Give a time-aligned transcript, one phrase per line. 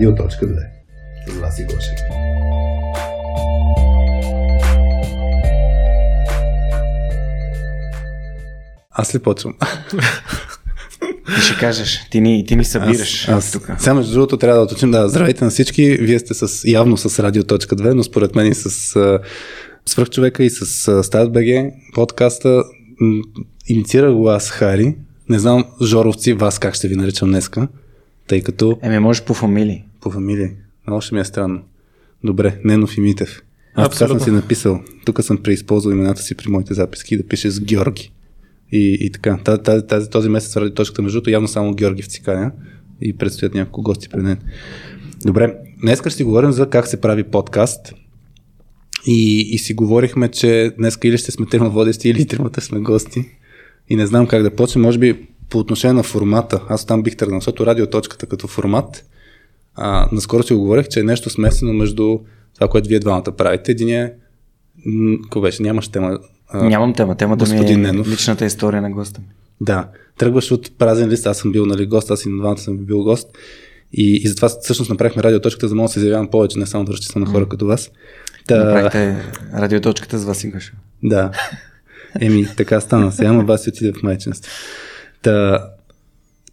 [0.00, 0.28] Радио.2
[1.28, 1.98] с Васи Гошев.
[8.90, 9.54] Аз ли почвам?
[11.34, 13.70] Ти ще кажеш, ти ни, ти ни събираш аз, аз, тук.
[13.78, 17.22] Сега между другото трябва да уточним, да, здравейте на всички, вие сте с, явно с
[17.22, 19.20] Радио.2, но според мен и с
[19.86, 22.62] Свърхчовека и с Стат БГ подкаста
[23.66, 24.96] инициирах го аз, Хари.
[25.28, 27.68] Не знам, Жоровци, вас как ще ви наричам днеска,
[28.26, 28.78] тъй като...
[28.82, 29.84] Еме, може по фамилии.
[30.00, 30.50] По фамилии.
[30.86, 31.62] Много ще ми е странно.
[32.24, 33.42] Добре, Ненов и Митев.
[33.74, 34.80] Аз така съм си написал.
[35.04, 38.12] Тук съм преизползвал имената си при моите записки да пише с Георги.
[38.72, 39.38] И, и така.
[39.44, 42.52] Тази, тази, тази, този месец ради точката между явно само Георги в Циканя
[43.00, 44.38] и предстоят няколко гости при мен.
[45.24, 47.94] Добре, днес ще си говорим за как се прави подкаст.
[49.06, 53.24] И, и си говорихме, че днес или ще сме трима водещи, или тримата сме гости.
[53.88, 54.82] И не знам как да почнем.
[54.82, 56.60] Може би по отношение на формата.
[56.68, 59.04] Аз там бих тръгнал, защото радиоточката като формат.
[59.82, 62.18] А, наскоро си го говорих, че е нещо смесено между
[62.54, 63.72] това, което вие двамата правите.
[63.72, 64.12] Един е.
[65.22, 65.62] Какво беше?
[65.62, 66.18] Нямаш тема.
[66.48, 67.16] А, Нямам тема.
[67.16, 68.08] Темата ми е Ненов.
[68.08, 69.26] личната история на госта ми.
[69.60, 69.88] Да.
[70.18, 71.26] Тръгваш от празен лист.
[71.26, 73.28] Аз съм бил нали, гост, аз и на двамата съм бил гост.
[73.92, 76.84] И, и затова всъщност направихме радиоточката, за да мога да се заявявам повече, не само
[76.84, 77.90] да разчитам на хора като вас.
[78.46, 78.64] Та...
[78.64, 79.16] Направихте
[79.54, 80.74] радиоточката с Васи Гашев.
[81.02, 81.30] Да.
[82.20, 83.12] Еми, така стана.
[83.12, 84.52] Сега ма Васи отиде в майчинство.
[85.22, 85.64] Та,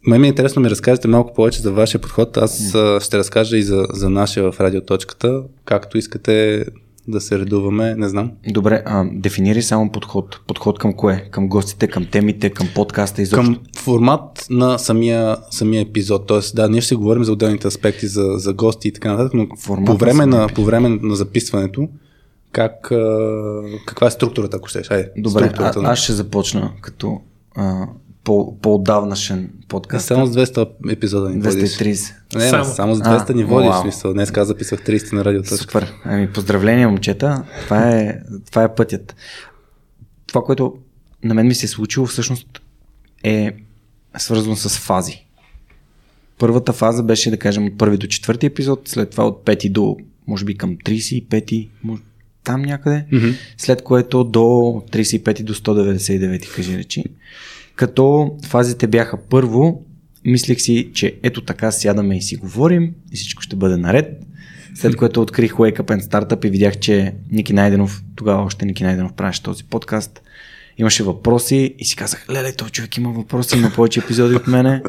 [0.06, 2.36] ме ми е интересно ми разкажете малко повече за вашия подход.
[2.36, 3.04] Аз mm.
[3.04, 6.64] ще разкажа и за, за нашия в радиоточката, както искате
[7.08, 8.32] да се редуваме, не знам.
[8.48, 10.40] Добре, а, дефинири само подход.
[10.46, 11.28] Подход към кое?
[11.30, 13.52] Към гостите, към темите, към подкаста изобщо?
[13.52, 16.26] Към формат на самия, самия епизод.
[16.26, 19.48] Тоест, да, ние ще говорим за отделните аспекти, за, за гости и така нататък, но
[19.86, 21.88] по време, на, по време на записването,
[22.52, 24.90] как, а, каква е структурата, ако щеш?
[24.90, 27.20] Айде, Добре, а, аз ще започна като
[27.56, 27.86] а,
[28.28, 30.06] по, по-отдавнашен подкаст.
[30.06, 32.14] Само с 200 епизода ни 230.
[32.34, 33.82] Не, само, само с 200 а, ни водиш, вау.
[33.82, 34.12] смисъл.
[34.12, 35.56] Днес каза записах 30 на радиото.
[35.56, 35.94] Супер.
[36.04, 37.44] Ами, поздравления, момчета.
[37.64, 39.16] Това е, това е пътят.
[40.26, 40.74] Това, което
[41.24, 42.60] на мен ми се е случило, всъщност
[43.24, 43.52] е
[44.18, 45.26] свързано с фази.
[46.38, 49.96] Първата фаза беше, да кажем, от първи до четвърти епизод, след това от пети до,
[50.26, 52.02] може би, към 35 може,
[52.44, 53.34] там някъде, mm-hmm.
[53.58, 57.04] след което до 35 до 199, кажи речи.
[57.78, 59.84] Като фазите бяха първо,
[60.24, 64.22] мислех си, че ето така сядаме и си говорим и всичко ще бъде наред.
[64.74, 68.84] След което открих Wake Up and Startup и видях, че Ники Найденов, тогава още Ники
[68.84, 70.22] Найденов правеше този подкаст,
[70.78, 74.82] имаше въпроси и си казах, леле, този човек има въпроси, има повече епизоди от мене.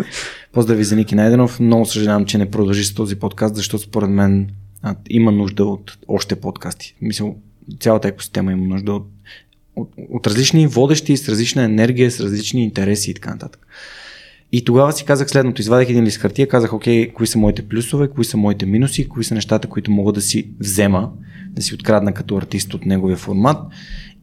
[0.51, 1.59] Поздрави за Ники Найденов.
[1.59, 4.49] Много съжалявам, че не продължи с този подкаст, защото според мен
[4.81, 6.95] а, има нужда от още подкасти.
[7.01, 7.33] Мисля,
[7.79, 9.07] цялата екосистема има нужда от
[9.75, 13.67] от, от различни водещи, с различна енергия, с различни интереси и така нататък.
[14.51, 18.07] И тогава си казах следното, извадих един лист хартия, казах, окей, кои са моите плюсове,
[18.07, 21.11] кои са моите минуси, кои са нещата, които мога да си взема,
[21.49, 23.57] да си открадна като артист от неговия формат.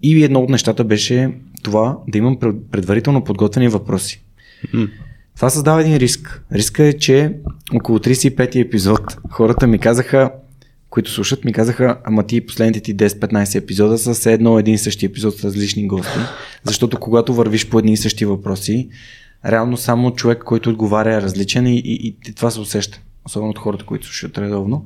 [0.03, 1.31] И едно от нещата беше
[1.63, 2.39] това да имам
[2.71, 4.23] предварително подготвени въпроси.
[4.75, 4.91] Mm.
[5.37, 6.43] Това създава един риск.
[6.53, 7.33] Риска е, че
[7.75, 10.31] около 35 епизод хората ми казаха,
[10.97, 14.79] които слушат, ми казаха, ама ти последните ти 10-15 епизода са все едно един и
[14.79, 16.19] същи епизод с различни гости.
[16.65, 18.89] Защото когато вървиш по едни и същи въпроси,
[19.47, 23.01] реално само човек, който отговаря е различен и, и, и това се усеща.
[23.25, 24.85] Особено от хората, които слушат редовно.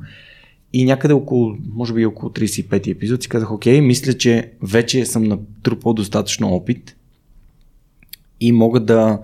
[0.72, 5.24] И някъде около, може би около 35 епизод си казах, окей, мисля, че вече съм
[5.24, 6.96] натрупал достатъчно опит
[8.40, 9.20] и мога да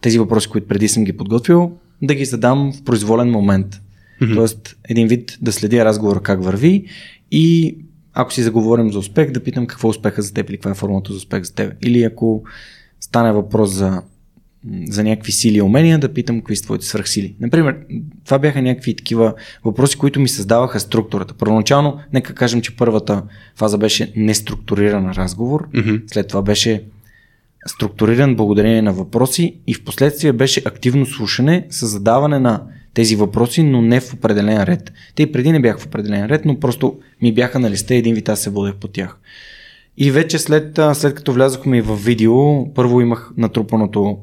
[0.00, 1.72] тези въпроси, които преди съм ги подготвил,
[2.02, 3.80] да ги задам в произволен момент.
[4.22, 4.34] Mm-hmm.
[4.34, 6.84] Тоест, един вид да следя разговора как върви
[7.30, 7.76] и
[8.14, 10.74] ако си заговорим за успех, да питам какво е успеха за теб или каква е
[10.74, 11.74] формата за успех за теб.
[11.82, 12.42] Или ако
[13.00, 14.02] стане въпрос за,
[14.88, 17.34] за някакви сили и умения, да питам какви са твоите свръхсили.
[17.40, 17.76] Например,
[18.24, 19.34] това бяха някакви такива
[19.64, 21.34] въпроси, които ми създаваха структурата.
[21.34, 23.22] Първоначално, нека кажем, че първата
[23.56, 26.02] фаза беше неструктуриран разговор, mm-hmm.
[26.12, 26.84] след това беше
[27.66, 32.62] структуриран благодарение на въпроси и в последствие беше активно слушане с задаване на
[32.94, 34.92] тези въпроси, но не в определен ред.
[35.14, 37.98] Те и преди не бях в определен ред, но просто ми бяха на листа и
[37.98, 39.18] един вид аз се водех по тях.
[39.96, 44.18] И вече след, след като влязохме в видео, първо имах натрупаното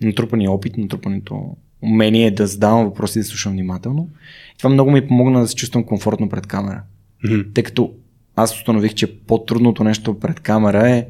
[0.00, 4.08] натрупания опит, натрупаното умение да задавам въпроси и да слушам внимателно.
[4.54, 6.82] И това много ми помогна да се чувствам комфортно пред камера.
[7.24, 7.54] Mm-hmm.
[7.54, 7.92] Тъй като
[8.36, 11.06] аз установих, че по-трудното нещо пред камера е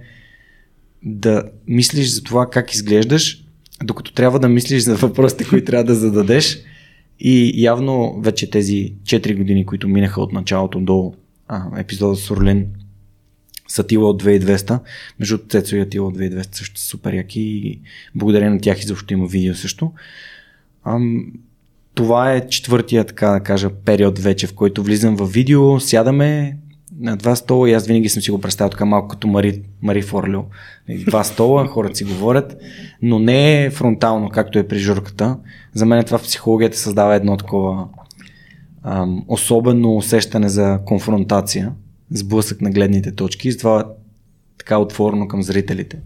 [1.03, 3.45] да мислиш за това как изглеждаш
[3.85, 6.59] докато трябва да мислиш за въпросите, които трябва да зададеш.
[7.21, 11.15] И явно вече тези 4 години, които минаха от началото до
[11.49, 12.67] а, епизода с Орлин,
[13.69, 14.81] с Атила от 2200.
[15.21, 17.81] Между Цецо и Атила от 2200 също са супер яки и
[18.15, 19.93] благодарение на тях изобщо има видео също.
[20.85, 21.33] Ам,
[21.95, 26.57] това е четвъртия, така да кажа, период вече, в който влизам в видео, сядаме
[27.01, 30.03] на два стола и аз винаги съм си го представил така малко като Мари, Мари
[30.03, 30.41] Форлио.
[31.07, 32.57] Два стола, хората си говорят,
[33.03, 35.39] но не е фронтално, както е при журката.
[35.75, 37.89] За мен това в психологията създава едно такова
[38.83, 41.73] ам, особено усещане за конфронтация,
[42.11, 43.93] сблъсък на гледните точки и това
[44.59, 45.99] така отворено към зрителите.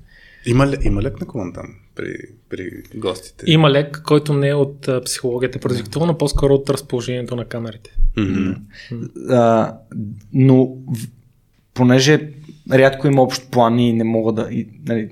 [0.47, 2.17] Има, има лек наклон там при,
[2.49, 3.45] при гостите?
[3.49, 7.97] Има лек, който не е от а, психологията продиктуван, но по-скоро от разположението на камерите.
[8.17, 8.57] Mm-hmm.
[9.31, 9.77] А,
[10.33, 10.77] но
[11.75, 12.33] понеже
[12.73, 14.49] рядко има общ план и не мога да...
[14.51, 15.11] И, нали,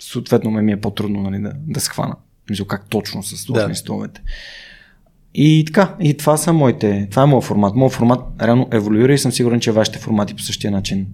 [0.00, 2.16] съответно ми е по-трудно нали, да, да схвана.
[2.50, 3.74] Мисля, как точно са сложни да.
[3.74, 4.22] столовете.
[5.34, 7.74] И така, и това са моите, това е моят формат.
[7.74, 11.06] Моят формат реално еволюира и съм сигурен, че вашите формати по същия начин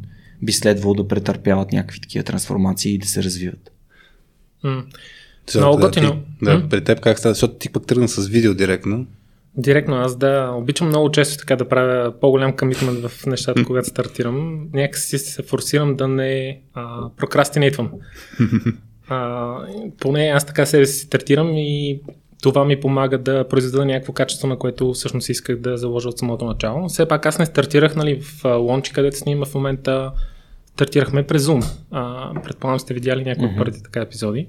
[0.43, 3.70] би следвало да претърпяват някакви такива трансформации и да се развиват.
[4.64, 4.84] Mm.
[5.56, 6.12] Много да, готино.
[6.12, 7.34] Ти, да, при теб как става?
[7.34, 9.06] Защото ти пък тръгна с видео директно.
[9.56, 14.69] Директно аз да, обичам много често така да правя по-голям комитмент в нещата, когато стартирам.
[14.72, 17.90] Някакси се форсирам да не а, прокрастинейтвам.
[19.10, 19.56] А,
[20.00, 22.00] поне аз така себе си стартирам и
[22.43, 26.44] това ми помага да произведа някакво качество, на което всъщност исках да заложа от самото
[26.44, 26.88] начало.
[26.88, 30.12] Все пак аз не стартирах нали, в лончи, където снима в момента.
[30.78, 31.64] Стартирахме през Zoom.
[31.90, 33.58] А, предполагам сте видяли някои mm-hmm.
[33.58, 34.46] първите така епизоди.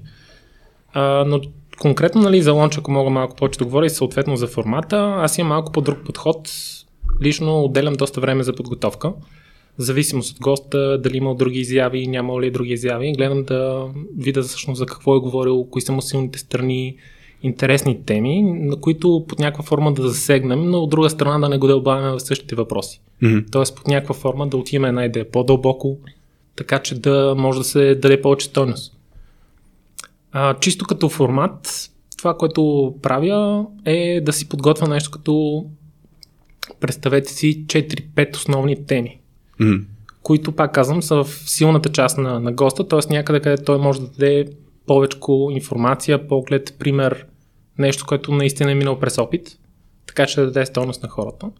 [0.92, 1.40] А, но
[1.80, 5.38] конкретно нали, за лонч, ако мога малко повече да говоря и съответно за формата, аз
[5.38, 6.50] имам малко по-друг подход.
[7.22, 9.12] Лично отделям доста време за подготовка.
[9.78, 13.12] В зависимост от госта, дали има други изяви, няма ли други изяви.
[13.12, 13.86] Гледам да
[14.18, 16.96] видя всъщност за какво е говорил, кои са му силните страни,
[17.42, 21.58] интересни теми, на които под някаква форма да засегнем, но от друга страна да не
[21.58, 23.00] го дълбаваме в същите въпроси.
[23.22, 23.52] Mm-hmm.
[23.52, 25.98] Тоест под някаква форма да отиваме една идея по-дълбоко,
[26.60, 28.96] така че да може да се даде повече стойност.
[30.32, 35.64] А, чисто като формат, това, което правя е да си подготвя нещо като
[36.80, 39.20] представете си 4-5 основни теми,
[39.60, 39.84] mm-hmm.
[40.22, 43.12] които, пак казвам, са в силната част на, на госта, т.е.
[43.12, 44.46] някъде, където той може да даде
[44.86, 45.18] повече
[45.50, 47.26] информация, поглед, пример,
[47.78, 49.58] нещо, което наистина е минал през опит,
[50.06, 51.50] така че да даде стойност на хората.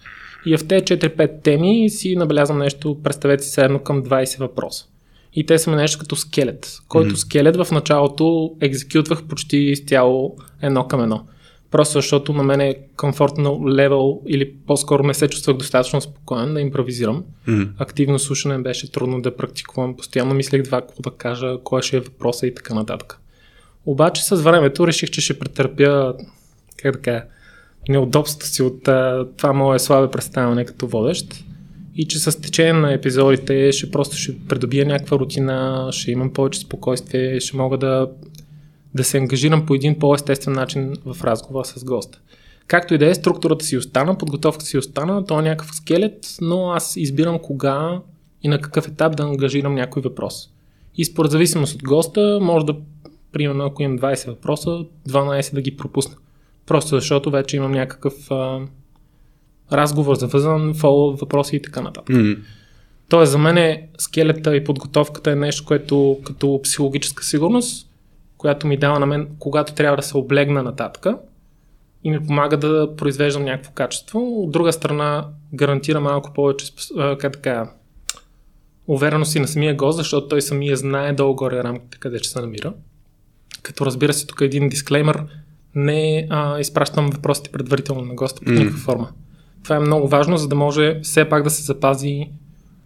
[0.47, 4.87] И в тези 4-5 теми си набелязвам нещо, представете си седно към 20 въпроса.
[5.35, 7.19] И те са нещо като скелет, който mm-hmm.
[7.19, 11.25] скелет в началото екзекютвах почти изцяло едно към едно.
[11.71, 16.61] Просто защото на мен е комфортно левел или по-скоро не се чувствах достатъчно спокоен да
[16.61, 17.25] импровизирам.
[17.49, 17.69] Mm-hmm.
[17.79, 19.97] Активно слушане беше трудно да практикувам.
[19.97, 23.19] Постоянно мислех това, какво да кажа, кой ще е въпроса и така нататък.
[23.87, 26.15] Обаче с времето реших, че ще претърпя
[26.77, 27.25] как да кажа,
[27.91, 31.45] неудобството си от а, това мое слабе представяне като водещ
[31.95, 36.61] и че с течение на епизодите ще просто ще придобия някаква рутина, ще имам повече
[36.61, 38.11] спокойствие, ще мога да,
[38.95, 42.21] да се ангажирам по един по-естествен начин в разговор с госта.
[42.67, 46.71] Както и да е, структурата си остана, подготовката си остана, то е някакъв скелет, но
[46.71, 48.01] аз избирам кога
[48.43, 50.51] и на какъв етап да ангажирам някой въпрос.
[50.97, 52.77] И според зависимост от госта, може да
[53.33, 56.17] примерно ако имам 20 въпроса, 12 да ги пропусна.
[56.71, 58.61] Просто защото вече имам някакъв а,
[59.73, 62.17] разговор завързан, фол, въпроси и така нататък.
[62.17, 62.39] Mm-hmm.
[63.09, 67.91] Тоест за мен е скелета и подготовката е нещо, което като психологическа сигурност,
[68.39, 71.07] която ми дава на мен, когато трябва да се облегна нататък
[72.05, 74.43] и ми помага да произвеждам някакво качество.
[74.43, 76.73] От друга страна гарантира малко повече
[77.19, 77.71] как така,
[78.87, 82.75] увереност и на самия гост, защото той самия знае долу-горе рамките къде ще се намира.
[83.63, 85.25] Като разбира се, тук е един дисклеймер,
[85.75, 88.85] не а, изпращам въпросите предварително на госта по никаква mm.
[88.85, 89.09] форма.
[89.63, 92.29] Това е много важно, за да може все пак да се запази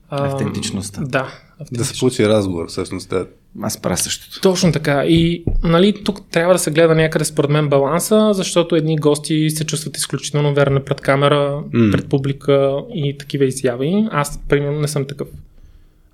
[0.08, 1.00] а, автентичността.
[1.04, 1.28] Да.
[1.60, 1.72] Автентичност.
[1.72, 3.08] Да се получи разговор, всъщност.
[3.08, 3.26] Да.
[3.62, 4.40] Аз правя същото.
[4.40, 5.04] Точно така.
[5.04, 9.64] И нали, тук трябва да се гледа някъде според мен баланса, защото едни гости се
[9.64, 11.92] чувстват изключително верни пред камера, mm.
[11.92, 14.08] пред публика и такива изяви.
[14.10, 15.28] Аз, примерно, не съм такъв.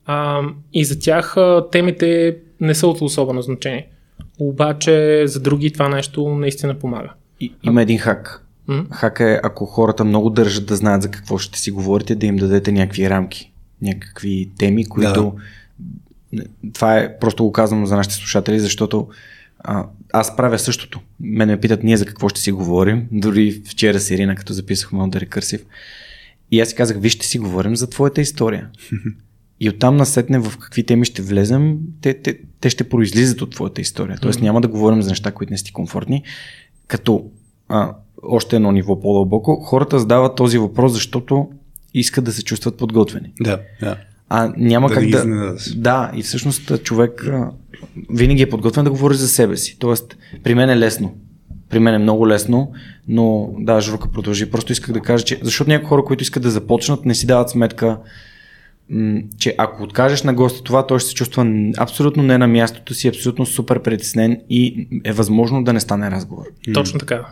[0.07, 1.37] А, и за тях
[1.73, 3.89] темите не са от особено значение.
[4.39, 7.13] Обаче за други това нещо наистина помага.
[7.41, 8.47] И, има един хак.
[8.69, 8.93] Mm?
[8.93, 12.37] Хак е, ако хората много държат да знаят за какво ще си говорите, да им
[12.37, 15.37] дадете някакви рамки, някакви теми, които...
[16.33, 16.43] Да.
[16.75, 19.09] Това е, просто го казвам за нашите слушатели, защото
[19.59, 21.01] а, аз правя същото.
[21.21, 23.09] Мене ме питат ние за какво ще си говорим.
[23.13, 25.65] Дори вчера с Ирина, като записахме от Рекърсив.
[26.51, 28.69] И аз си казах, вижте си говорим за твоята история.
[29.61, 33.81] И оттам насетне в какви теми ще влезем, те, те, те ще произлизат от твоята
[33.81, 34.19] история.
[34.23, 34.43] Тоест mm-hmm.
[34.43, 36.23] няма да говорим за неща, които не сте комфортни.
[36.87, 37.25] Като
[37.69, 41.49] а, още едно ниво по-дълбоко, хората задават този въпрос, защото
[41.95, 43.33] искат да се чувстват подготвени.
[43.41, 43.97] Да, да.
[44.29, 45.57] А няма да как да.
[45.77, 47.31] Да, и всъщност човек
[48.11, 49.77] винаги е подготвен да говори за себе си.
[49.79, 51.15] Тоест, при мен е лесно.
[51.71, 52.73] при мен е много лесно,
[53.09, 54.51] но да, Журка продължи.
[54.51, 57.51] Просто исках да кажа, че защото някои хора, които искат да започнат, не си дават
[57.51, 57.99] сметка,
[59.39, 61.47] че ако откажеш на госта това, той ще се чувства
[61.79, 66.45] абсолютно не на мястото си, абсолютно супер притеснен и е възможно да не стане разговор.
[66.75, 67.27] Точно така.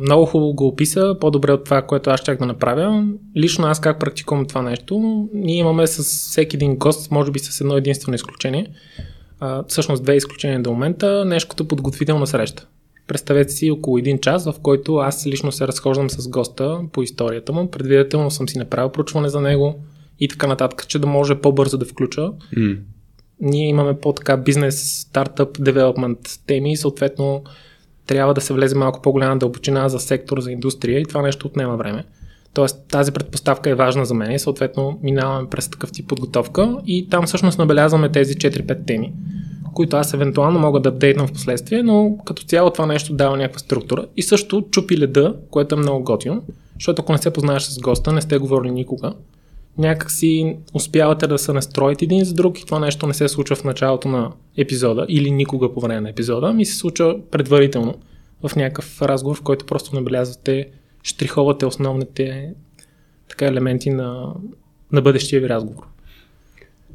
[0.00, 3.06] Много хубаво го описа, по-добре от това, което аз щях да направя.
[3.36, 7.60] Лично аз как практикувам това нещо, ние имаме с всеки един гост, може би с
[7.60, 8.66] едно единствено изключение,
[9.68, 12.66] всъщност две изключения до момента, нещо като подготвителна среща.
[13.06, 17.52] Представете си около един час, в който аз лично се разхождам с госта по историята
[17.52, 17.70] му.
[17.70, 19.74] Предвидително съм си направил проучване за него,
[20.20, 22.30] и така нататък, че да може по-бързо да включа.
[22.56, 22.78] Mm.
[23.40, 27.42] Ние имаме по-така бизнес, стартъп, девелопмент теми и съответно
[28.06, 31.76] трябва да се влезе малко по-голяма дълбочина за сектор, за индустрия и това нещо отнема
[31.76, 32.04] време.
[32.54, 37.08] Тоест тази предпоставка е важна за мен и съответно минаваме през такъв тип подготовка и
[37.08, 39.12] там всъщност набелязваме тези 4-5 теми,
[39.74, 43.58] които аз евентуално мога да апдейтнам в последствие, но като цяло това нещо дава някаква
[43.58, 44.06] структура.
[44.16, 46.42] И също чупи леда, което е много готино,
[46.74, 49.12] защото ако не се познаеш с госта, не сте говорили никога,
[49.78, 53.56] някак си успявате да се настроите един за друг и това нещо не се случва
[53.56, 57.94] в началото на епизода или никога по време на епизода, ми се случва предварително
[58.48, 60.68] в някакъв разговор, в който просто набелязвате,
[61.02, 62.54] штриховате основните
[63.28, 64.34] така, елементи на,
[64.92, 65.82] на бъдещия ви разговор.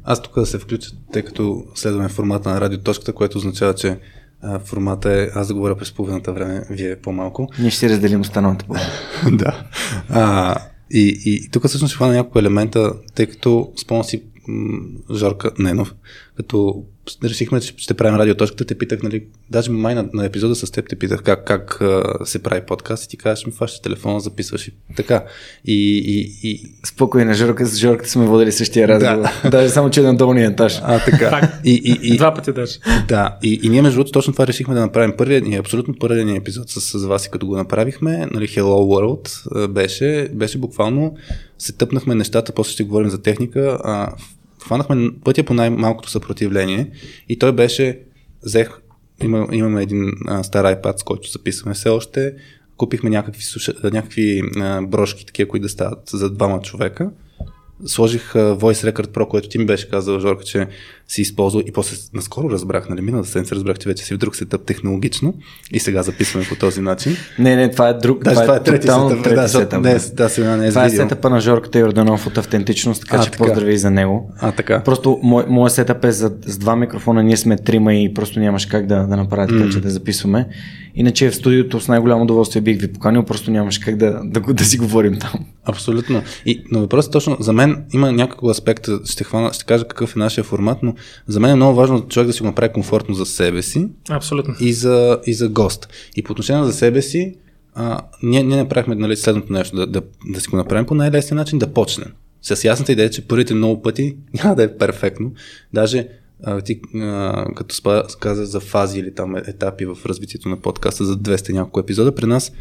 [0.04, 3.98] Аз тук да се включа, тъй като следваме формата на радиоточката, което означава, че
[4.42, 7.48] а, формата е аз да говоря през половината време, вие по-малко.
[7.58, 8.90] Ние ще си разделим останалата половина.
[9.32, 9.64] да.
[10.08, 10.56] А,
[10.90, 14.22] и, и, и тук всъщност ще хвана няколко елемента, тъй като спомням си
[15.14, 15.94] Жорка Ненов,
[16.36, 16.84] като
[17.24, 20.88] решихме, че ще правим радиоточката, те питах, нали, даже май на, на епизода с теб
[20.88, 24.68] те питах как, как а, се прави подкаст и ти казваш ми фащаш телефона, записваш
[24.68, 25.24] и така.
[25.64, 26.74] И, и, и...
[26.84, 29.28] Спокойно, Жорка, с Жорка сме водили същия разговор.
[29.42, 29.50] Да.
[29.50, 30.80] Даже само, че е на долния етаж.
[30.82, 31.52] А, така.
[31.64, 32.78] и, и, и, Два пъти даже.
[33.08, 36.26] Да, и, и ние между другото точно това решихме да направим първият ни, абсолютно първият
[36.26, 41.14] ни епизод с, с вас и като го направихме, нали, Hello World беше, беше буквално
[41.58, 44.12] се тъпнахме нещата, после ще говорим за техника, а,
[44.62, 46.90] хванахме пътя по най-малкото съпротивление
[47.28, 48.00] и той беше,
[48.42, 48.80] взех,
[49.22, 52.34] има, имаме един а, стар iPad, с който записваме все още,
[52.76, 57.10] купихме някакви, суша, някакви а, брошки, такива, които да стават за двама човека
[57.86, 60.66] сложих Voice Record Pro, което ти ми беше казал, Жорка, че
[61.08, 64.36] си използвал и после наскоро разбрах, нали, миналата седмица разбрах, че вече си в друг
[64.36, 65.34] сетъп технологично
[65.72, 67.16] и сега записваме по този начин.
[67.38, 69.22] Не, не, това е друг, Даже това е, това е трети сетъп.
[69.22, 69.82] Трети да, сетъп.
[69.82, 73.22] Не, да, сега не е това е сетъпа на Жорката Йорданов от автентичност, така а,
[73.22, 73.44] че така.
[73.44, 74.32] поздрави за него.
[74.38, 74.82] А, така.
[74.84, 78.66] Просто мой, моят сетъп е за, с два микрофона, ние сме трима и просто нямаш
[78.66, 79.72] как да, да направя така, mm.
[79.72, 80.48] че да записваме.
[80.94, 84.54] Иначе в студиото с най-голямо удоволствие бих ви поканил, просто нямаш как да, да, да,
[84.54, 85.32] да си говорим там.
[85.64, 86.22] Абсолютно.
[86.46, 90.18] И, но въпросът точно, за мен има някакъв аспект, ще, хвана, ще кажа какъв е
[90.18, 90.94] нашия формат, но
[91.26, 93.88] за мен е много важно човек да си го направи комфортно за себе си.
[94.10, 94.54] Абсолютно.
[94.60, 95.88] И за, и за гост.
[96.16, 97.34] И по отношение за себе си,
[97.74, 101.36] а, ние, ние направихме нали, следното нещо, да, да, да си го направим по най-лесния
[101.36, 102.12] начин, да почнем.
[102.42, 105.32] С ясната идея, че първите много пъти няма да е перфектно.
[105.72, 106.08] Даже
[106.44, 111.04] а, ти а, като спа, каза за фази или там етапи в развитието на подкаста
[111.04, 112.52] за 200 няколко епизода, при нас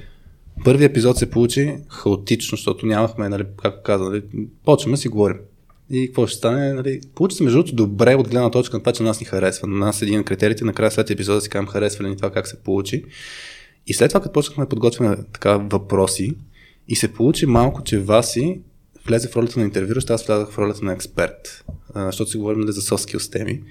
[0.64, 4.24] първият епизод се получи хаотично, защото нямахме, нали, как каза, нали,
[4.66, 5.38] почваме си говорим.
[5.92, 6.74] И какво ще стане?
[6.74, 7.02] Нали?
[7.16, 9.68] Получи се между другото добре от гледна точка на това, че нас ни харесва.
[9.68, 12.48] На нас един от критериите, накрая след епизода си казвам харесва ли ни това, как
[12.48, 13.06] се получи.
[13.88, 16.36] И след това, като почнахме да подготвяме така въпроси,
[16.88, 18.62] и се получи малко, че Васи
[19.08, 22.72] влезе в ролята на интервюращ, аз влязах в ролята на експерт, защото си говорим нали,
[22.72, 23.62] за soft skills теми.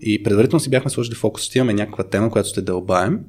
[0.00, 3.20] И предварително си бяхме сложили фокус, ще имаме някаква тема, която ще дълбаем,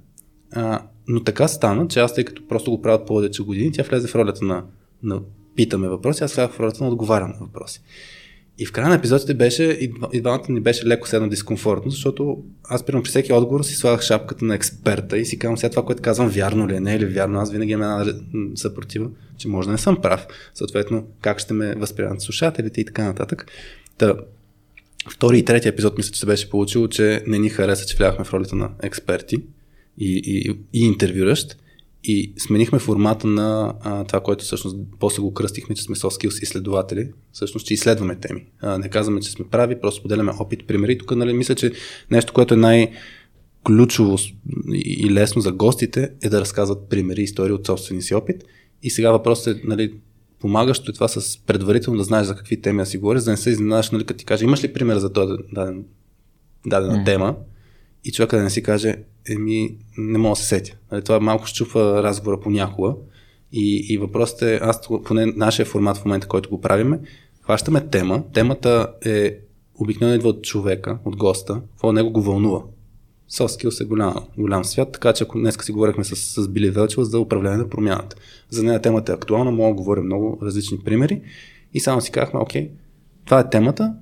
[1.07, 4.15] но така стана, че аз, тъй като просто го правят повече години, тя влезе в
[4.15, 4.63] ролята на,
[5.03, 5.21] на
[5.55, 7.81] питаме въпроси, аз влязах в ролята на отговарям на въпроси.
[8.57, 9.63] И в края на епизодите беше,
[10.13, 14.01] и двамата ни беше леко седно дискомфортно, защото аз примерно при всеки отговор си слагах
[14.01, 16.99] шапката на експерта и си казвам сега това, което казвам, вярно ли е, не е
[16.99, 17.39] ли вярно.
[17.39, 18.13] Аз винаги имам една
[18.55, 20.27] съпротива, че може да не съм прав.
[20.53, 23.47] Съответно, как ще ме възприемат слушателите и така нататък.
[23.97, 24.13] Та,
[25.09, 28.25] втори и трети епизод мисля, че се беше получило, че не ни хареса, че вляхме
[28.25, 29.43] в ролята на експерти
[29.97, 30.49] и, и,
[30.79, 31.57] и интервюращ.
[32.07, 36.43] И сменихме формата на а, това, което всъщност после го кръстихме, че сме soft skills
[36.43, 38.45] изследователи, всъщност, че изследваме теми.
[38.61, 40.97] А, не казваме, че сме прави, просто поделяме опит, примери.
[40.97, 41.71] Тук, нали, мисля, че
[42.11, 42.91] нещо, което е най-
[43.65, 44.17] ключово
[44.73, 48.43] и лесно за гостите е да разказват примери, истории от собствения си опит.
[48.83, 49.93] И сега въпросът е, нали,
[50.39, 53.31] помагащо е това с предварително да знаеш за какви теми да си говориш, за да
[53.31, 55.85] не се изненадаш, нали, като ти каже, имаш ли пример за този даден,
[56.65, 57.05] дадена mm.
[57.05, 57.35] тема,
[58.05, 58.95] и човека да не си каже,
[59.29, 60.77] еми, не мога да се сетя.
[60.91, 62.93] Нали, това малко щупва разговора понякога.
[63.51, 66.99] И, и въпросът е, аз поне нашия формат в момента, който го правиме,
[67.41, 68.23] хващаме тема.
[68.33, 69.37] Темата е
[69.75, 72.61] обикновено идва от човека, от госта, какво него го вълнува.
[73.31, 76.69] Soft skills е голям, голям свят, така че ако днес си говорихме с, с Били
[76.69, 78.15] Велчева за управление на промяната.
[78.49, 81.21] За нея темата е актуална, мога да говоря много различни примери
[81.73, 82.69] и само си казахме, окей,
[83.25, 83.93] това е темата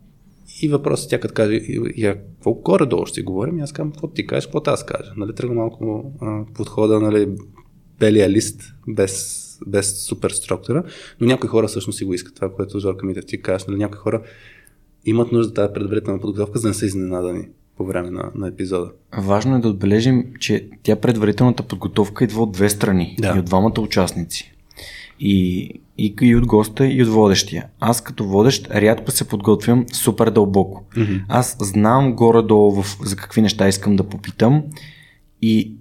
[0.62, 1.62] и въпросът тя като каже,
[1.98, 5.14] я, какво горе-долу ще говорим, и аз казвам, какво ти кажеш, какво аз кажа.
[5.18, 7.30] Нали, тръгна малко а, подхода, нали,
[8.00, 10.84] белия лист, без, без супер структура,
[11.22, 13.78] но някои хора всъщност си го искат, това, което Жорка ми да ти кажеш, нали,
[13.78, 14.22] някои хора
[15.06, 18.92] имат нужда тази предварителна подготовка, за да не са изненадани по време на, на епизода.
[19.18, 23.34] Важно е да отбележим, че тя предварителната подготовка идва от две страни да.
[23.36, 24.53] и от двамата участници.
[25.20, 27.66] И, и, и от госта, и от водещия.
[27.80, 30.84] Аз като водещ рядко се подготвям супер дълбоко.
[30.96, 31.22] Mm-hmm.
[31.28, 34.64] Аз знам горе-долу в, за какви неща искам да попитам
[35.42, 35.76] и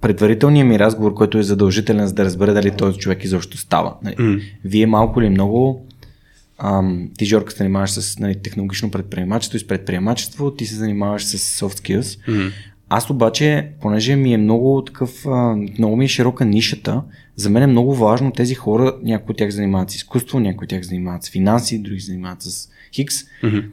[0.00, 3.94] предварителният ми разговор, който е задължителен, за да разбера дали този човек изобщо става.
[4.04, 4.42] Mm-hmm.
[4.64, 5.86] Вие малко ли много
[6.58, 11.24] Ам, ти, Жорка, се занимаваш с нали, технологично предприемачество и с предприемачество, ти се занимаваш
[11.24, 12.28] с soft skills.
[12.28, 12.52] Mm-hmm.
[12.96, 15.26] Аз обаче, понеже ми е много такъв,
[15.78, 17.02] много ми е широка нишата,
[17.36, 20.68] за мен е много важно тези хора, някои от тях занимават с изкуство, някои от
[20.68, 23.14] тях занимават с финанси, други занимават с хикс.
[23.42, 23.64] Mm-hmm.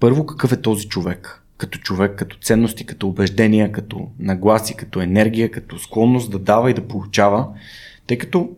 [0.00, 1.42] Първо, какъв е този човек?
[1.56, 6.74] Като човек, като ценности, като убеждения, като нагласи, като енергия, като склонност да дава и
[6.74, 7.48] да получава.
[8.06, 8.50] Тъй като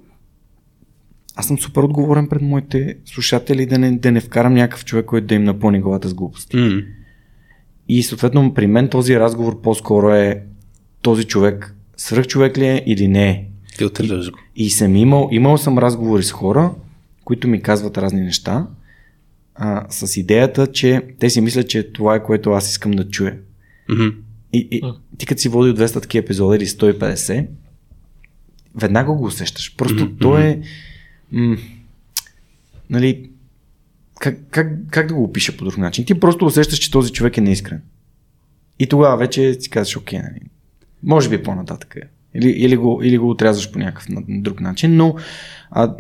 [1.37, 5.27] аз съм супер отговорен пред моите слушатели да не, да не вкарам някакъв човек, който
[5.27, 6.57] да им напълни главата с глупости.
[6.57, 6.85] Mm.
[7.89, 10.43] И съответно при мен този разговор по-скоро е
[11.03, 13.45] този човек свръх човек ли е или не е.
[13.77, 14.39] Филтрираш го.
[14.57, 16.75] И, и съм имал, имал съм разговори с хора,
[17.25, 18.67] които ми казват разни неща,
[19.55, 23.39] а, с идеята, че те си мислят, че това е което аз искам да чуя.
[23.91, 24.15] Mm-hmm.
[24.53, 24.83] И, и
[25.19, 27.47] ти като си водил 200 такива епизода или 150,
[28.75, 29.77] веднага го усещаш.
[29.77, 30.21] Просто mm-hmm.
[30.21, 30.61] то е
[31.33, 31.57] м-
[32.91, 33.31] нали,
[34.21, 36.05] как, как, как да го опиша по друг начин?
[36.05, 37.83] Ти просто усещаш, че този човек е неискрен.
[38.79, 40.41] И тогава вече си казваш, окей, нали,
[41.03, 41.97] може би по-нататък.
[42.35, 45.15] Или, или, го, или го отрязваш по някакъв друг начин, но
[45.71, 45.95] а,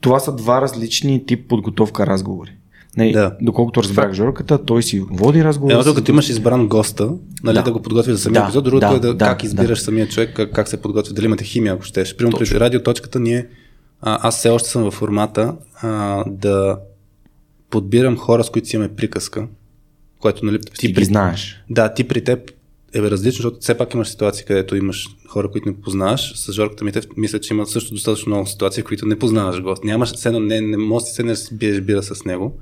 [0.00, 2.52] това са два различни тип подготовка разговори.
[2.96, 3.36] Нали, да.
[3.40, 5.70] Доколкото разбрах Жорката, той си води разговор.
[5.70, 7.12] Едното, като имаш избран госта,
[7.44, 7.62] нали, да.
[7.62, 9.84] да го подготви за самия да, епизод, другото да, е да, да, как избираш да.
[9.84, 12.16] самия човек, как, как се подготви, дали имате химия, ако щеш.
[12.16, 13.46] Примерно при радиоточката ние
[14.00, 16.78] а, аз все още съм във формата а, да
[17.70, 19.48] подбирам хора, с които си имаме приказка,
[20.18, 21.04] което нали, ти, ти при...
[21.04, 21.62] знаеш.
[21.70, 22.50] Да, ти при теб
[22.94, 26.32] е различно, защото все пак имаш ситуации, където имаш хора, които не познаваш.
[26.36, 29.84] С Жорката Митев мисля, че има също достатъчно много ситуации, които не познаваш гост.
[29.84, 32.58] Нямаш, се, не, не можеш да се не биеш бира с него.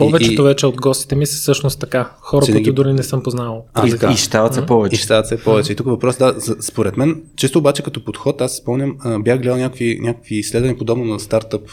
[0.00, 2.10] Повечето и, вече от гостите ми са всъщност така.
[2.20, 2.72] Хора, които ги...
[2.72, 3.66] дори не съм познавал.
[3.74, 4.94] А, и, и стават се повече.
[4.94, 5.72] И стават се повече.
[5.72, 9.98] И тук въпрос, да, според мен, често обаче като подход, аз спомням, бях гледал някакви,
[10.02, 11.70] някакви изследвания, подобно на стартъп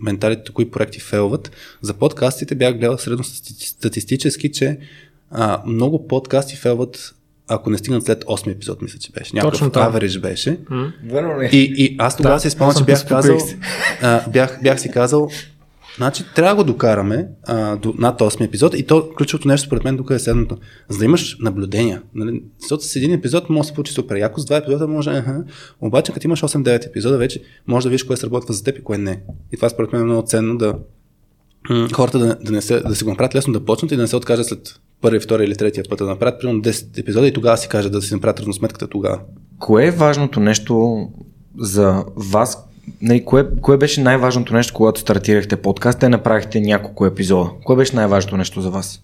[0.00, 1.50] менталите, кои проекти фейлват.
[1.82, 4.78] За подкастите бях гледал средно статистически, че
[5.30, 7.14] а, много подкасти фейлват
[7.48, 9.36] ако не стигнат след 8 епизод, мисля, че беше.
[9.36, 10.58] Някакъв аверидж беше.
[10.58, 11.50] Mm.
[11.50, 13.38] И, и аз тогава да, си спомням, че бях казал,
[14.02, 15.30] а, бях, бях си казал,
[15.96, 19.84] Значи трябва да го докараме а, до, над 8 епизод и то ключовото нещо според
[19.84, 20.56] мен тук е следното.
[20.88, 22.02] За да имаш наблюдения.
[22.14, 22.42] Нали?
[22.60, 25.10] Защото с един епизод може да се получи супер яко, с два епизода може.
[25.10, 25.44] Аха.
[25.80, 28.98] Обаче като имаш 8-9 епизода, вече може да видиш кое сработва за теб и кое
[28.98, 29.22] не.
[29.52, 30.74] И това според мен е много ценно да
[31.92, 34.08] хората да, да, не се, да се го направят лесно да почнат и да не
[34.08, 37.56] се откажат след първи, втори или третия път да направят примерно 10 епизода и тогава
[37.56, 39.20] си кажат да си направят равносметката тогава.
[39.58, 41.06] Кое е важното нещо
[41.58, 42.68] за вас
[43.02, 47.50] нали, кое, кое беше най-важното нещо, когато стартирахте подкаст, те направихте няколко епизода.
[47.64, 49.00] Кое беше най-важното нещо за вас?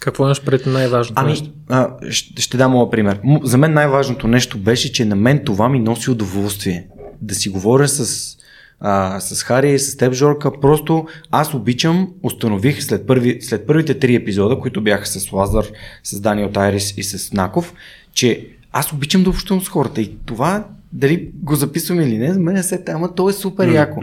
[0.00, 1.50] Какво имаш пред най-важното ами, нещо?
[1.68, 3.20] А, ще, ще дам моят пример.
[3.42, 6.86] За мен най-важното нещо беше, че на мен това ми носи удоволствие.
[7.22, 8.36] Да си говоря с,
[8.80, 10.60] а, с Хари, с теб, Жорка.
[10.60, 15.64] Просто аз обичам, установих след, първи, след първите три епизода, които бяха с Лазар,
[16.04, 17.74] с Даниел Тайрис и с Наков,
[18.12, 22.40] че аз обичам да общувам с хората и това дали го записвам или не, за
[22.40, 24.00] мен е се тема, то е супер mm, яко.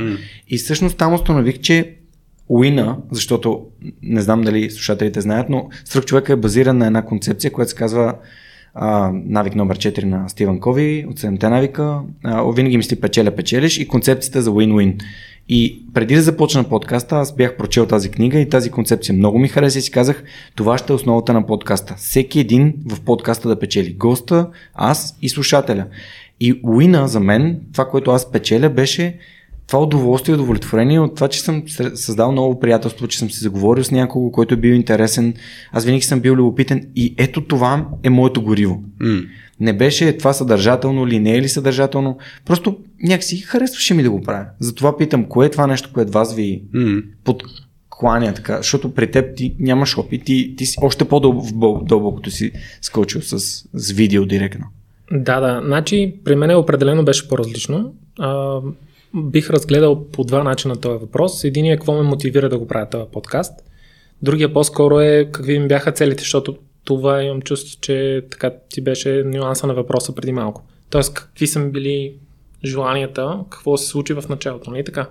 [0.48, 1.96] И всъщност там установих, че
[2.50, 3.66] Уина, защото
[4.04, 7.76] не знам дали слушателите знаят, но Сръх човека е базиран на една концепция, която се
[7.76, 8.16] казва
[8.74, 12.00] а, навик номер 4 на Стивън Кови от 7 навика.
[12.24, 15.02] А, винаги мисли печеля, печелиш и концепцията за win-win.
[15.50, 19.48] И преди да започна подкаста, аз бях прочел тази книга и тази концепция много ми
[19.48, 20.24] хареса и си казах,
[20.56, 21.96] това ще е основата на подкаста.
[21.98, 23.94] Всеки един в подкаста да печели.
[23.94, 25.86] Госта, аз и слушателя.
[26.40, 29.18] И уина за мен, това, което аз печеля, беше
[29.68, 31.64] това удоволствие и удовлетворение от това, че съм
[31.96, 35.34] създал ново приятелство, че съм се заговорил с някого, който е бил интересен.
[35.72, 38.84] Аз винаги съм бил любопитен и ето това е моето гориво.
[39.02, 39.28] Mm.
[39.60, 42.18] Не беше това съдържателно или не е ли съдържателно.
[42.46, 44.46] Просто някакси харесваше ми да го правя.
[44.60, 47.04] Затова питам, кое е това нещо, което вас ви mm.
[47.24, 47.44] под
[47.90, 53.22] кланя така, защото при теб ти нямаш опит, ти, ти си още по-дълбокото си скочил
[53.22, 53.40] с,
[53.74, 54.66] с видео директно.
[55.12, 55.62] Да, да.
[55.66, 57.94] Значи, при мен определено беше по-различно.
[58.20, 58.60] А,
[59.16, 61.44] бих разгледал по два начина този въпрос.
[61.44, 63.54] Единият е какво ме мотивира да го правя този подкаст.
[64.22, 69.24] Другия по-скоро е какви ми бяха целите, защото това имам чувство, че така ти беше
[69.26, 70.64] нюанса на въпроса преди малко.
[70.90, 72.14] Тоест, какви са ми били
[72.66, 75.10] желанията, какво се случи в началото, нали така?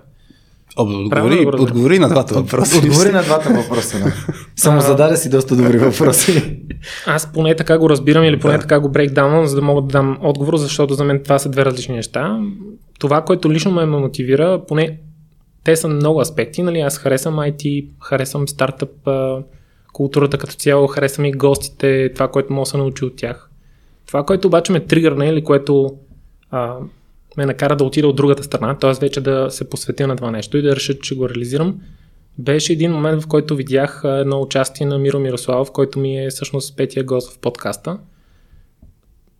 [0.77, 2.77] Отговори, отговори на двата въпроса.
[2.77, 4.13] Отговори на двата въпроса, да.
[4.55, 6.59] Само зададе си доста добри въпроси.
[7.05, 8.59] Аз поне така го разбирам или поне да.
[8.59, 11.65] така го брейкдаунвам, за да мога да дам отговор, защото за мен това са две
[11.65, 12.39] различни неща.
[12.99, 14.97] Това, което лично ме мотивира, поне
[15.63, 16.79] те са много аспекти, нали?
[16.79, 18.91] Аз харесвам IT, харесвам стартъп,
[19.93, 23.49] културата като цяло, харесвам и гостите, това, което мога да се научи от тях.
[24.07, 25.95] Това, което обаче ме тригърна или което
[26.51, 26.75] а,
[27.37, 28.93] ме накара да отида от другата страна, т.е.
[29.01, 31.79] вече да се посветя на това нещо и да реша, че го реализирам,
[32.37, 36.77] беше един момент, в който видях едно участие на Миро Мирославов, който ми е всъщност
[36.77, 37.99] петия гост в подкаста.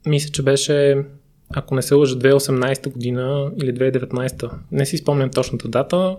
[0.05, 1.05] Мисля, че беше,
[1.55, 6.17] ако не се лъжа, 2018 година или 2019, не си спомням точната дата,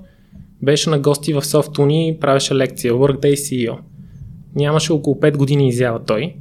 [0.63, 3.79] беше на гости в Softuni, правеше лекция Workday CEO.
[4.55, 6.35] Нямаше около 5 години изява той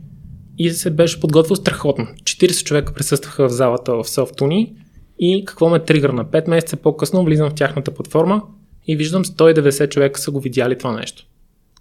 [0.58, 2.08] и се беше подготвил страхотно.
[2.24, 4.74] 40 човека присъстваха в залата в Softuni
[5.20, 6.26] и какво ме тригърна?
[6.26, 8.42] 5 месеца по-късно влизам в тяхната платформа
[8.88, 11.26] и виждам 190 човека са го видяли това нещо.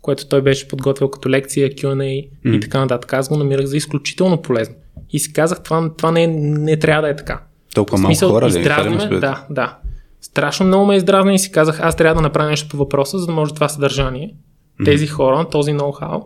[0.01, 2.57] Което той беше подготвил като лекция, Q&A mm.
[2.57, 3.13] и така нататък.
[3.13, 4.75] Аз го намирах за изключително полезно.
[5.11, 7.43] И си казах, това, това не, не трябва да е така.
[7.75, 8.89] Толкова малко хора ли?
[8.89, 9.79] Ме, да, да.
[10.21, 13.27] Страшно много ме издразна и си казах, аз трябва да направя нещо по въпроса, за
[13.27, 14.35] да може това съдържание,
[14.81, 14.85] mm.
[14.85, 16.23] тези хора, този ноу-хау,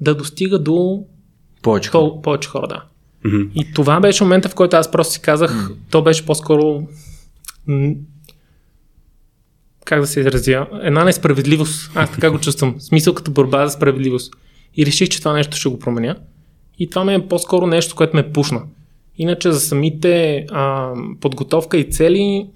[0.00, 1.04] да достига до
[1.62, 2.12] повече хора.
[2.22, 2.84] повече хора, да.
[3.26, 3.50] Mm-hmm.
[3.54, 5.74] И това беше момента, в който аз просто си казах, mm-hmm.
[5.90, 6.82] то беше по-скоро
[9.88, 11.90] как да се изразя, една несправедливост.
[11.94, 12.74] Аз така го чувствам.
[12.78, 14.34] Смисъл като борба за справедливост.
[14.76, 16.16] И реших, че това нещо ще го променя.
[16.78, 18.62] И това ми е по-скоро нещо, което ме пушна.
[19.18, 22.46] Иначе за самите а, подготовка и цели,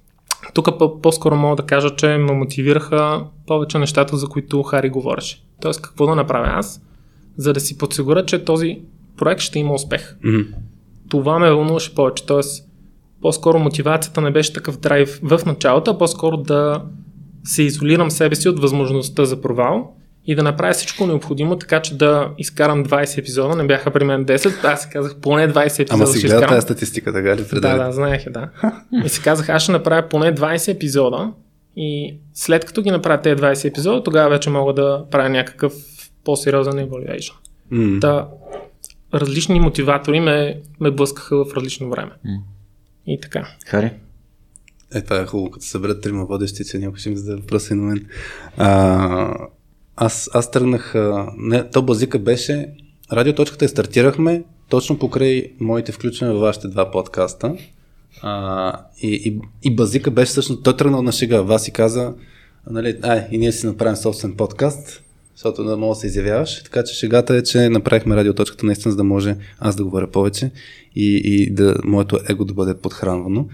[0.54, 0.68] тук
[1.02, 5.42] по-скоро мога да кажа, че ме мотивираха повече нещата, за които Хари говореше.
[5.60, 6.82] Тоест какво да направя аз,
[7.36, 8.80] за да си подсигуря, че този
[9.20, 10.16] проект ще има успех.
[10.24, 10.46] Mm-hmm.
[11.10, 12.26] Това ме вълнуваше повече.
[12.26, 12.64] Тоест,
[13.22, 16.82] по-скоро мотивацията не беше такъв драйв в началото, а по-скоро да
[17.44, 19.92] се изолирам себе си от възможността за провал
[20.26, 23.56] и да направя всичко необходимо, така че да изкарам 20 епизода.
[23.56, 25.94] Не бяха при мен 10, аз си казах поне 20 епизода.
[25.94, 27.44] Ама си гледа тази статистика, така ли?
[27.52, 28.48] Да, да, знаех, да.
[29.04, 31.32] И си казах, аз ще направя поне 20 епизода
[31.76, 35.72] и след като ги направя тези 20 епизода, тогава вече мога да правя някакъв
[36.24, 37.34] по-сериозен evaluation.
[37.72, 38.00] Mm.
[38.00, 38.28] Та,
[39.14, 42.10] различни мотиватори ме, ме блъскаха в различно време.
[42.26, 42.40] Mm.
[43.06, 43.48] И така.
[43.66, 43.90] Хари?
[44.94, 47.76] Е, това е хубаво, като съберат трима водещи, че някой ще ми зададе въпроса и
[47.76, 48.06] на мен.
[48.56, 49.48] А,
[49.96, 50.94] аз, аз тръгнах,
[51.36, 52.68] не, то базика беше,
[53.12, 57.56] радиоточката я стартирахме точно покрай моите включвания във вашите два подкаста.
[58.22, 61.40] А, и, и, и базика беше всъщност, той тръгнал на шега.
[61.40, 62.14] Вас и каза,
[62.70, 65.02] нали, ай, и ние си направим собствен подкаст,
[65.34, 66.62] защото да мога да се изявяваш.
[66.62, 70.50] Така че шегата е, че направихме радиоточката наистина, за да може аз да говоря повече
[70.96, 73.48] и, и да моето его да бъде подхранвано.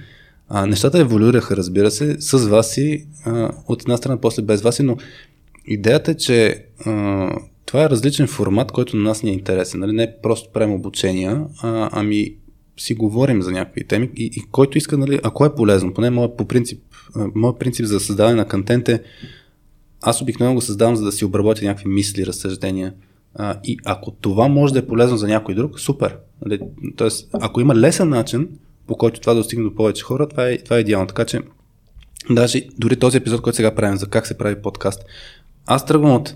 [0.49, 4.81] А, нещата еволюираха, разбира се, с вас и а, от една страна, после без вас,
[4.81, 4.97] но
[5.67, 7.31] идеята е, че а,
[7.67, 9.81] това е различен формат, който на нас ни е интересен.
[9.81, 9.93] Нали?
[9.93, 12.35] Не просто правим обучения, а, ами
[12.79, 16.37] си говорим за някакви теми и, и който иска, нали, ако е полезно, поне моят,
[16.37, 16.83] по принцип,
[17.35, 19.03] моят принцип за създаване на контент е
[20.03, 22.95] аз обикновено го създавам, за да си обработя някакви мисли, разсъждения.
[23.35, 26.17] А, и ако това може да е полезно за някой друг, супер.
[26.45, 26.61] Нали?
[26.97, 28.49] Тоест, ако има лесен начин,
[28.87, 31.07] по който това да достигне до повече хора, това е, това е идеално.
[31.07, 31.41] Така че,
[32.31, 35.05] даже дори този епизод, който сега правим за как се прави подкаст,
[35.67, 36.35] аз тръгвам от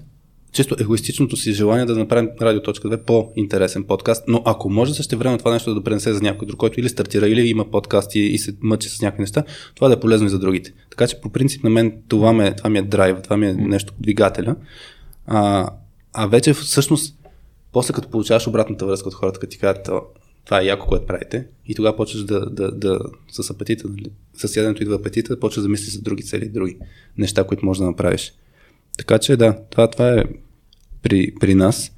[0.52, 5.52] чисто егоистичното си желание да направим Радио.2 по-интересен подкаст, но ако може също време това
[5.52, 8.88] нещо да пренесе за някой друг, който или стартира, или има подкаст и, се мъчи
[8.88, 10.72] с някакви неща, това да е полезно и за другите.
[10.90, 13.54] Така че по принцип на мен това, ме, това ми е драйв, това ми е
[13.54, 14.56] нещо двигателя.
[15.26, 15.68] А,
[16.12, 17.16] а вече всъщност,
[17.72, 19.90] после като получаваш обратната връзка от хората, като ти кажат,
[20.44, 24.56] това е яко, което правите, и тогава почваш да, да, да с апетита, нали, с
[24.56, 26.76] яденето идва апетита, почваш да мислиш за други цели, други
[27.18, 28.32] неща, които можеш да направиш.
[29.00, 30.24] Така че да, това, това е
[31.02, 31.92] при, при нас.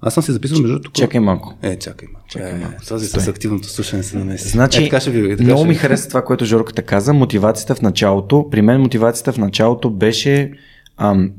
[0.00, 0.94] Аз съм си записал между тук.
[0.94, 1.54] Чакай малко.
[1.62, 2.28] Е, чакай малко.
[2.28, 2.84] Чакай е, малко.
[2.84, 4.48] С активното слушане се намеси.
[4.48, 5.68] Значи, е, така ще ви, така много ще...
[5.68, 7.12] ми хареса това, което Жорката каза.
[7.12, 8.48] Мотивацията в началото.
[8.50, 10.52] При мен мотивацията в началото беше
[10.96, 11.32] ам,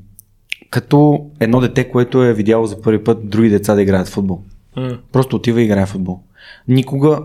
[0.69, 4.41] като едно дете, което е видяло за първи път други деца да играят в футбол.
[4.77, 4.99] Mm.
[5.11, 6.19] Просто отива и играе в футбол.
[6.67, 7.19] Никога,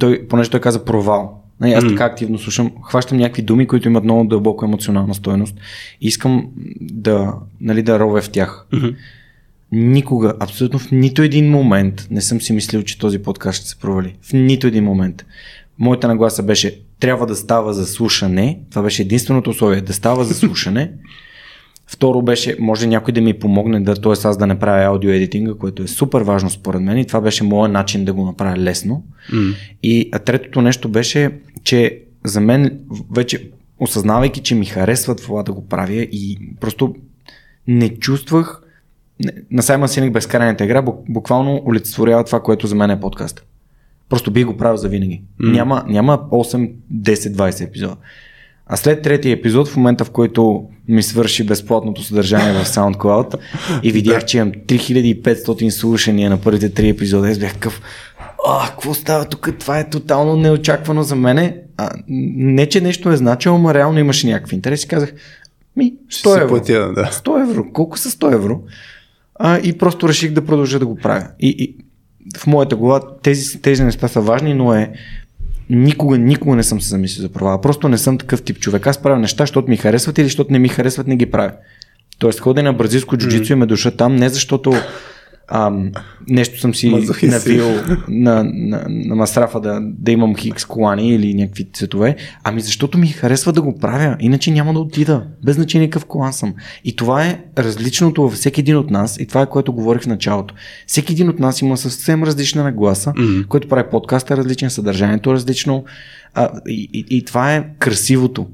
[0.00, 4.04] той, понеже той каза провал, Нали, аз така активно слушам, хващам някакви думи, които имат
[4.04, 5.54] много дълбоко емоционална стойност.
[6.00, 6.46] Искам
[6.80, 8.66] да, нали, да ровя в тях.
[9.72, 13.76] Никога, абсолютно в нито един момент не съм си мислил, че този подкаст ще се
[13.76, 14.14] провали.
[14.22, 15.26] В нито един момент.
[15.78, 18.60] Моята нагласа беше, трябва да става за слушане.
[18.70, 20.92] Това беше единственото условие, да става за слушане.
[21.86, 24.12] Второ беше, може някой да ми помогне, да, т.е.
[24.12, 27.44] аз да не правя аудио едитинга, което е супер важно според мен и това беше
[27.44, 29.04] моят начин да го направя лесно.
[29.32, 29.52] М.
[29.82, 31.30] И а третото нещо беше,
[31.64, 36.94] че за мен вече осъзнавайки, че ми харесва това да го правя и просто
[37.66, 38.62] не чувствах
[39.50, 43.44] на Саймън Синик безкрайната игра бук- буквално олицетворява това, което за мен е подкаст.
[44.08, 45.22] Просто би го правил за винаги.
[45.38, 45.52] М.
[45.52, 47.96] Няма, няма 8, 10, 20 епизода.
[48.66, 53.34] А след третия епизод, в момента в който ми свърши безплатното съдържание в SoundCloud
[53.82, 57.80] и видях, че имам 3500 слушания на първите три епизода, аз бях такъв,
[58.48, 59.48] а, какво става тук?
[59.58, 61.56] Това е тотално неочаквано за мене.
[61.76, 65.12] А, не, че нещо е значило, но реално имаше някакви интерес и казах,
[65.76, 66.48] ми, 100 Ще се евро.
[66.48, 67.04] платя, да.
[67.04, 67.72] 100 евро.
[67.72, 68.60] Колко са 100 евро?
[69.34, 71.28] А, и просто реших да продължа да го правя.
[71.40, 71.76] И, и
[72.38, 74.92] в моята глава тези, тези неща са важни, но е
[75.70, 77.60] никога, никога не съм се замислил за провала.
[77.60, 78.86] Просто не съм такъв тип човек.
[78.86, 81.52] Аз правя неща, защото ми харесват или защото не ми харесват, не ги правя.
[82.18, 84.74] Тоест, ходя на бразилско джуджицу и ме душа там, не защото
[85.48, 85.92] ам,
[86.28, 87.48] нещо съм си Мазохист си.
[87.56, 87.66] навил
[88.08, 93.06] на, на, на масрафа да, да имам хикс колани или някакви цветове, ами защото ми
[93.08, 96.54] харесва да го правя, иначе няма да отида, без значение какъв колан съм.
[96.84, 100.06] И това е различното във всеки един от нас и това е което говорих в
[100.06, 100.54] началото.
[100.86, 103.40] Всеки един от нас има съвсем различна нагласа, Мгм.
[103.48, 105.84] който прави подкаста различен, съдържанието различно
[106.34, 108.46] а, и, и, и това е красивото.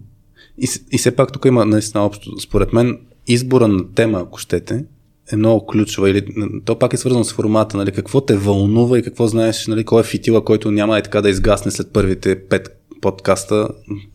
[0.59, 2.40] И, и все пак тук има наистина общо.
[2.40, 4.85] Според мен избора на тема, ако щете,
[5.33, 6.11] е много ключова.
[6.11, 6.27] Или,
[6.64, 7.77] то пак е свързано с формата.
[7.77, 7.92] Нали?
[7.92, 9.85] Какво те вълнува и какво знаеш, нали?
[9.85, 13.68] кой е фитила, който няма и така да изгасне след първите пет подкаста,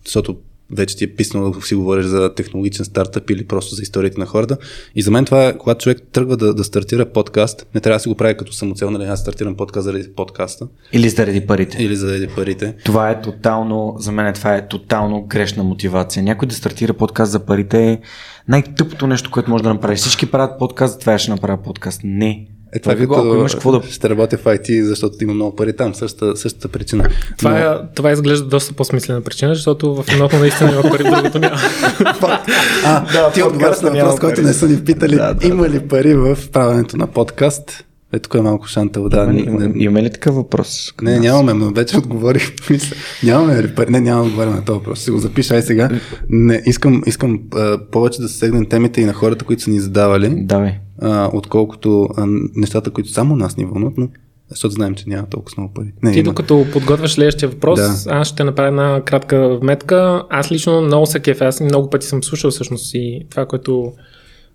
[0.05, 0.37] защото
[0.71, 4.25] вече ти е писнало да си говориш за технологичен стартъп или просто за историите на
[4.25, 4.57] хората.
[4.95, 7.99] И за мен това е, когато човек тръгва да, да стартира подкаст, не трябва да
[7.99, 9.03] си го прави като самоцел, нали?
[9.03, 11.83] аз стартирам подкаст заради подкаста Или заради парите.
[11.83, 12.75] или заради парите.
[12.85, 16.23] Това е тотално, за мен това е тотално грешна мотивация.
[16.23, 17.99] Някой да стартира подкаст за парите е
[18.47, 19.99] най-тъпото нещо, което може да направиш.
[19.99, 22.01] Всички правят подкаст, затова ще направя подкаст.
[22.03, 22.56] Не.
[22.73, 23.87] Е, това е като ако имаш какво да...
[23.91, 25.95] ще работя в IT, защото има много пари там.
[25.95, 27.09] Същата, същата причина.
[27.37, 31.39] Това, Но- е, това изглежда доста по-смислена причина, защото в едното наистина има пари, другото
[31.39, 31.57] няма.
[32.85, 35.15] А, Да, ти отговаряш на въпрос, който не са ни питали.
[35.15, 37.83] Да, да, има ли пари в правенето на подкаст?
[38.13, 39.17] Е, тук е малко шантъл, да.
[39.23, 40.93] Има, Не, има, не, имаме ли такъв въпрос?
[41.01, 41.21] не, нас?
[41.21, 42.51] нямаме, но вече отговорих.
[43.23, 43.91] Нямаме ли пари?
[43.91, 45.01] Не, няма да отговаря на този въпрос.
[45.01, 45.89] Ще го запиша ай сега.
[46.29, 50.35] Не, искам, искам а, повече да сегнем темите и на хората, които са ни задавали,
[50.35, 50.79] Давай.
[51.01, 54.07] А, отколкото а, нещата, които само нас ни вълнат, но
[54.49, 55.93] защото знаем, че няма толкова много пари.
[56.03, 56.25] Не, Ти има.
[56.25, 58.15] докато подготвяш следващия въпрос, Да.
[58.15, 60.23] аз ще направя една кратка вметка.
[60.29, 63.93] Аз лично много се кефя, аз много пъти съм слушал всъщност и това, което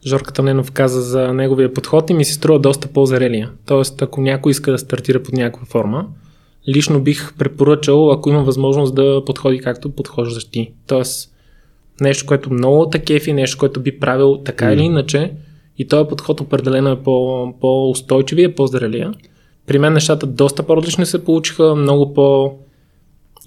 [0.06, 3.50] Жорка Тъмненов каза за неговия подход и ми се струва доста по-зрелия.
[3.66, 6.06] Тоест, ако някой иска да стартира под някаква форма,
[6.68, 10.72] лично бих препоръчал, ако има възможност да подходи както подхождаш ти.
[10.86, 11.32] Тоест,
[12.00, 15.32] нещо, което много те кефи, нещо, което би правил така или иначе
[15.78, 19.12] и този подход определено е по, по-устойчив и е по-зрелия.
[19.66, 22.52] При мен нещата доста по-различни се получиха, много по-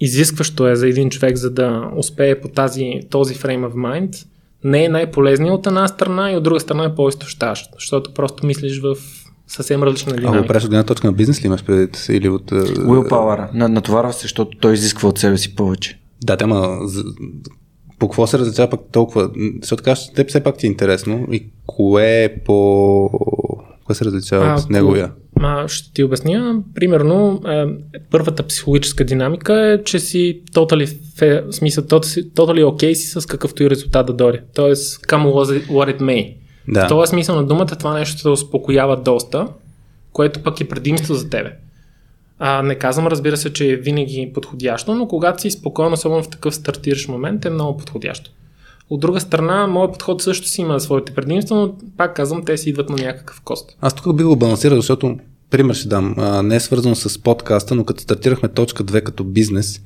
[0.00, 4.26] изискващо е за един човек, за да успее по тази, този frame of mind.
[4.64, 8.80] Не е най-полезният от една страна и от друга страна е по-изтощаващ, защото просто мислиш
[8.80, 8.96] в
[9.46, 10.46] съвсем различна А го динамика.
[10.46, 12.06] правиш от гледна точка на бизнес ли имаш предвид?
[12.08, 12.50] Или от...
[12.50, 13.54] Willpower.
[13.54, 16.00] На, натоварва се, защото той изисква от себе си повече.
[16.24, 16.78] Да, тема.
[17.98, 19.30] По какво се различава пък толкова?
[19.60, 21.26] Защото кажеш, теб все пак ти е интересно.
[21.32, 23.10] И кое е по...
[23.84, 25.12] Кое се различава от Ако- неговия?
[25.40, 26.62] А, ще ти обясня.
[26.74, 27.64] Примерно, е,
[28.10, 30.84] първата психологическа динамика е, че си totally,
[31.18, 34.40] fair, смисъл, totally, okay си с какъвто и резултат да дойде.
[34.54, 35.24] Тоест, come
[35.68, 36.36] what it- may.
[36.68, 36.86] Да.
[36.86, 39.48] В този смисъл на думата това нещо те успокоява доста,
[40.12, 41.52] което пък е предимство за тебе.
[42.38, 46.28] А, не казвам, разбира се, че е винаги подходящо, но когато си спокоен, особено в
[46.28, 48.30] такъв стартиращ момент, е много подходящо.
[48.90, 52.70] От друга страна, моят подход също си има своите предимства, но пак казвам, те си
[52.70, 53.76] идват на някакъв кост.
[53.80, 55.18] Аз тук би го балансирал, защото
[55.50, 56.14] пример ще дам.
[56.18, 59.80] А, не е свързано с подкаста, но като стартирахме точка 2 като бизнес,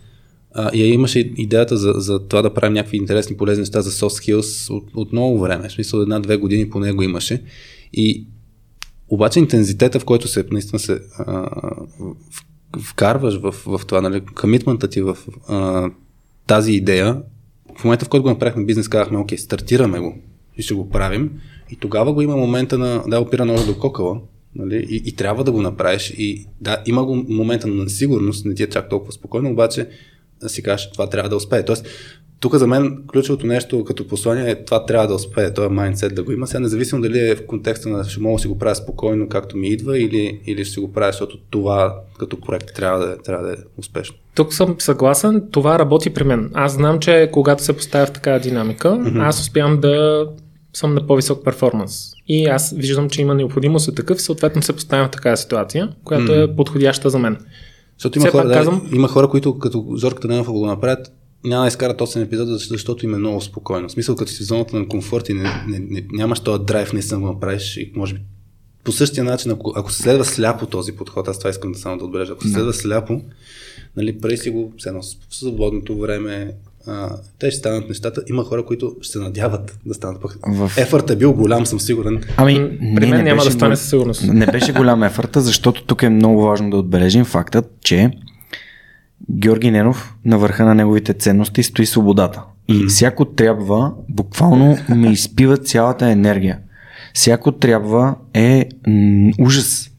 [0.54, 4.34] а, и имаше идеята за, за това да правим някакви интересни, полезни неща за soft
[4.34, 5.68] skills от, от много време.
[5.68, 7.42] В смисъл една-две години по него имаше.
[7.92, 8.26] И
[9.10, 11.48] обаче интензитета, в който се наистина се а,
[12.82, 15.18] вкарваш в, в това, нали, комитмента ти в
[15.48, 15.90] а,
[16.46, 17.22] тази идея,
[17.78, 20.18] в момента в който го направихме бизнес, казахме, окей, стартираме го
[20.56, 21.30] и ще го правим.
[21.70, 24.20] И тогава го има момента на, да, опира ножа до кокала,
[24.54, 26.14] нали, и, и трябва да го направиш.
[26.18, 29.88] И да, има го момента на несигурност, не ти е чак толкова спокойно, обаче
[30.46, 31.64] си кажеш, това трябва да успее.
[31.64, 31.86] Тоест,
[32.40, 36.22] тук за мен ключовото нещо като послание е това трябва да успее, този майндсет да
[36.22, 36.46] го има.
[36.46, 39.56] Сега независимо дали е в контекста на ще мога да си го правя спокойно, както
[39.56, 43.46] ми идва, или, или ще си го правя, защото това като проект трябва да, трябва
[43.46, 44.16] да е успешно.
[44.34, 46.50] Тук съм съгласен, това работи при мен.
[46.54, 49.28] Аз знам, че когато се поставя в такава динамика, mm-hmm.
[49.28, 50.26] аз успявам да
[50.72, 52.10] съм на по-висок перформанс.
[52.28, 56.32] И аз виждам, че има необходимост от такъв, съответно се поставям в такава ситуация, която
[56.32, 56.52] mm-hmm.
[56.52, 57.36] е подходяща за мен.
[57.98, 58.88] Защото има, хора, да, казвам...
[58.92, 61.12] има хора, които като Зорката Ненова го направят,
[61.44, 63.88] няма да изкарат 8 епизода, защото им е много спокойно.
[63.88, 66.92] В смисъл, като си в зоната на комфорт и не, не, не, нямаш този драйв,
[66.92, 68.20] не съм го направиш и може би
[68.84, 71.98] по същия начин, ако, ако се следва сляпо този подход, аз това искам да само
[71.98, 73.20] да отбележа, ако се следва сляпо,
[73.96, 76.52] нали, прави си го все едно в свободното време,
[76.86, 78.22] а, те ще станат нещата.
[78.28, 80.38] Има хора, които ще се надяват да станат пък.
[80.46, 80.72] В...
[80.76, 82.22] Ефърт е бил голям, съм сигурен.
[82.36, 84.22] Ами, при мен не няма да стане със сигурност.
[84.22, 88.10] Не беше голям ефърта, защото тук е много важно да отбележим фактът, че
[89.30, 92.42] Георги Ненов на върха на неговите ценности стои свободата.
[92.68, 92.88] И mm-hmm.
[92.88, 96.58] всяко трябва, буквално ме изпива цялата енергия.
[97.14, 99.90] Всяко трябва е м- ужас.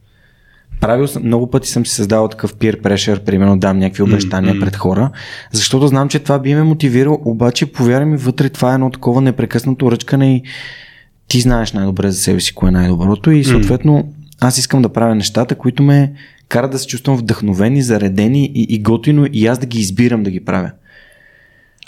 [0.81, 4.59] Правил съм, много пъти съм си създавал такъв peer pressure, примерно дам някакви обещания mm-hmm.
[4.59, 5.09] пред хора,
[5.51, 9.21] защото знам, че това би ме мотивирало, обаче повярвай ми, вътре това е едно такова
[9.21, 10.43] непрекъснато ръчкане и
[11.27, 15.15] ти знаеш най-добре за себе си кое е най-доброто и съответно аз искам да правя
[15.15, 16.13] нещата, които ме
[16.51, 20.31] кара да се чувствам вдъхновени, заредени и, и готино и аз да ги избирам да
[20.31, 20.71] ги правя.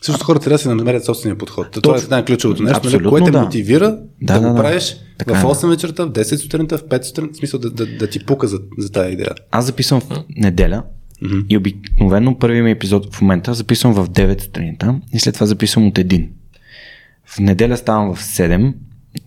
[0.01, 1.67] Също хората трябва да си намерят собствения подход.
[1.71, 1.81] Точно.
[1.81, 3.41] Това е най-ключовото нещо, нали, което да.
[3.41, 3.89] мотивира
[4.21, 5.69] да, да, да го правиш така в 8 е.
[5.69, 8.59] вечерта, в 10 сутринта, в 5 сутринта, в смисъл да, да, да ти пука за,
[8.77, 9.29] за тази идея.
[9.51, 10.83] Аз записвам в неделя
[11.23, 11.45] mm-hmm.
[11.49, 15.87] и обикновено първият ми епизод в момента записвам в 9 сутринта и след това записвам
[15.87, 16.29] от 1.
[17.25, 18.73] В неделя ставам в 7,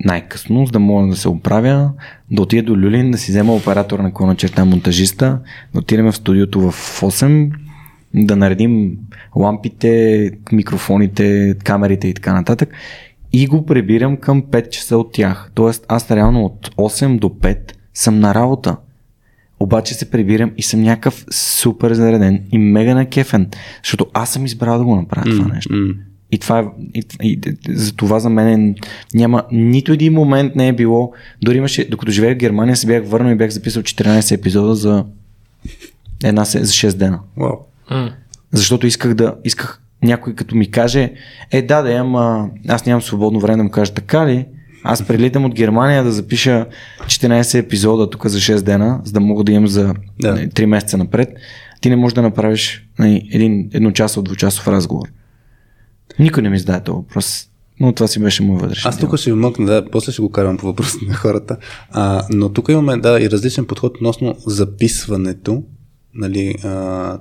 [0.04, 1.90] най-късно, за да мога да се оправя,
[2.30, 5.38] да отида до Люлин, да си взема оператор на клона черта монтажиста,
[5.74, 7.52] да отидем в студиото в 8,
[8.14, 8.98] да наредим
[9.36, 12.74] лампите, микрофоните, камерите и така нататък
[13.32, 15.50] и го прибирам към 5 часа от тях.
[15.54, 18.76] Тоест аз реално от 8 до 5 съм на работа.
[19.60, 23.50] Обаче се прибирам и съм някакъв супер зареден и мега накефен,
[23.84, 25.72] защото аз съм избрал да го направя mm, това нещо.
[25.74, 25.96] Mm.
[26.36, 28.74] И това е, и, и, за това за мен
[29.14, 33.06] няма нито един момент не е било, дори имаше, докато живеех в Германия, се бях
[33.06, 35.04] върнал и бях записал 14 епизода за
[36.24, 37.20] една за 6 дена.
[37.38, 37.58] Wow.
[37.90, 38.12] Mm.
[38.52, 41.12] Защото исках да, исках някой като ми каже,
[41.50, 44.46] е да, да, ама аз нямам свободно време да му кажа така ли,
[44.84, 46.66] аз прилитам от Германия да запиша
[47.04, 50.36] 14 епизода тук за 6 дена, за да мога да имам за да.
[50.36, 51.28] 3 месеца напред.
[51.80, 55.08] Ти не можеш да направиш нали, един едночасов, двучасов разговор.
[56.18, 57.48] Никой не ми зададе този въпрос.
[57.80, 58.88] Но това си беше мой вътрешен.
[58.88, 61.56] Аз тук ще ви мъкна, да, после ще го карам по въпроса на хората.
[61.90, 65.62] А, но тук имаме да, и различен подход относно записването.
[66.14, 66.54] Нали,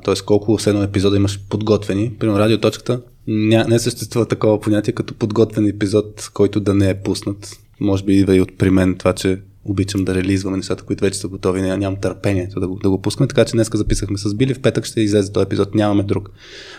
[0.05, 0.13] т.е.
[0.25, 2.13] колко с едно епизода имаш подготвени.
[2.19, 7.59] Примерно радиоточката ня, не съществува такова понятие като подготвен епизод, който да не е пуснат.
[7.79, 11.19] Може би идва и от при мен това, че обичам да релизваме нещата, които вече
[11.19, 11.61] са готови.
[11.61, 13.27] Ням, нямам търпението да го, да го пускаме.
[13.27, 14.53] Така че днес записахме с Били.
[14.53, 15.75] В петък ще излезе този епизод.
[15.75, 16.29] Нямаме друг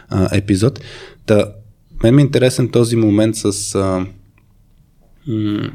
[0.09, 0.81] а, епизод.
[1.27, 1.53] Та,
[2.03, 3.75] мен ми е интересен този момент с...
[3.75, 4.07] А,
[5.27, 5.71] м-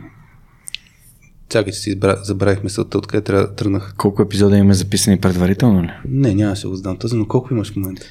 [1.50, 2.16] Чакай, че си избра...
[2.24, 3.94] забравих мисълта, откъде трябва да тръгнах.
[3.98, 5.90] Колко епизода имаме записани предварително ли?
[6.06, 8.06] Не, няма да го знам този, но колко имаш в момента?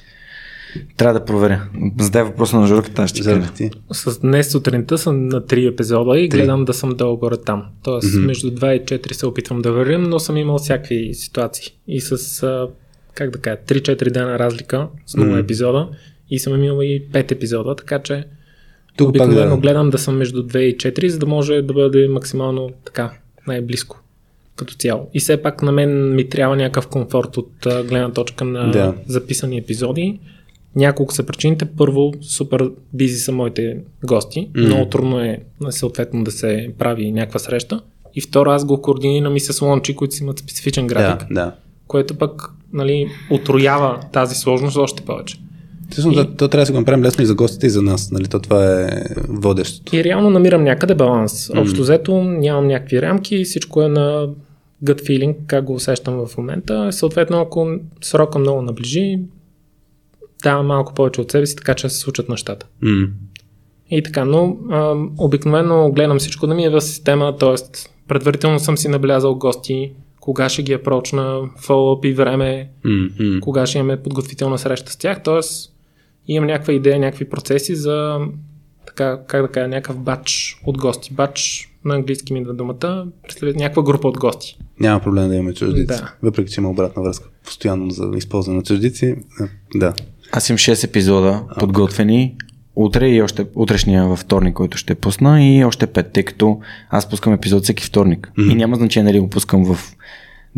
[0.97, 1.63] Трябва да проверя.
[2.01, 3.53] Задай въпроса на Жорката, аз ще кажа.
[3.93, 6.31] С днес сутринта съм на 3 епизода и 3.
[6.31, 7.65] гледам да съм долу горе там.
[7.83, 8.27] Тоест mm-hmm.
[8.27, 11.73] между 2 и 4 се опитвам да вървим, но съм имал всякакви ситуации.
[11.89, 12.69] И с,
[13.15, 15.41] как да кажа, 3-4 дена разлика с много mm-hmm.
[15.41, 15.89] епизода
[16.31, 18.25] и съм имал и 5 епизода, така че
[18.97, 19.61] тук обикновено да...
[19.61, 23.13] гледам да съм между 2 и 4, за да може да бъде максимално така,
[23.47, 24.01] най-близко
[24.57, 25.09] като цяло.
[25.15, 28.95] И все пак на мен ми трябва някакъв комфорт от гледна точка на да.
[29.07, 30.21] записани епизоди.
[30.77, 31.65] Няколко са причините.
[31.65, 34.49] Първо, супер бизи са моите гости.
[34.55, 34.67] Mm.
[34.67, 35.41] Много трудно е
[35.71, 37.81] съответно да се прави някаква среща.
[38.15, 41.29] И второ, аз го координирам и с лончи, които си имат специфичен график.
[41.29, 41.55] Да, да.
[41.87, 45.37] Което пък нали, отроява тази сложност още повече.
[45.91, 46.37] Всъщност, и...
[46.37, 48.11] то трябва да се го направим лесно и за гостите, и за нас.
[48.11, 48.29] Нали?
[48.29, 49.97] То това е водещото.
[49.97, 51.49] И реално намирам някъде баланс.
[51.49, 51.61] Mm.
[51.61, 54.29] Общо взето нямам някакви рамки, всичко е на
[54.85, 56.93] gut feeling, как го усещам в момента.
[56.93, 59.19] Съответно, ако срока много наближи,
[60.43, 62.67] давам малко повече от себе си, така че се случат нещата.
[62.85, 63.09] Mm.
[63.91, 67.55] И така, но а, обикновено гледам всичко да ми е в система, т.е.
[68.09, 73.41] предварително съм си набелязал гости, кога ще ги апрочна, фоллоуп и време, mm-hmm.
[73.41, 75.70] кога ще имаме подготвителна среща с тях, т.е
[76.35, 78.19] имам някаква идея, някакви процеси за
[78.87, 81.13] така, как да кажа, някакъв бач от гости.
[81.15, 84.59] Бач на английски ми да думата, представя някаква група от гости.
[84.81, 85.87] Няма проблем да имаме чуждици.
[85.87, 86.15] Да.
[86.23, 89.07] Въпреки, че има обратна връзка постоянно за използване на чуждици.
[89.07, 89.17] Е,
[89.79, 89.95] да.
[90.33, 92.37] Аз имам 6 епизода а, подготвени.
[92.77, 96.61] Утре и още утрешния във вторник, който ще пусна и още 5, тъй като
[96.91, 98.33] аз пускам епизод всеки вторник.
[98.39, 98.53] Mm-hmm.
[98.53, 99.97] И няма значение дали го пускам в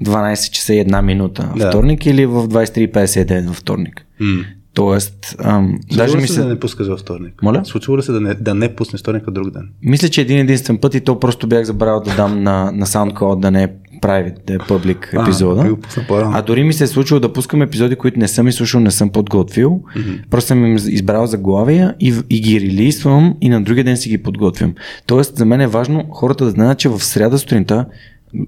[0.01, 1.69] 12 часа и една минута да.
[1.69, 4.07] вторник или в 23.59 във вторник.
[4.21, 4.45] Mm.
[4.75, 6.41] Тоест, ам, даже ми се...
[6.41, 7.43] да не пускаш във вторник?
[7.43, 7.61] Моля?
[7.65, 9.69] Случва ли се да не, да не пуснеш вторник, а друг ден?
[9.83, 13.41] Мисля, че един единствен път и то просто бях забравил да дам на, на SoundCloud
[13.41, 13.69] да не е
[14.03, 15.77] private, да е public епизода.
[16.11, 18.91] А, а дори ми се е случило да пускам епизоди, които не съм изслушал, не
[18.91, 19.83] съм подготвил.
[19.97, 20.29] Mm-hmm.
[20.31, 24.23] Просто съм им избрал заглавия и, и ги релиствам и на другия ден си ги
[24.23, 24.75] подготвям.
[25.07, 27.87] Тоест, за мен е важно хората да знаят, че в среда сутринта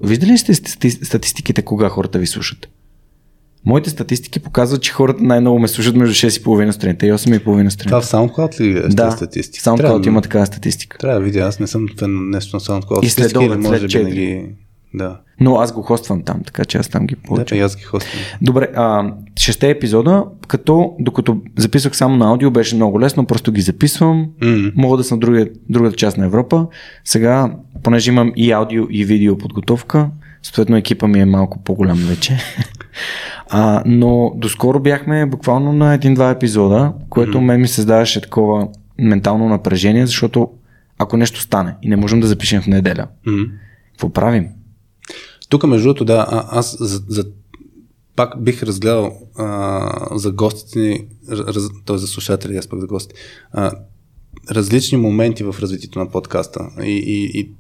[0.02, 0.54] Виждали ли сте
[0.90, 2.68] статистиките кога хората ви слушат?
[3.66, 7.84] Моите статистики показват, че хората най-много ме слушат между 6,5 сутринта и 8,5 сутринта.
[7.84, 9.70] Това в SoundCloud ли е да, статистика?
[9.70, 10.98] SoundCloud Трябва, има такава статистика.
[10.98, 13.04] Трябва да видя, аз не съм фен нещо на SoundCloud.
[13.04, 14.46] И след обед, може след би ги...
[14.94, 15.20] Да.
[15.40, 17.60] Но аз го хоствам там, така че аз там ги получавам.
[17.60, 18.22] Да, аз ги хоствам.
[18.42, 23.60] Добре, а, шесте епизода, като докато записвах само на аудио, беше много лесно, просто ги
[23.60, 24.72] записвам, mm-hmm.
[24.76, 26.66] мога да съм в другия, другата част на Европа.
[27.04, 30.10] Сега, понеже имам и аудио и видео подготовка,
[30.42, 32.38] съответно екипа ми е малко по-голям вече.
[33.51, 37.45] а, но доскоро бяхме буквално на един-два епизода, което mm-hmm.
[37.45, 38.68] мен ми създаваше такова
[38.99, 40.51] ментално напрежение, защото
[40.99, 43.51] ако нещо стане и не можем да запишем в неделя, mm-hmm.
[43.90, 44.49] какво правим?
[45.49, 47.24] Тук, между другото, да, а, аз за, за
[48.16, 51.99] пак бих разгледал а, за гостите ни, раз, т.е.
[51.99, 53.14] за слушатели, аз пък за гости,
[53.53, 53.72] а,
[54.51, 56.68] различни моменти в развитието на подкаста.
[56.82, 57.51] И, и, и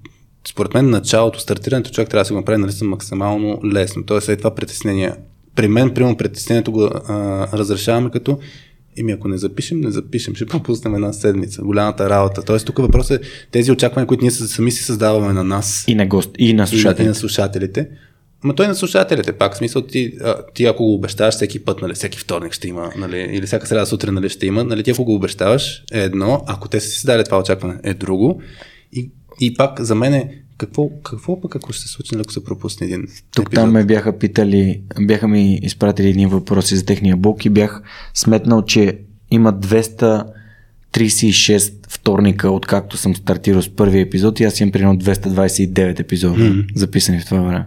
[0.48, 4.04] според мен началото, стартирането човек трябва да си го направи нали, максимално лесно.
[4.04, 5.12] Тоест, след това притеснение.
[5.54, 8.38] При мен, примерно, притеснението го а, разрешаваме като
[8.96, 11.62] Еми, ако не запишем, не запишем, ще пропуснем една седмица.
[11.62, 12.42] Голямата работа.
[12.42, 15.84] Тоест, тук въпросът е тези очаквания, които ние сами си създаваме на нас.
[15.88, 17.02] И на гост, и на слушателите.
[17.02, 17.88] И, и на слушателите.
[18.44, 21.82] Ма той на слушателите, пак в смисъл ти, а, ти ако го обещаваш всеки път,
[21.82, 24.90] нали, всеки вторник ще има, нали, или всяка среда сутрин нали, ще има, нали, ти
[24.90, 28.40] ако го обещаваш е едно, ако те са си дали това очакване е друго.
[28.92, 32.44] И, и пак за мен е какво, какво пък ако се случи, нали, ако се
[32.44, 33.54] пропусне един Тук епизод?
[33.54, 37.82] там ме бяха питали, бяха ми изпратили едни въпроси за техния блок и бях
[38.14, 38.98] сметнал, че
[39.30, 46.40] има 236 вторника, откакто съм стартирал с първия епизод и аз имам примерно 229 епизода
[46.40, 46.76] mm-hmm.
[46.76, 47.66] записани в това време.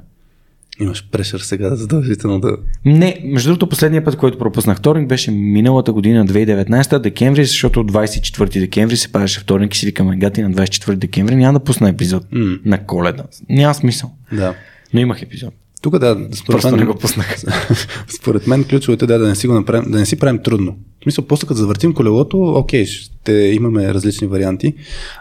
[0.79, 2.57] Имаш прешър сега задължително да...
[2.85, 8.59] Не, между другото последния път, който пропуснах вторник беше миналата година, 2019, декември, защото 24
[8.59, 12.23] декември се падаше вторник и си викаме, гати на 24 декември няма да пусна епизод
[12.23, 12.59] mm.
[12.65, 13.23] на коледа.
[13.49, 14.11] Няма смисъл.
[14.31, 14.55] Да.
[14.93, 15.53] Но имах епизод.
[15.81, 17.35] Тук да, според Просто мен, не го пуснах.
[18.19, 20.77] според мен ключовото е да, да не си го направим, да не си правим трудно.
[20.99, 24.73] В смисъл, после като завъртим колелото, окей, ще имаме различни варианти.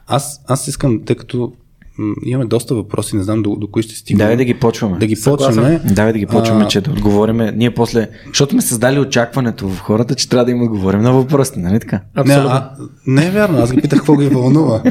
[0.06, 1.52] Аз, аз искам, тъй като
[2.24, 4.24] имаме доста въпроси, не знам до, до кои ще стигнем.
[4.24, 4.98] Давай да ги почваме.
[4.98, 5.80] Да ги почваме.
[5.84, 6.68] Давай да ги почваме, а...
[6.68, 7.52] че да отговориме.
[7.56, 11.60] Ние после, защото сме създали очакването в хората, че трябва да им отговорим на въпросите,
[11.60, 12.00] нали така?
[12.26, 12.70] Не, а,
[13.06, 14.82] не е вярно, аз ги питах какво ги вълнува.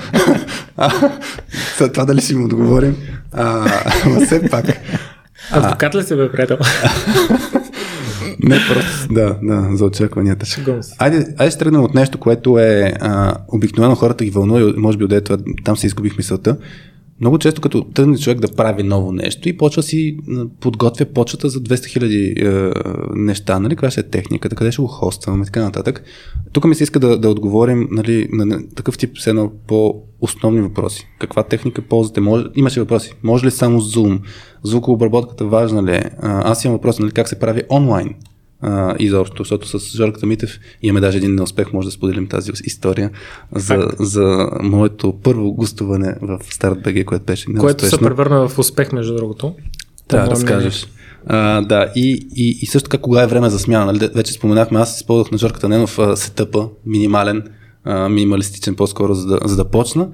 [1.94, 2.96] това дали си им отговорим.
[3.32, 3.66] А,
[4.26, 4.66] все пак.
[5.52, 6.58] Адвокат ли се бе, приятел?
[8.40, 10.46] Не, просто, да, да, за очакванията.
[10.98, 14.98] Айде, айде ще тръгнем от нещо, което е а, обикновено хората ги вълнува и може
[14.98, 16.58] би от това там се изгубих мисълта
[17.22, 20.18] много често като тръгне човек да прави ново нещо и почва си
[20.60, 22.72] подготвя почвата за 200 хиляди е,
[23.16, 26.04] неща, нали, каква ще е техниката, къде ще го хостваме и така нататък.
[26.54, 31.08] Тук ми се иска да, да отговорим нали, на такъв тип с едно по-основни въпроси.
[31.20, 32.22] Каква техника ползвате?
[32.22, 33.14] Може, имаше въпроси.
[33.24, 34.20] Може ли само Zoom?
[34.64, 36.12] Звукообработката важна ли е?
[36.22, 38.16] Аз имам въпрос, нали, как се прави онлайн?
[38.66, 43.12] А, изобщо, защото с Жорката Митев имаме даже един неуспех, може да споделим тази история
[43.56, 47.62] за, за моето първо гостуване в Старт БГ, което беше неуспешно.
[47.62, 49.56] Което се превърна в успех, между другото.
[50.10, 50.88] Да разкажеш.
[51.26, 53.86] А, да, и, и, и също така кога е време за смяна.
[53.86, 54.10] Нали?
[54.16, 57.44] Вече споменахме, аз използвах на Жорката Ненов сетъпа, минимален,
[57.84, 60.08] а, минималистичен по-скоро, за да, за да почна.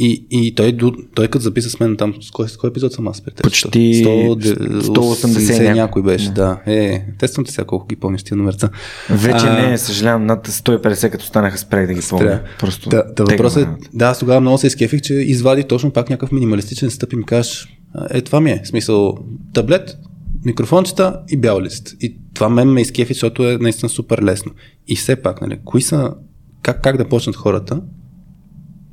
[0.00, 0.76] И, и той,
[1.14, 4.04] той като записа с мен там, с кой, с кой епизод съм аз пред Почти
[4.04, 6.60] 100, 180 някой беше, да.
[6.66, 6.72] да.
[6.72, 8.68] Е, тествам те сега колко ги помниш тия номерца.
[9.10, 12.42] Вече а, не, съжалявам, над 150 като станаха спрех да ги помня.
[12.58, 16.10] Просто да, да въпросът е, да, аз тогава много се изкефих, че извади точно пак
[16.10, 17.68] някакъв минималистичен стъп и ми кажеш,
[18.10, 19.18] е, това ми е, в смисъл,
[19.54, 19.96] таблет,
[20.44, 21.96] микрофончета и бял лист.
[22.00, 24.52] И това мен ме изкефи, защото е наистина супер лесно.
[24.88, 26.14] И все пак, нали, кои са,
[26.62, 27.80] как, как да почнат хората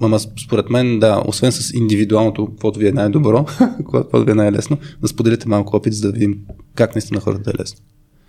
[0.02, 3.46] Ама според мен, да, освен с индивидуалното, каквото ви е най-добро,
[3.78, 6.38] каквото ви е най-лесно, да споделите малко опит, за да видим
[6.76, 7.80] как наистина хората е лесно.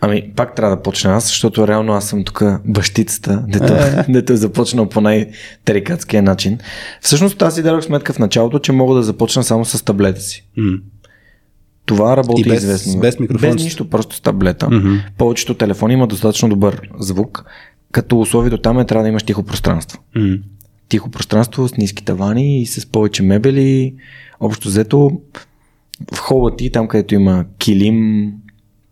[0.01, 4.07] Ами, пак трябва да почна аз, защото реално аз съм тук бащицата, дето, е.
[4.13, 6.59] дето е започнал по най-тарикатския начин.
[7.01, 10.47] Всъщност аз си дадох сметка в началото, че мога да започна само с таблета си.
[10.59, 10.81] Mm.
[11.85, 13.01] Това работи и без, известно.
[13.01, 13.51] Без микрофон.
[13.51, 14.67] Без нищо, просто с таблета.
[14.67, 15.01] Mm-hmm.
[15.19, 17.45] Повечето телефони има достатъчно добър звук
[17.93, 19.99] като условието там е трябва да имаш тихо пространство.
[20.89, 23.95] Тихо пространство с ниски тавани и с повече мебели.
[24.41, 25.21] Общо взето
[26.15, 28.33] в хола ти, там където има килим,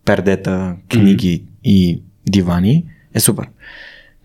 [0.05, 3.47] пердета, книги и дивани, е супер.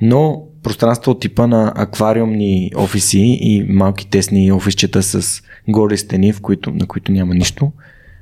[0.01, 6.41] Но пространство от типа на аквариумни офиси и малки тесни офисчета с голи стени, в
[6.41, 7.73] които, на които няма нищо,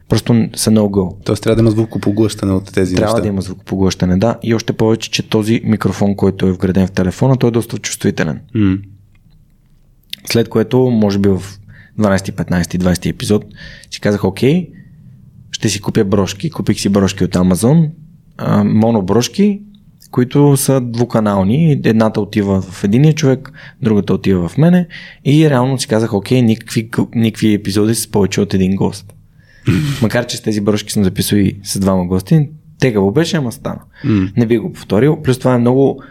[0.09, 1.17] просто са no go.
[1.25, 3.23] Тоест трябва да има звукопоглъщане от тези Трябва неща.
[3.23, 4.39] да има звукопоглъщане, да.
[4.43, 8.41] И още повече, че този микрофон, който е вграден в телефона, той е доста чувствителен.
[8.55, 8.79] М.
[10.27, 11.43] След което, може би в
[11.99, 13.45] 12, 15, 20 епизод,
[13.91, 14.69] си казах, окей,
[15.51, 16.51] ще си купя брошки.
[16.51, 17.91] Купих си брошки от Amazon,
[18.37, 19.61] а, моноброшки,
[20.11, 21.81] които са двуканални.
[21.85, 23.53] Едната отива в единия човек,
[23.83, 24.87] другата отива в мене.
[25.25, 29.15] И реално си казах, окей, никакви, никакви епизоди с повече от един гост.
[30.03, 32.49] Макар, че с тези брошки съм записал и с двама гости,
[32.79, 33.81] тегаво беше, ама стана.
[34.05, 34.29] М.
[34.37, 35.23] Не би го повторил.
[35.23, 36.03] Плюс това е много.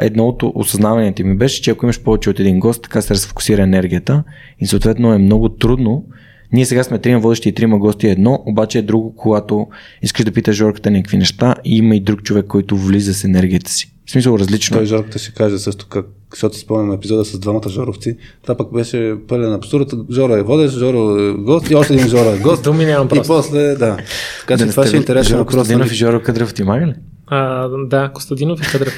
[0.00, 3.62] Едно от осъзнаванията ми беше, че ако имаш повече от един гост, така се разфокусира
[3.62, 4.24] енергията
[4.60, 6.04] и съответно е много трудно.
[6.52, 9.66] Ние сега сме трима водещи и трима гости едно, обаче е друго, когато
[10.02, 13.70] искаш да питаш Жорката някакви неща и има и друг човек, който влиза с енергията
[13.70, 13.92] си.
[14.06, 14.76] В смисъл различно.
[14.76, 18.16] Той Жорката ще каже също как, защото си спомням епизода с двамата жоровци.
[18.42, 19.92] Това пък беше пълен абсурд.
[20.10, 22.62] Жора е водещ, Жора е гост и още един Жора е гост.
[22.64, 23.32] Думи нямам и просто.
[23.32, 23.96] после, да.
[24.40, 25.54] Така че това ще е интересен Жоро въпрос.
[25.54, 25.94] Костадинов нали?
[25.94, 26.94] и Жоро Кадрев ти мага ли?
[27.26, 28.94] А, да, Костадинов и Кадрев.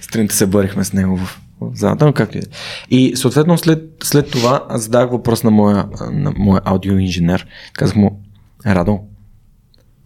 [0.00, 1.40] Сутринта се бърихме с него в,
[1.74, 2.44] залата, но както и е.
[2.90, 7.46] И съответно след, след това задах въпрос на моя, на моя аудиоинженер.
[7.72, 8.20] Казах му,
[8.66, 9.00] Радо,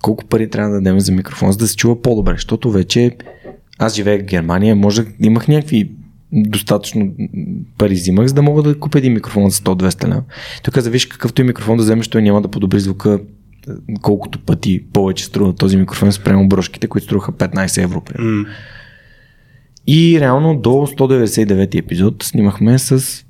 [0.02, 3.16] колко пари трябва да дадем за микрофон, за да се чува по-добре, защото вече
[3.78, 5.90] аз живея в Германия, може имах някакви
[6.32, 7.14] достатъчно
[7.78, 10.22] пари взимах, за да мога да купя един микрофон за 100-200 лева.
[10.62, 13.20] Той каза, виж какъвто и микрофон да вземеш, той няма да подобри звука
[13.68, 13.72] е,
[14.02, 18.00] колкото пъти повече струва този микрофон спрямо брошките, които струваха 15 евро.
[18.00, 18.38] примерно.
[18.38, 18.46] М.
[19.86, 23.24] И реално до 199 епизод снимахме с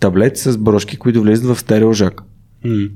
[0.00, 2.22] таблет с брошки, които влизат в стереожак.
[2.64, 2.88] М.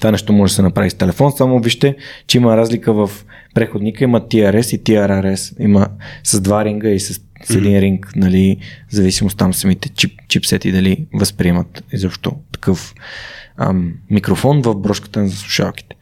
[0.00, 3.10] Това нещо може да се направи с телефон, само вижте, че има разлика в
[3.54, 5.62] преходника, има TRS и TRRS.
[5.62, 5.86] Има
[6.24, 8.56] с два ринга и с, с един ринг, нали,
[8.88, 12.94] в зависимост там самите чип, чипсети дали възприемат изобщо такъв
[13.56, 15.96] ам, микрофон в брошката за слушалките.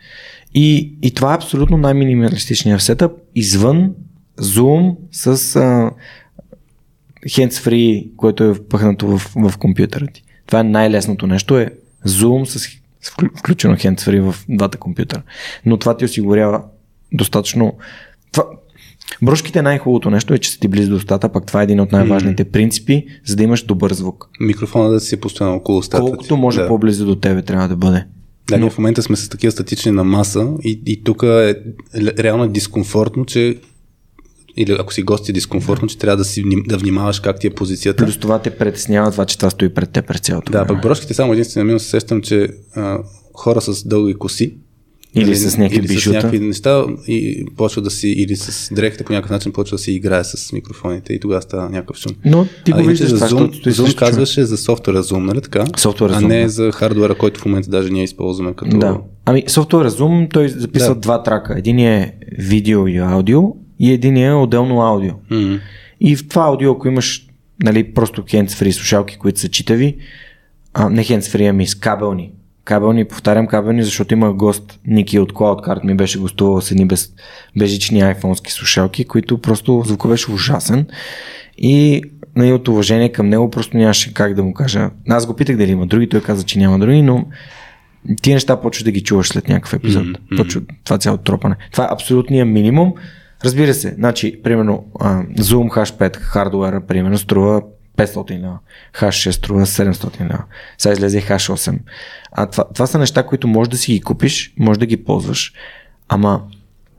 [0.54, 3.94] И, и това е абсолютно най-минималистичният сетъп, извън
[4.40, 5.90] Zoom с а,
[7.26, 10.22] hands-free, което е впъхнато в, в компютъра ти.
[10.46, 11.70] Това е най-лесното нещо, е
[12.06, 15.22] Zoom с, с вклю- включено hands-free в двата компютъра.
[15.66, 16.62] Но това ти осигурява
[17.12, 17.76] достатъчно...
[18.32, 18.44] Това,
[19.22, 21.92] брошките най-хубавото нещо е, че са ти близо до устата, пък това е един от
[21.92, 24.28] най-важните принципи, за да имаш добър звук.
[24.40, 26.02] Микрофона да си е постоянно около устата.
[26.02, 26.40] Колкото ти.
[26.40, 26.68] може да.
[26.68, 28.04] по-близо до тебе трябва да бъде.
[28.48, 31.54] Да, ние в момента сме с такива статични на маса и, и тук е
[31.94, 33.56] реално дискомфортно, че
[34.56, 37.50] или ако си гост е дискомфортно, че трябва да, си, да внимаваш как ти е
[37.50, 38.04] позицията.
[38.04, 41.14] Плюс това те притеснява това, че това стои пред теб през цялото Да, пък брошките
[41.14, 42.98] само единствено минус се сещам, че а,
[43.34, 44.54] хора с дълги коси
[45.14, 46.16] Или нали, с някакви или с бижута.
[46.16, 49.92] някакви неща и почва да си, или с дрехите по някакъв начин почва да си
[49.92, 52.12] играе с микрофоните и тогава става някакъв шум.
[52.24, 53.96] Но ти го виждаш за това, Zoom, Zoom човек.
[53.96, 55.64] казваше за софтуера Zoom, нали така?
[55.76, 56.48] Софтуера а не да.
[56.48, 58.78] за хардуера, който в момента даже ние използваме като...
[58.78, 58.98] Да.
[59.24, 61.00] Ами софтуера Zoom, той записва Да.
[61.00, 61.54] два трака.
[61.58, 63.42] Един е видео и аудио
[63.80, 65.12] и един е отделно аудио.
[65.30, 65.58] М.
[66.00, 67.26] И в това аудио, ако имаш
[67.62, 69.96] нали, просто hands-free слушалки, които са читави,
[70.74, 72.32] а, не hands-free, ами с кабелни.
[72.64, 77.12] Кабелни, повтарям кабелни, защото има гост, Ники от CloudCard ми беше гостувал с едни без,
[77.58, 80.86] безжични айфонски слушалки, които просто звука беше ужасен.
[81.58, 82.02] И
[82.36, 84.90] нали, от уважение към него просто нямаше как да му кажа.
[85.08, 87.26] Аз го питах дали има други, той каза, че няма други, но
[88.22, 90.06] тия неща почваш да ги чуваш след някакъв епизод.
[90.06, 90.36] Мгм.
[90.36, 91.56] Почва това цяло тропане.
[91.72, 92.94] Това е абсолютният минимум.
[93.44, 94.84] Разбира се, значи, примерно,
[95.38, 97.62] Zoom H5 хардуера, примерно, струва
[97.96, 98.58] 500 лева.
[98.94, 100.44] H6 струва 700 лева.
[100.78, 101.78] Сега излезе H8.
[102.32, 105.52] А това, това са неща, които можеш да си ги купиш, можеш да ги ползваш.
[106.08, 106.42] Ама,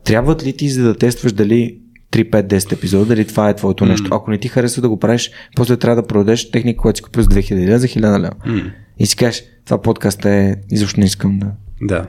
[0.03, 1.77] трябват ли ти, за да тестваш дали
[2.11, 4.09] 3, 5, 10 епизода, дали това е твоето нещо.
[4.11, 7.23] Ако не ти харесва да го правиш, после трябва да продадеш техника, която си купил
[7.23, 8.33] за 2000 лева, за 1000 лева.
[8.45, 8.71] М.
[8.99, 11.51] И си кажеш, това подкаст е, изобщо не искам да.
[11.81, 12.07] Да.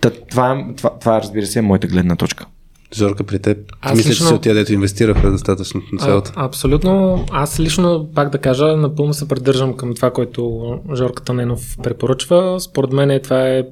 [0.00, 2.46] Та, това, това, това, разбира се, е моята гледна точка.
[2.94, 3.58] Жорка при теб.
[3.80, 6.32] Аз Мисля, че лично- си от тя, дето инвестираха достатъчно на А, цялото.
[6.36, 7.24] абсолютно.
[7.30, 10.62] Аз лично, пак да кажа, напълно се придържам към това, което
[10.94, 12.60] Жорка Таненов препоръчва.
[12.60, 13.64] Според мен това е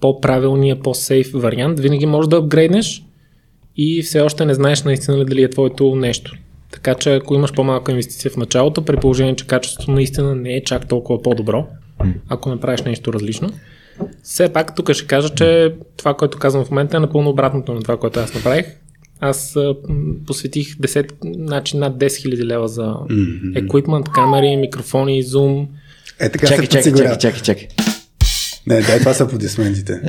[0.00, 1.80] по-правилният, по-сейф вариант.
[1.80, 3.04] Винаги можеш да апгрейднеш
[3.76, 6.32] и все още не знаеш наистина ли дали е твоето нещо.
[6.72, 10.64] Така че ако имаш по-малка инвестиция в началото, при положение, че качеството наистина не е
[10.64, 11.66] чак толкова по-добро,
[12.28, 13.50] ако направиш нещо различно,
[14.22, 17.82] все пак тук ще кажа, че това, което казвам в момента е напълно обратното на
[17.82, 18.66] това, което аз направих.
[19.20, 19.56] Аз
[20.26, 21.10] посветих 10,
[21.44, 23.64] значи над 10 000 лева за mm-hmm.
[23.64, 25.68] еквипмент, камери, микрофони, зум.
[26.20, 27.68] Е, така чакай, се чакай, чакай, чакай, чакай.
[28.66, 30.02] Не, дай, това са аплодисментите.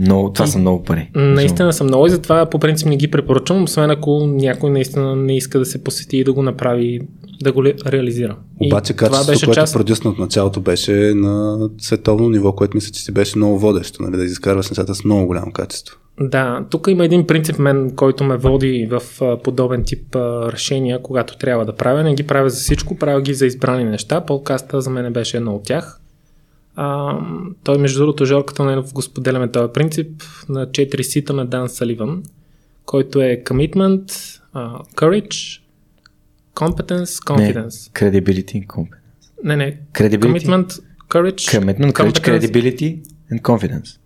[0.00, 1.10] Много, това са много пари.
[1.14, 5.36] Наистина са много и затова по принцип не ги препоръчвам, освен ако някой наистина не
[5.36, 7.00] иска да се посети и да го направи,
[7.42, 8.36] да го реализира.
[8.60, 9.74] И Обаче качеството, което част...
[9.74, 14.16] продюсна от началото беше на световно ниво, което мисля, че си беше много водещо, нали,
[14.16, 15.96] да изкарваш нещата с много голямо качество.
[16.20, 19.02] Да, тук има един принцип мен, който ме води в
[19.44, 20.16] подобен тип
[20.52, 22.02] решения, когато трябва да правя.
[22.02, 24.20] Не ги правя за всичко, правя ги за избрани неща.
[24.20, 25.99] Подкаста за мен беше едно от тях.
[26.82, 27.18] А,
[27.64, 32.22] той, между другото, Жорката Ненов го споделяме този принцип на 4 сита на Дан Саливан,
[32.86, 34.12] който е commitment,
[34.54, 35.60] uh, courage,
[36.54, 38.02] competence, confidence.
[38.02, 39.44] Не, credibility and competence.
[39.44, 39.78] Не, не.
[39.94, 40.20] Credibility?
[40.20, 42.98] Commitment, courage, Commitment, courage, credibility
[43.32, 43.98] and confidence.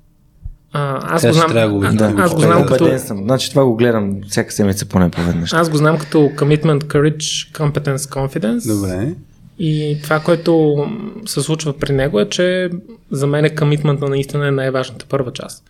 [0.72, 2.98] А, аз Сега го ще знам, трябва да го а, да, аз го знам като...
[2.98, 3.22] съм.
[3.22, 5.52] Значи това го гледам всяка седмица поне по веднъж.
[5.52, 8.74] Аз го знам като commitment, courage, competence, confidence.
[8.74, 9.14] Добре.
[9.58, 10.84] И това, което
[11.26, 12.70] се случва при него е, че
[13.10, 15.64] за мен commitment наистина е най-важната първа част.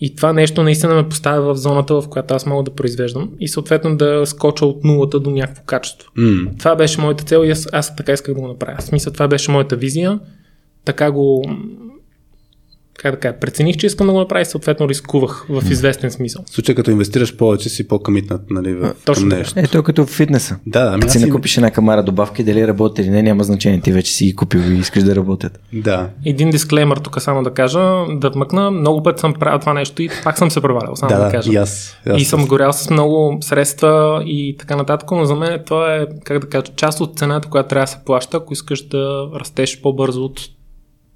[0.00, 3.48] И това нещо наистина ме поставя в зоната, в която аз мога да произвеждам и
[3.48, 6.10] съответно да скоча от нулата до някакво качество.
[6.18, 6.58] Mm.
[6.58, 8.76] Това беше моята цел и аз, аз така исках да го направя.
[8.78, 10.18] В смисъл, това беше моята визия.
[10.84, 11.44] Така го
[12.98, 16.44] как да кажа, прецених, че искам да го направя и съответно рискувах в известен смисъл.
[16.46, 19.58] В случай като инвестираш повече си по-комитнат нали, в точно нещо.
[19.58, 20.56] Е, то като в фитнеса.
[20.66, 23.80] Да, ами Като аз си накупиш една камара добавки, дали работи или не, няма значение.
[23.80, 25.60] Ти вече си ги купил и искаш да работят.
[25.72, 26.08] Да.
[26.24, 30.10] Един дисклеймър тук само да кажа, да вмъкна, много пъти съм правил това нещо и
[30.24, 31.52] пак съм се провалял, само Да, да, да, кажа.
[31.52, 31.96] и аз.
[32.06, 35.94] И, аз И съм горял с много средства и така нататък, но за мен това
[35.94, 39.28] е, как да кажа, част от цената, която трябва да се плаща, ако искаш да
[39.40, 40.40] растеш по-бързо от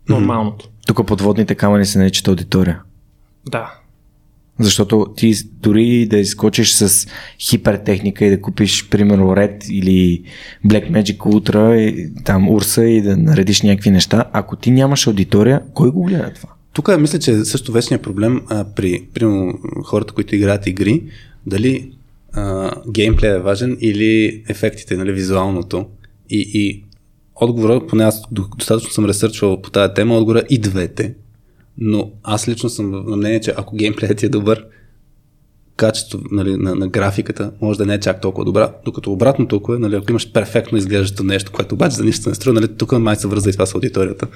[0.08, 0.68] нормалното.
[0.86, 2.80] Тук подводните камъни се наричат аудитория.
[3.50, 3.74] Да.
[4.58, 7.06] Защото ти дори да изкочиш с
[7.40, 10.22] хипертехника и да купиш, примерно, Red или
[10.66, 15.62] Black Magic Ultra, и, там Урса и да наредиш някакви неща, ако ти нямаш аудитория,
[15.74, 16.48] кой го гледа това?
[16.72, 21.02] Тук мисля, че също вечният проблем а, при примерно, хората, които играят игри,
[21.46, 21.90] дали
[22.32, 25.86] а, геймплей е важен или ефектите, нали, визуалното.
[26.30, 26.83] И, и
[27.34, 31.14] отговора, поне аз до- достатъчно съм ресърчвал по тази тема, отговора и двете.
[31.78, 34.64] Но аз лично съм на мнение, че ако геймплеят е добър,
[35.76, 39.78] качество нали, на, на, графиката може да не е чак толкова добра, докато обратно толкова,
[39.78, 43.16] нали, ако имаш перфектно изглеждащо нещо, което обаче за нищо не струва, нали, тук май
[43.16, 44.26] се връзва и това с аудиторията.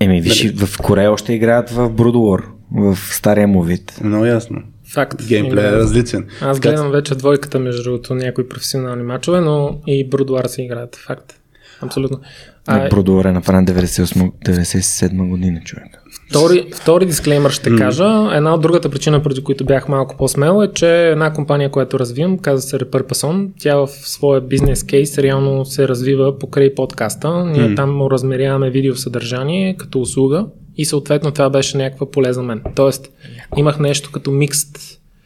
[0.00, 0.66] Еми, виж, Нали?
[0.66, 4.00] в Корея още играят в Brood War, в стария му вид.
[4.04, 4.62] Много ясно.
[4.92, 5.26] Факт.
[5.28, 6.26] Геймплей е различен.
[6.40, 10.96] Аз гледам вече двойката между другото някои професионални мачове, но и Брудуар се играят.
[10.96, 11.40] Факт.
[11.86, 12.20] Абсолютно.
[12.66, 16.02] А, А, Brood War е направен 98 97 година, човек.
[16.30, 17.78] Втори, втори дисклеймър ще mm.
[17.78, 18.36] кажа.
[18.36, 22.38] Една от другата причина, преди които бях малко по-смел е, че една компания, която развивам,
[22.38, 27.44] казва се Repurpose тя в своя бизнес кейс реално се развива покрай подкаста.
[27.44, 27.76] Ние mm.
[27.76, 32.62] там размеряваме видеосъдържание като услуга и съответно това беше някаква поле за мен.
[32.74, 33.10] Тоест
[33.56, 34.78] имах нещо като микст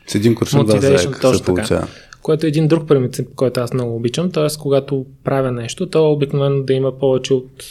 [0.07, 1.45] С един куршум заека точно се така.
[1.45, 1.87] получава.
[2.23, 4.31] Което е един друг принцип, който аз много обичам.
[4.31, 4.47] Т.е.
[4.59, 7.65] когато правя нещо, то е обикновено да има повече от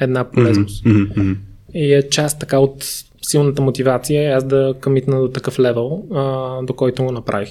[0.00, 0.84] една полезност.
[0.86, 1.32] Мгм.
[1.74, 2.84] И е част така от
[3.22, 7.48] силната мотивация е аз да къмитна до такъв левел, а, до който го направих.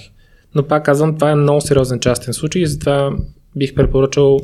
[0.54, 3.16] Но пак казвам, това е много сериозен частен случай и затова
[3.56, 4.40] бих препоръчал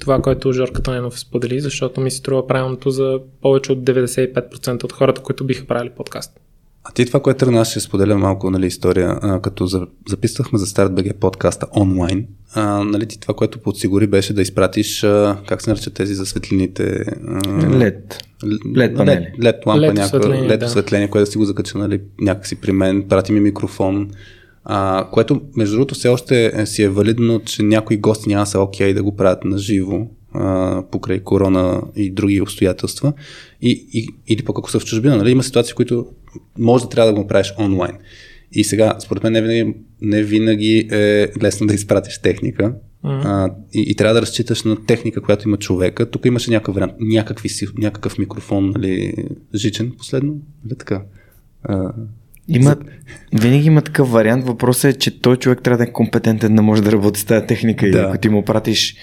[0.00, 4.92] това, което Жорка Тоненов сподели, защото ми се струва правилното за повече от 95% от
[4.92, 6.40] хората, които биха правили подкаст.
[6.88, 9.18] А ти това, което тръгна, аз ще споделя малко нали, история.
[9.22, 14.32] А, като за, записвахме за StartBG подкаста онлайн, а, нали, ти това, което подсигури беше
[14.32, 17.04] да изпратиш, а, как се наричат тези за светлините?
[17.70, 18.24] Лед.
[18.44, 19.32] Л- LED панели.
[19.40, 20.66] LED лампа, LED някаква, осветление, LED да.
[20.66, 24.10] осветление, което да си го закача нали, някакси при мен, прати ми микрофон,
[24.64, 28.60] а, което между другото все още е, си е валидно, че някои гости няма са
[28.60, 33.12] окей да го правят на живо, а, покрай корона и други обстоятелства.
[33.62, 36.06] И, и, или пък ако са в чужбина, нали, има ситуации, в които
[36.58, 37.96] може да трябва да го правиш онлайн.
[38.52, 42.74] И сега, според мен, не винаги, не винаги е лесно да изпратиш техника.
[43.04, 43.22] Mm-hmm.
[43.24, 46.10] А, и, и трябва да разчиташ на техника, която има човека.
[46.10, 49.14] Тук имаше някакъв вариант, някакви, някакъв микрофон, нали,
[49.54, 51.02] жичен последно, нали така?
[51.62, 51.92] А,
[52.48, 52.76] Има,
[53.40, 54.44] винаги има такъв вариант.
[54.44, 57.46] Въпросът е, че той човек трябва да е компетентен да може да работи с тази
[57.46, 57.86] техника.
[57.86, 57.98] И Да.
[57.98, 58.96] ако ти му пратиш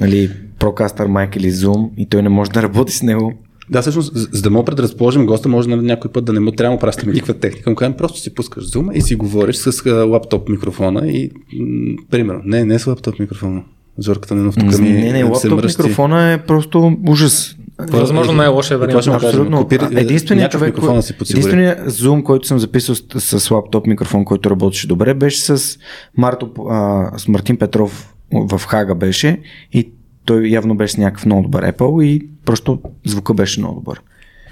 [0.00, 3.32] нали, Procaster Mic или Zoom и той не може да работи с него,
[3.70, 6.70] да, всъщност, за, да мога предразположим госта, може нали, някой път да не му трябва
[6.70, 9.90] да му пращаме никаква техника, му просто си пускаш зума и си говориш с а,
[9.90, 11.30] лаптоп микрофона и,
[11.60, 13.62] м, примерно, не, не с лаптоп микрофона.
[13.98, 15.82] Зорката Ненов тук ми не, не, лаптоп мръщи.
[15.82, 17.56] микрофона е просто ужас.
[17.78, 18.92] Възможно най-лошия вариант.
[18.92, 19.28] Какво ще му кажем?
[19.28, 19.58] Абсолютно.
[19.64, 24.88] Копир- Единственият човек, си единственият Zoom, който съм записал с, с лаптоп микрофон, който работеше
[24.88, 25.78] добре, беше с,
[26.16, 29.40] Марто, а, с Мартин Петров в Хага беше
[29.72, 29.90] и
[30.24, 34.00] той явно беше с някакъв много добър Apple и просто звука беше много добър.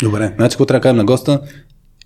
[0.02, 1.40] Добре, значи какво трябва да кажем на госта?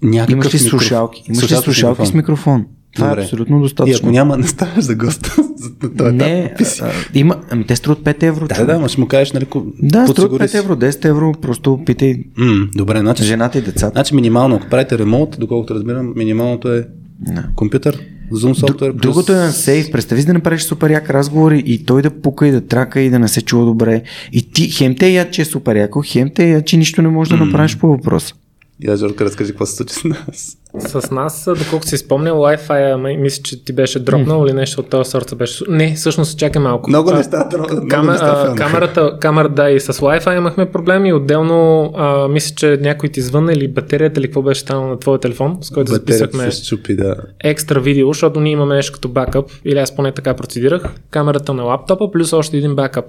[0.03, 1.23] Някакъв Имаш ли микрофон- слушалки?
[1.27, 2.67] Имаш слушалки слушалки с микрофон?
[2.95, 3.21] Това Добре.
[3.21, 3.99] е абсолютно И достатъчно.
[3.99, 5.35] ако няма, не ставаш за госта.
[5.83, 6.67] на този не, етап.
[6.83, 8.47] А, има, ами те струват 5 евро.
[8.49, 10.57] Да, да, ще му кажеш, нали, да струват подсигури 5 си.
[10.57, 13.93] евро, 10 евро, просто питай М, добре, значи, жената и децата.
[13.93, 16.87] значи минимално, ако правите ремонт, доколкото разбирам, минималното е
[17.21, 17.45] Да.
[17.57, 18.01] компютър,
[18.33, 19.01] Zoom софтуер, плюс...
[19.03, 19.93] Другото е на сейф.
[19.93, 23.11] Представи си да направиш супер як разговор и- той да пука и да трака и
[23.11, 24.03] да не се чува добре.
[24.33, 27.09] И ти хем те я, че е супер яко, хем те я, че нищо не
[27.09, 28.35] можеш да направиш по въпроса.
[28.83, 30.57] Я, Жорка, разкажи какво се случи с нас.
[30.79, 35.11] С нас, доколко си спомня, Wi-Fi, мисля, че ти беше дропнал или нещо от този
[35.11, 35.65] сорта беше.
[35.69, 36.91] Не, всъщност, чакай малко.
[36.91, 37.49] Много неща,
[37.91, 41.13] Камер, неща камерата, камера, да, и с Wi-Fi имахме проблеми.
[41.13, 45.19] Отделно, а, мисля, че някой ти звънна или батерията, или какво беше станало на твоя
[45.19, 47.15] телефон, с който записахме се щупи, да.
[47.45, 51.63] екстра видео, защото ние имаме нещо като бакъп, или аз поне така процедирах, камерата на
[51.63, 53.05] лаптопа, плюс още един бакъп,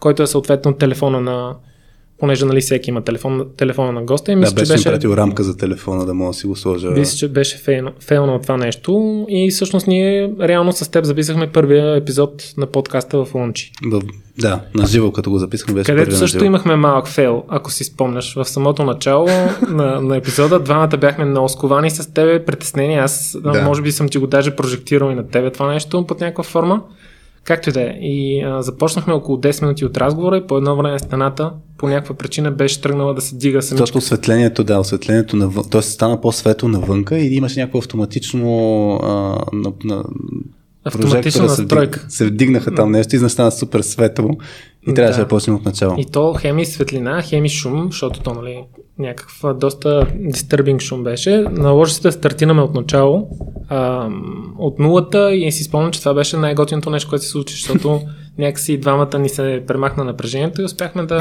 [0.00, 1.54] който е съответно телефона на
[2.20, 4.88] понеже нали всеки има телефон, телефона на госта и Да, мисля, че беше ми беше,
[4.88, 6.90] пратил рамка за телефона, да мога да си го сложа.
[6.90, 11.96] мисля, че беше фейл, фейлнал това нещо и всъщност ние реално с теб записахме първия
[11.96, 13.72] епизод на подкаста в Лунчи.
[13.92, 14.02] В...
[14.38, 17.84] Да, на живо, като го записахме, беше Където на също имахме малък фейл, ако си
[17.84, 18.34] спомняш.
[18.34, 19.28] В самото начало
[19.68, 22.96] на, на епизода двамата бяхме много сковани с тебе, притеснени.
[22.96, 23.50] Аз Да.
[23.50, 23.62] да.
[23.62, 26.82] може би съм ти го даже прожектирал и на тебе това нещо под някаква форма.
[27.44, 27.98] Както и да е.
[28.00, 32.14] И а, започнахме около 10 минути от разговора и по едно време стената по някаква
[32.14, 33.82] причина беше тръгнала да се дига самичка.
[33.82, 35.82] Защото осветлението, да, осветлението навън, т.е.
[35.82, 38.50] стана по-светло навънка и имаше някакво автоматично
[39.02, 39.08] а,
[39.52, 40.04] на, на
[40.84, 42.06] Автоматична настройка.
[42.08, 44.30] се вдигнаха там нещо и стана супер светло
[44.88, 45.24] и трябваше Да.
[45.24, 45.94] да почнем от начало.
[45.98, 48.64] И то хеми светлина, хеми шум, защото то нали,
[49.00, 51.44] някакъв а, доста disturbing шум беше.
[51.50, 53.28] Наложи се да стартираме от начало,
[53.68, 54.08] а,
[54.58, 58.00] от нулата и си спомням, че това беше най-готиното нещо, което се случи, защото
[58.38, 61.18] някакси двамата ни се премахна напрежението и успяхме да...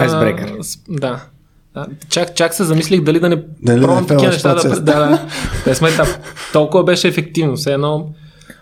[0.61, 1.23] С- Да.
[1.73, 4.55] Да, чак, чак се замислих дали да не Дали пробвам такива неща.
[4.55, 5.27] Да, да, да.
[5.97, 6.07] Там.
[6.53, 7.55] Толкова беше ефективно.
[7.55, 8.09] Все едно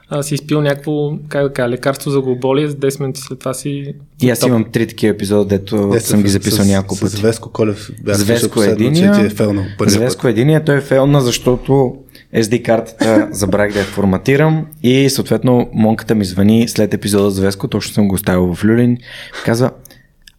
[0.09, 3.53] а, си изпил някакво, как да кажа, лекарство за глоболие, за 10 минути след това
[3.53, 3.93] си...
[4.21, 7.15] И аз имам три такива епизода, дето Те съм ги записал с, няколко пъти.
[7.15, 9.97] С Веско Колев бях С слушал Веско последно, единия, че ти е фелнал първия с
[9.97, 11.97] Веско единия, той е фейлна, защото
[12.35, 17.67] SD картата забравих да я форматирам и съответно монката ми звъни след епизода с Веско,
[17.67, 18.97] точно съм го оставил в Люлин,
[19.45, 19.71] казва,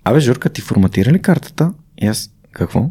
[0.05, 1.73] абе Журка, ти форматира ли картата?
[2.03, 2.91] И аз, какво?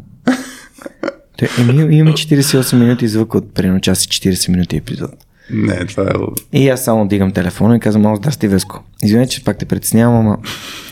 [1.38, 5.10] Той, еми, имаме 48 минути звук от примерно час и 40 минути епизод.
[5.50, 6.58] Не, това е...
[6.58, 8.84] И аз само дигам телефона и казвам, ало, здрасти Веско.
[9.04, 10.38] Извинете, че пак те притеснявам, ама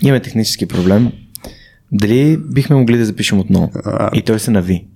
[0.03, 1.13] имаме технически проблем.
[1.93, 3.71] Дали бихме могли да запишем отново?
[3.85, 4.11] А.
[4.15, 4.87] И той се нави.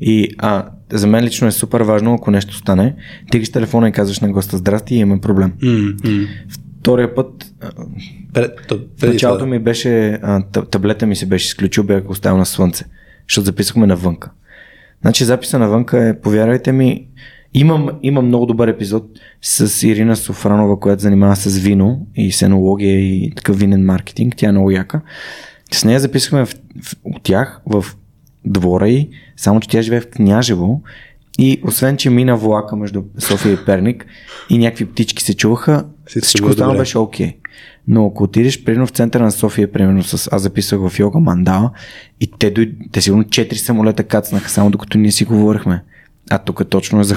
[0.00, 2.94] И а, за мен лично е супер важно, ако нещо стане,
[3.30, 5.52] тигаш телефона и казваш на госта, здрасти, имаме проблем.
[6.80, 7.54] Втория път,
[8.32, 12.46] Пред, в началото ми беше, а, та- таблета ми се беше изключил, бях оставил на
[12.46, 12.84] слънце,
[13.28, 14.30] защото записахме навънка.
[15.02, 17.06] Значи записа навънка е, повярвайте ми,
[17.54, 19.04] имам, имам много добър епизод
[19.42, 24.34] с Ирина Софранова, която занимава с вино и сенология и такъв винен маркетинг.
[24.36, 25.00] Тя е много яка.
[25.72, 27.84] С нея записахме в, в, от тях в
[28.44, 30.82] двора й, само че тя живее в Княжево
[31.38, 34.06] и освен, че мина влака между София и Перник
[34.50, 37.36] и някакви птички се чуваха, Всичко всичко останало беше окей.
[37.88, 41.70] Но ако отидеш примерно в центъра на София, примерно с аз записах в йога мандала
[42.20, 42.74] и те, дой...
[42.92, 45.82] те сигурно 4 самолета кацнаха само докато ние си говорихме.
[46.32, 47.16] А тук точно е за.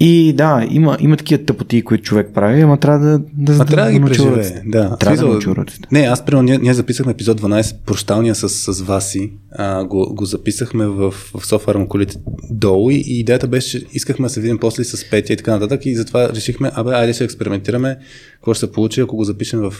[0.00, 3.92] И да, има, има такива тъпоти, които човек прави, ама трябва да, да, А трябва
[3.92, 4.62] да ги преживее.
[4.66, 4.96] Да.
[4.96, 5.88] Трябва да Смисъл, научи уроците.
[5.92, 9.32] Не, аз примерно, ние, ние записахме епизод 12, прощалния с, с Васи.
[9.52, 12.16] А, го, го записахме в, в колите
[12.50, 15.86] долу и, и идеята беше, искахме да се видим после с Петя и така нататък
[15.86, 17.98] и затова решихме, абе, айде ще експериментираме
[18.34, 19.74] какво ще се получи, ако го запишем в,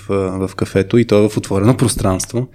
[0.48, 2.48] в кафето и то е в отворено пространство.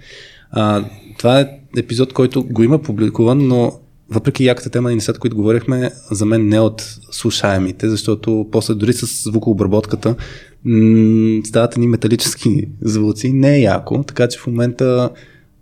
[0.50, 0.84] А,
[1.18, 3.72] това е епизод, който го има публикуван, но
[4.10, 8.92] въпреки яката тема и нещата, които говорихме, за мен не от слушаемите, защото после дори
[8.92, 10.14] с звукообработката
[10.64, 13.32] м- стават ни металически звуци.
[13.32, 15.10] Не е яко, така че в момента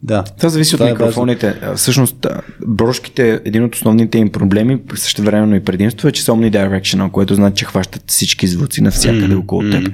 [0.07, 0.23] да.
[0.23, 1.55] Това зависи Това от е микрофоните.
[1.63, 2.27] А, Всъщност,
[2.67, 7.35] брошките, един от основните им проблеми, също времено и предимство е, че са omnidirectional, което
[7.35, 9.89] значи, че хващат всички звуци навсякъде М, около теб.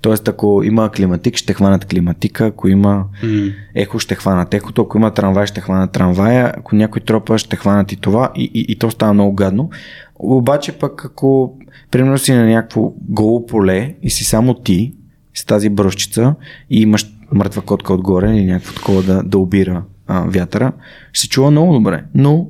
[0.00, 3.48] Тоест, ако има климатик, ще хванат климатика, ако има М.
[3.74, 7.92] ехо, ще хванат ехото, ако има трамвай, ще хванат трамвая, ако някой тропа, ще хванат
[7.92, 9.70] и това и, и, и то става много гадно.
[10.18, 11.58] Обаче пък, ако
[11.90, 14.92] примерно си на някакво голо поле и си само ти
[15.34, 16.34] с тази бръщица
[16.70, 20.72] и имаш мъртва котка отгоре или някакво такова да, да обира а, вятъра,
[21.12, 22.48] ще се чува много добре, но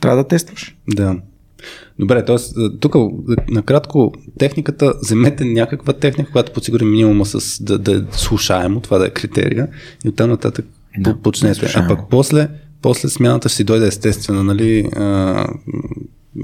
[0.00, 0.76] трябва да тестваш.
[0.94, 1.16] Да.
[1.98, 2.36] Добре, т.е.
[2.80, 2.94] тук
[3.50, 9.06] накратко техниката, вземете някаква техника, която подсигури минимума с да, да е слушаемо, това да
[9.06, 9.68] е критерия
[10.04, 10.66] и оттам нататък
[10.98, 11.72] да, почнете.
[11.74, 12.48] А пък после,
[12.82, 14.88] после смяната ще си дойде естествено, нали?
[14.96, 15.46] А,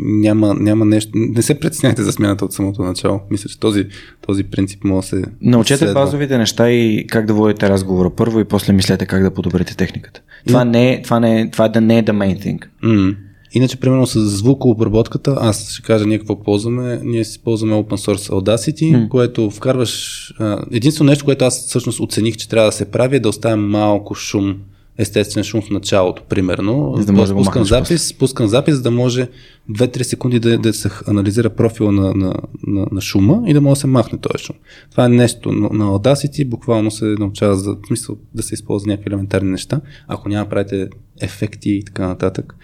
[0.03, 1.11] няма, няма нещо.
[1.15, 3.21] Не се притесняйте за смяната от самото начало.
[3.31, 3.87] Мисля, че този,
[4.27, 5.25] този принцип може да се.
[5.41, 5.95] Научете следва.
[5.95, 10.21] базовите неща и как да водите разговора първо и после мислете как да подобрите техниката.
[10.47, 12.61] Това, не, е, това, не, е, това да не е the main thing.
[12.85, 13.17] Mm.
[13.53, 17.01] Иначе, примерно с звукообработката, аз ще кажа ние какво ползваме.
[17.05, 19.09] Ние си ползваме open source Audacity, mm.
[19.09, 20.35] което вкарваш.
[20.73, 24.15] Единствено нещо, което аз всъщност оцених, че трябва да се прави е да оставя малко
[24.15, 24.57] шум
[24.99, 26.95] естествен шум в началото, примерно.
[26.97, 29.29] За да може пускам да запис, пускам запис, за да може
[29.71, 32.35] 2-3 секунди да, да се анализира профила на, на,
[32.67, 34.57] на, на шума и да може да се махне този шум.
[34.91, 39.09] Това е нещо на, на Audacity, буквално се научава за смисъл да се използва някакви
[39.09, 40.89] елементарни неща, ако няма правите
[41.21, 42.57] ефекти и така нататък.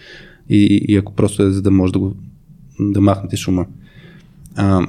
[0.49, 2.15] И, и ако просто е за да може да го
[2.79, 3.65] да махнете шума.
[4.55, 4.87] А,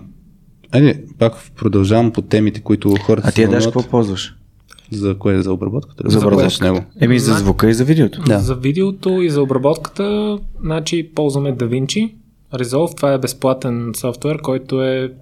[0.70, 3.28] айде, пак продължавам по темите, които хората.
[3.28, 4.34] А ти даш какво ползваш?
[4.90, 5.42] За кое?
[5.42, 6.10] За обработката?
[6.10, 6.64] За обработката.
[6.64, 6.84] Него?
[7.00, 8.22] Еми за звука и за видеото.
[8.26, 8.38] Да.
[8.38, 12.14] За видеото и за обработката, значи ползваме DaVinci.
[12.54, 15.12] Resolve, това е безплатен софтуер, който е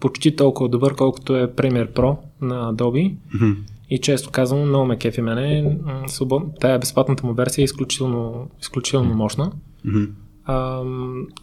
[0.00, 3.14] почти толкова добър, колкото е Premiere Pro на Adobe.
[3.34, 3.56] Mm-hmm.
[3.90, 5.76] И често казвам, много ме кефи мене.
[6.60, 9.52] Тая безплатната му версия е изключително, изключително мощна.
[9.86, 10.08] Mm-hmm.
[10.44, 10.82] А,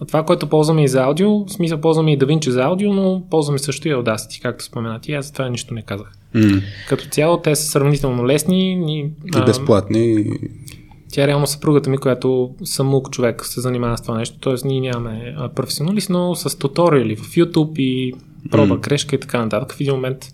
[0.07, 3.59] това, което ползваме и за аудио, в смисъл ползваме и DaVinci за аудио, но ползваме
[3.59, 5.13] също и Audacity, както споменати.
[5.13, 6.11] Аз за това нищо не казах.
[6.35, 6.63] Mm.
[6.89, 8.73] Като цяло те са сравнително лесни.
[8.73, 10.25] И, и безплатни.
[11.11, 14.37] Тя е реално съпругата ми, която съм мук човек, се занимава с това нещо.
[14.39, 18.13] Тоест ние нямаме професионалист, но с туториали в YouTube и
[18.51, 18.79] проба, mm.
[18.79, 19.73] грешка и така нататък.
[19.73, 20.25] В един момент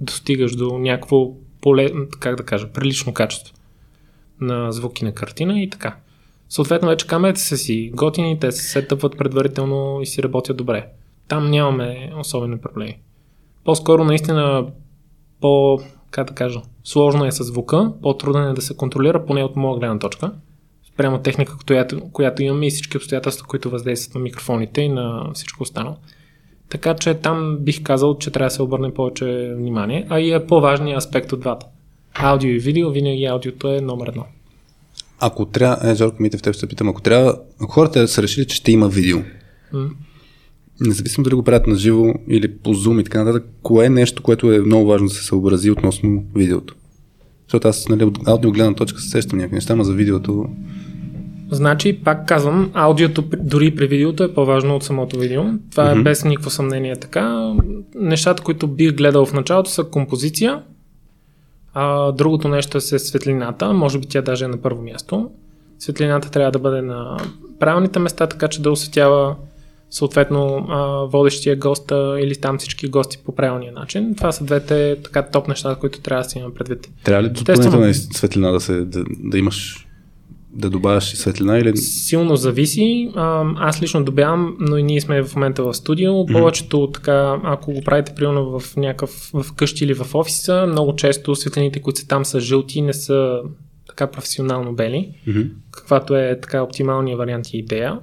[0.00, 1.30] достигаш до някакво
[1.60, 1.90] поле,
[2.20, 3.54] как да кажа, прилично качество
[4.40, 5.96] на звук и на картина и така.
[6.48, 10.86] Съответно, вече камерите са си готини, те се сетъпват предварително и си работят добре.
[11.28, 12.98] Там нямаме особени проблеми.
[13.64, 14.66] По-скоро наистина
[15.40, 15.80] по,
[16.10, 19.78] как да кажа, сложно е с звука, по-трудно е да се контролира, поне от моя
[19.78, 20.32] гледна точка.
[20.92, 25.62] Спрямо техника, която, която имаме и всички обстоятелства, които въздействат на микрофоните и на всичко
[25.62, 25.96] останало.
[26.68, 30.46] Така че там бих казал, че трябва да се обърне повече внимание, а и е
[30.46, 31.66] по-важният аспект от двата.
[32.14, 34.24] Аудио и видео, винаги аудиото е номер едно.
[35.20, 38.56] Ако трябва, е, Жорко Митев, те ще питам, ако трябва, ако хората са решили, че
[38.56, 39.18] ще има видео,
[39.74, 39.90] mm.
[40.80, 44.22] Независимо дали го правят на живо или по Zoom и така нататък, кое е нещо,
[44.22, 46.74] което е много важно да се съобрази относно видеото?
[47.46, 50.46] Защото аз нали, от аудио гледна точка се сещам някакви неща, но за видеото
[51.50, 55.42] Значи, пак казвам, аудиото дори при видеото е по-важно от самото видео.
[55.70, 56.00] Това mm-hmm.
[56.00, 57.54] е без никакво съмнение така.
[57.94, 60.62] Нещата, които бих гледал в началото са композиция.
[61.74, 63.72] А, другото нещо е светлината.
[63.72, 65.30] Може би тя даже е на първо място.
[65.78, 67.16] Светлината трябва да бъде на
[67.60, 69.36] правилните места, така че да осветява
[69.90, 70.66] съответно
[71.12, 74.14] водещия госта или там всички гости по правилния начин.
[74.16, 76.88] Това са двете така топ неща, които трябва да си имам предвид.
[77.04, 79.86] Трябва ли допълнителна светлина да, се, да, да имаш
[80.52, 81.76] да добавяш светлина или...
[81.76, 83.10] Силно зависи.
[83.56, 86.12] Аз лично добавям, но и ние сме в момента в студио.
[86.12, 86.32] Mm-hmm.
[86.32, 91.36] Повечето така, ако го правите примерно в някакъв в къщи или в офиса, много често
[91.36, 93.40] светлините, които са там са жълти, не са
[93.88, 95.48] така професионално бели, mm-hmm.
[95.70, 97.98] каквато е така оптималния вариант и идея.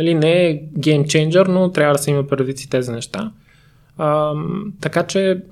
[0.00, 3.32] Нали, не е гейм ченджър, но трябва да се има предвид си тези неща.
[3.98, 4.32] А,
[4.80, 5.42] така че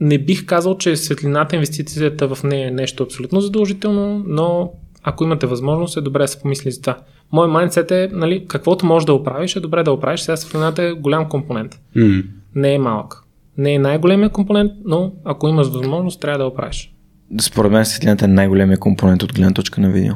[0.00, 4.72] не бих казал, че светлината, инвестицията в нея е нещо абсолютно задължително, но
[5.02, 6.98] ако имате възможност, е добре да се помисли за това.
[7.32, 10.20] Мой майндсет е, нали, каквото можеш да оправиш, е добре да оправиш.
[10.20, 11.80] Сега светлината е голям компонент.
[11.96, 12.24] Mm.
[12.54, 13.24] Не е малък.
[13.58, 16.94] Не е най-големия компонент, но ако имаш възможност, трябва да оправиш.
[17.40, 20.14] Според мен светлината е най-големия компонент от гледна точка на видео.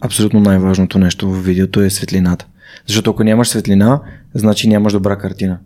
[0.00, 2.46] Абсолютно най-важното нещо в видеото е светлината.
[2.86, 4.00] Защото ако нямаш светлина,
[4.34, 5.58] значи нямаш добра картина.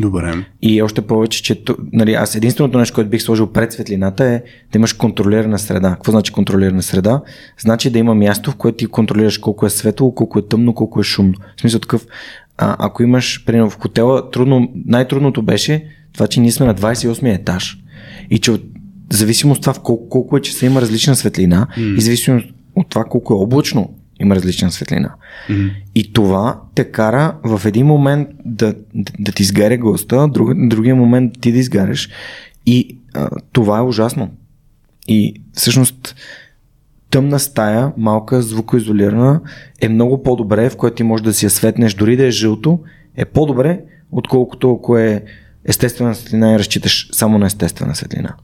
[0.00, 0.44] Добре.
[0.62, 1.62] И още повече, че
[1.92, 5.90] нали, аз единственото нещо, което бих сложил пред светлината е да имаш контролирана среда.
[5.90, 7.22] Какво значи контролирана среда?
[7.58, 11.00] Значи да има място, в което ти контролираш колко е светло, колко е тъмно, колко
[11.00, 11.34] е шумно.
[11.56, 12.06] В смисъл такъв,
[12.58, 17.34] а, ако имаш, примерно в хотела, трудно, най-трудното беше това, че ние сме на 28
[17.34, 17.78] етаж.
[18.30, 18.62] И че от
[19.10, 21.96] зависимост от това колко, колко е часа има различна светлина mm.
[21.96, 25.14] и зависимост от това колко е облачно има различна светлина.
[25.48, 25.70] Mm-hmm.
[25.94, 30.96] И това те кара в един момент да, да, да ти изгаря госта, друг, другия
[30.96, 32.08] момент ти да изгаряш.
[32.66, 34.30] И а, това е ужасно.
[35.08, 36.14] И всъщност
[37.10, 39.40] тъмна стая, малка, звукоизолирана,
[39.80, 42.80] е много по-добре, в която ти можеш да си я светнеш, дори да е жълто,
[43.16, 43.80] е по-добре,
[44.12, 45.24] отколкото ако е
[45.64, 48.34] естествена светлина и разчиташ само на естествена светлина.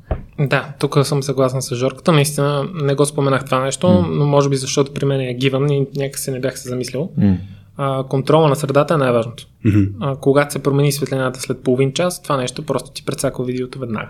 [0.40, 2.12] Да, тук съм съгласен с Жорката.
[2.12, 4.06] Наистина не го споменах това нещо, mm.
[4.08, 7.10] но може би защото при мен е гиван и някак не бях се замислил.
[7.18, 7.36] Mm.
[7.76, 9.46] А, контрола на средата е най-важното.
[9.66, 9.90] Mm-hmm.
[10.00, 14.08] А, когато се промени светлината след половин час, това нещо просто ти прецаква видеото веднага.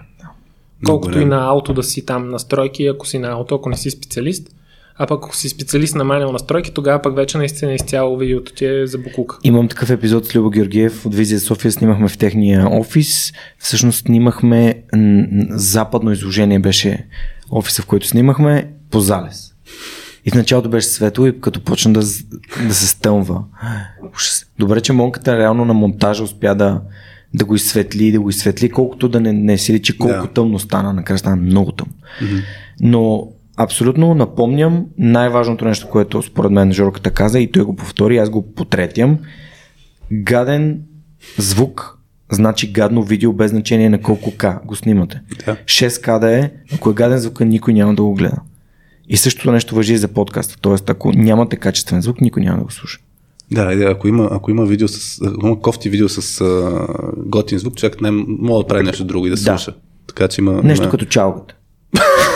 [0.85, 1.23] Колкото Добре.
[1.23, 4.56] и на ауто да си там настройки, ако си на ауто, ако не си специалист,
[4.99, 8.67] а пък ако си специалист на мануал настройки, тогава пък вече наистина изцяло видеото ти
[8.67, 9.39] е за буклук.
[9.45, 13.33] Имам такъв епизод с Любо Георгиев от Визия София, снимахме в техния офис.
[13.59, 14.83] Всъщност снимахме
[15.51, 17.07] западно изложение беше
[17.51, 19.53] офиса, в който снимахме по залез.
[20.25, 22.01] И в началото беше светло и като почна да,
[22.67, 23.45] да се стъмва.
[24.59, 26.81] Добре, че монката реално на монтажа успя да,
[27.35, 30.33] да го изсветли, да го изсветли, колкото да не, не си личи колко да.
[30.33, 31.95] тъмно стана, накрая стана много тъмно.
[32.23, 32.43] Mm-hmm.
[32.81, 38.31] Но абсолютно напомням най-важното нещо, което според мен Жорката каза и той го повтори, аз
[38.31, 39.19] го потретям.
[40.13, 40.81] Гаден
[41.39, 41.99] звук
[42.33, 45.21] значи гадно видео без значение на колко К го снимате.
[45.47, 45.57] Да.
[45.65, 48.37] 6К да е, ако е гаден звук, никой няма да го гледа.
[49.09, 50.57] И същото нещо въжи и за подкаста.
[50.61, 52.99] Тоест, ако нямате качествен звук, никой няма да го слуша.
[53.51, 56.87] Да, ако има, ако има видео с, ако има кофти видео с а,
[57.17, 59.71] готин звук, човек не може да прави нещо друго и да слуша.
[59.71, 59.77] Да.
[60.07, 60.63] Така че има.
[60.63, 60.91] Нещо има...
[60.91, 61.55] като чалгата.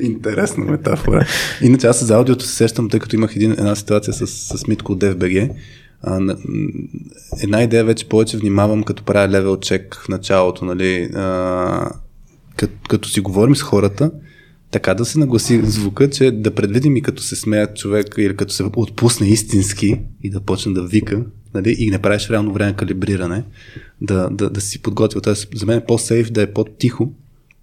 [0.00, 1.26] Интересна метафора.
[1.62, 4.92] Иначе аз за аудиото се сещам, тъй като имах един, една ситуация с, с Митко
[4.92, 5.50] от DFBG.
[6.02, 6.36] А,
[7.42, 11.90] една идея вече повече внимавам, като правя левел чек в началото, нали, а,
[12.56, 14.10] като, като си говорим с хората,
[14.70, 18.52] така да се нагласи звука, че да предвидим и като се смеят човек или като
[18.52, 21.24] се отпусне истински и да почне да вика,
[21.54, 23.44] нали, и не правиш реално време калибриране,
[24.00, 25.20] да, да, да си подготвил.
[25.20, 27.12] Тоест, за мен е по-сейф да е по-тихо,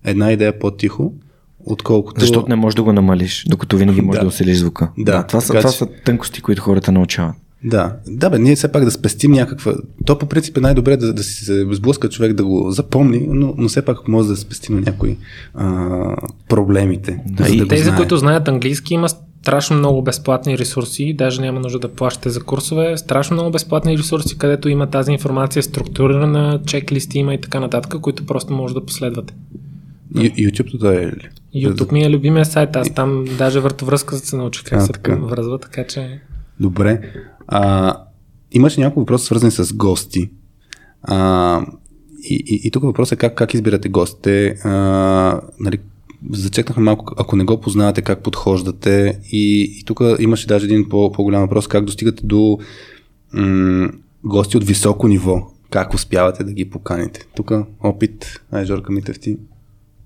[0.05, 1.13] една идея е по-тихо,
[1.65, 2.19] отколкото...
[2.19, 4.89] Защото не можеш да го намалиш, докато винаги можеш да, да усилиш звука.
[4.97, 7.35] Да, да това, са, това са тънкости, които хората научават.
[7.63, 9.73] Да, да бе, ние все пак да спестим някаква...
[10.05, 13.53] То по принцип е най-добре да, да си се сблъска човек да го запомни, но,
[13.57, 15.17] но все пак може да спестим някои
[15.53, 16.15] а,
[16.49, 17.19] проблемите.
[17.25, 21.79] Да, и да тези, които знаят английски, има страшно много безплатни ресурси, даже няма нужда
[21.79, 27.33] да плащате за курсове, страшно много безплатни ресурси, където има тази информация структурирана, чеклисти има
[27.33, 29.33] и така нататък, които просто може да последвате.
[30.13, 31.29] YouTube да е ли?
[31.55, 35.15] YouTube ми е любимия сайт, аз там даже въртовръзка се научих как а, се така.
[35.15, 36.21] връзва, така че...
[36.59, 37.13] Добре.
[37.47, 37.93] А,
[38.51, 40.29] имаше няколко въпроса свързани с гости.
[41.03, 41.61] А,
[42.29, 44.47] и, и, и тук въпросът е как, как избирате гостите.
[44.63, 45.77] А, нали,
[46.31, 49.19] зачекнахме малко, ако не го познавате, как подхождате.
[49.31, 52.59] И, и тук имаше даже един по, по-голям въпрос, как достигате до
[53.33, 53.89] м-
[54.23, 55.51] гости от високо ниво.
[55.69, 57.25] Как успявате да ги поканите?
[57.35, 57.51] Тук
[57.83, 59.37] опит, ай Жорка Митев ти.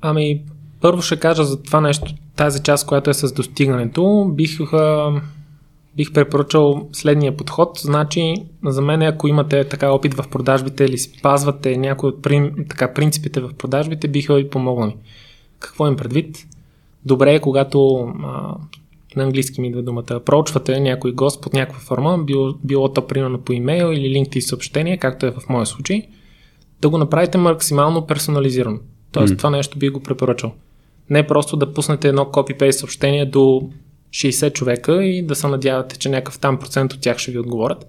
[0.02, 0.42] Ами,
[0.82, 4.32] първо ще кажа за това нещо, тази част, която е с достигането.
[4.36, 4.58] Бих,
[5.96, 7.80] бих препоръчал следния подход.
[7.82, 8.36] Значи,
[8.66, 12.22] за мен, ако имате така опит в продажбите или спазвате някои от
[12.70, 14.96] така, принципите в продажбите, биха ви помогнали.
[15.60, 16.38] Какво им предвид?
[17.06, 18.56] Добре е, когато а,
[19.16, 23.42] на английски ми идва думата, проучвате някой гост под някаква форма, било, било то примерно
[23.42, 26.08] по имейл или LinkedIn съобщение, както е в моя случай,
[26.82, 28.80] да го направите максимално персонализирано.
[29.12, 29.38] Тоест, mm.
[29.38, 30.52] това нещо би го препоръчал.
[31.10, 33.70] Не просто да пуснете едно copy-paste съобщение до
[34.12, 37.86] 60 човека и да се надявате, че някакъв там процент от тях ще ви отговорят.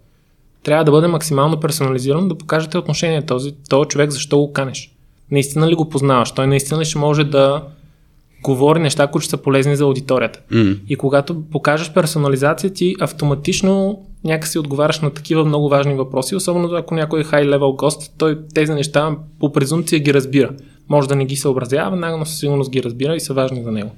[0.62, 4.94] Трябва да бъде максимално персонализирано, да покажете отношение този, този човек, защо го канеш.
[5.30, 6.32] Наистина ли го познаваш?
[6.32, 7.64] Той наистина ли ще може да
[8.42, 10.40] говори неща, които са полезни за аудиторията.
[10.52, 10.78] Mm.
[10.88, 16.94] И когато покажеш персонализация, ти автоматично някакси отговаряш на такива много важни въпроси, особено ако
[16.94, 20.50] някой е high-level гост, той тези неща по презумпция ги разбира.
[20.90, 23.72] Може да не ги съобразява, веднага, но със сигурност ги разбира и са важни за
[23.72, 23.90] него.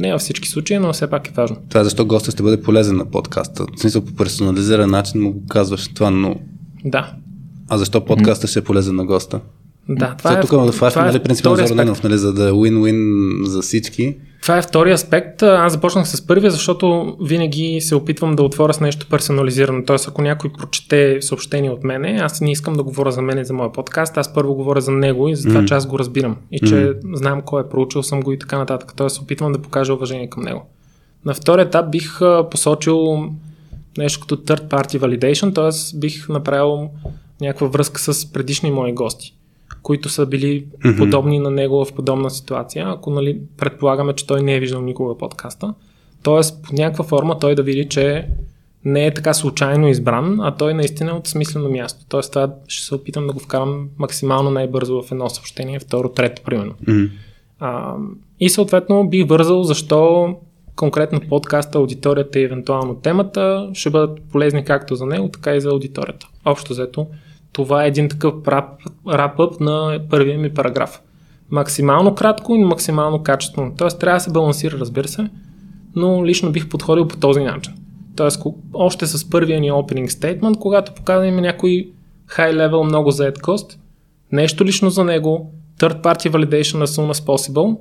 [0.00, 1.56] Не във всички случаи, но все пак е важно.
[1.68, 3.66] Това е защо гостът ще бъде полезен на подкаста.
[3.76, 6.36] В смисъл по персонализиран начин му го казваш това, но...
[6.84, 7.12] Да.
[7.68, 9.40] А защо подкастът ще е полезен на госта?
[9.88, 12.52] Да, това, е, тук това, това е, нали, принципа на Зорданов, нали, за да е
[12.52, 14.16] win-win за всички.
[14.44, 15.42] Това е втори аспект.
[15.42, 19.84] Аз започнах с първия, защото винаги се опитвам да отворя с нещо персонализирано.
[19.86, 23.44] Тоест, ако някой прочете съобщение от мене, аз не искам да говоря за мен и
[23.44, 25.64] за моя подкаст, аз първо говоря за него и за това, mm.
[25.64, 27.14] че аз го разбирам и че mm.
[27.14, 28.92] знам кой е проучил съм го и така нататък.
[28.96, 30.66] Тоест, опитвам да покажа уважение към него.
[31.24, 32.18] На втори етап бих
[32.50, 33.28] посочил
[33.98, 35.98] нещо като third party validation, т.е.
[35.98, 36.90] бих направил
[37.40, 39.34] някаква връзка с предишни мои гости
[39.84, 40.98] които са били mm-hmm.
[40.98, 45.18] подобни на него в подобна ситуация, ако нали, предполагаме, че той не е виждал никога
[45.18, 45.74] подкаста.
[46.22, 48.28] Тоест, по някаква форма той да види, че
[48.84, 52.04] не е така случайно избран, а той наистина е от смислено място.
[52.08, 56.42] Тоест, това ще се опитам да го вкарам максимално най-бързо в едно съобщение, второ, трето,
[56.42, 56.72] примерно.
[56.72, 57.10] Mm-hmm.
[57.60, 57.94] А,
[58.40, 60.34] и съответно бих вързал защо
[60.76, 65.68] конкретно подкаста, аудиторията и евентуално темата ще бъдат полезни както за него, така и за
[65.68, 66.28] аудиторията.
[66.44, 67.06] Общо взето,
[67.54, 68.34] това е един такъв
[69.06, 71.00] рап-ъп на първия ми параграф.
[71.50, 73.74] максимално кратко и максимално качествено.
[73.78, 75.30] Тоест трябва да се балансира, разбира се,
[75.96, 77.74] но лично бих подходил по този начин.
[78.16, 78.42] Тоест,
[78.72, 81.90] още с първия ни opening statement, когато показваме някой
[82.28, 83.78] high level, много заед кост,
[84.32, 87.76] нещо лично за него, third party validation as soon as possible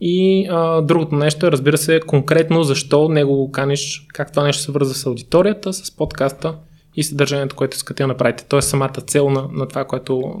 [0.00, 4.62] и а, другото нещо е, разбира се, конкретно защо него го каниш, как това нещо
[4.62, 6.54] се върза с аудиторията, с подкаста
[6.96, 8.44] и съдържанието, което искате да направите.
[8.48, 10.34] Тоест самата цел на, на това, което,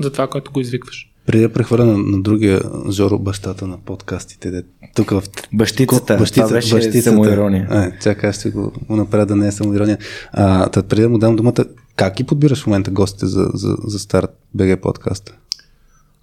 [0.00, 1.10] за това, което го извикваш.
[1.26, 4.62] Преди да прехвърля на, на другия Жоро, бащата на подкастите, де,
[4.94, 5.22] тук в...
[5.52, 7.02] Бащицата, бащица, това беше бащицата.
[7.02, 7.66] самоирония.
[7.70, 9.98] А, чакай, аз ще го, го направя да не е самоирония.
[10.32, 11.64] А, тът, преди да му дам думата,
[11.96, 15.34] как ги подбираш в момента гостите за, за, за старт БГ подкаста?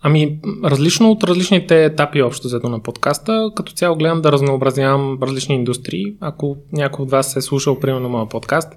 [0.03, 5.55] Ами, различно от различните етапи общо взето на подкаста, като цяло гледам да разнообразявам различни
[5.55, 6.05] индустрии.
[6.19, 8.73] Ако някой от вас е слушал, примерно, моят подкаст,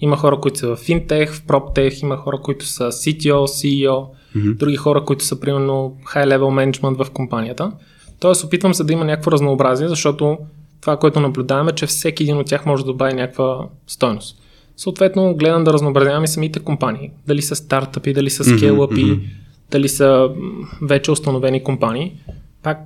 [0.00, 4.06] има хора, които са в финтех, в проптех, има хора, които са CTO, CEO,
[4.36, 4.56] mm-hmm.
[4.56, 7.72] други хора, които са, примерно, high-level management в компанията.
[8.20, 10.38] Тоест, опитвам се да има някакво разнообразие, защото
[10.80, 14.38] това, което наблюдаваме, е, че всеки един от тях може да добави някаква стойност.
[14.76, 17.10] Съответно, гледам да разнообразявам и самите компании.
[17.26, 19.43] Дали са стартъпи, дали са скейлъпи, mm-hmm
[19.74, 20.30] дали са
[20.82, 22.12] вече установени компании,
[22.62, 22.78] пак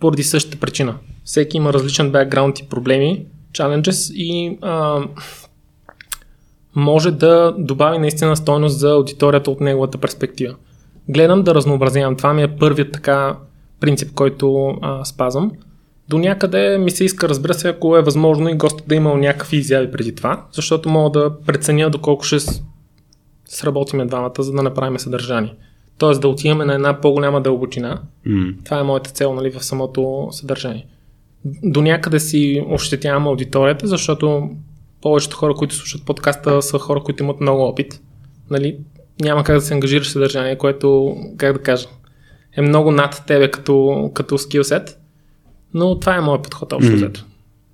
[0.00, 0.94] поради същата причина.
[1.24, 5.02] Всеки има различен бекграунд и проблеми, challenges и а,
[6.74, 10.54] може да добави наистина стойност за аудиторията от неговата перспектива.
[11.08, 12.16] Гледам да разнообразявам.
[12.16, 13.36] Това ми е първият така
[13.80, 15.52] принцип, който а, спазвам.
[16.08, 19.16] До някъде ми се иска, разбира се, ако е възможно и гостът да е имал
[19.16, 22.38] някакви изяви преди това, защото мога да преценя доколко ще
[23.44, 25.54] сработиме двамата, за да направим съдържание.
[25.98, 28.02] Тоест да отиваме на една по-голяма дълбочина.
[28.26, 28.64] Mm.
[28.64, 30.86] Това е моята цел нали, в самото съдържание.
[31.62, 34.50] До някъде си ощетявам аудиторията, защото
[35.02, 38.00] повечето хора, които слушат подкаста, са хора, които имат много опит.
[38.50, 38.78] Нали,
[39.20, 41.86] няма как да се ангажираш съдържание, което, как да кажа,
[42.56, 44.98] е много над тебе като, като скилсет.
[45.74, 47.22] Но това е моят подход общо mm.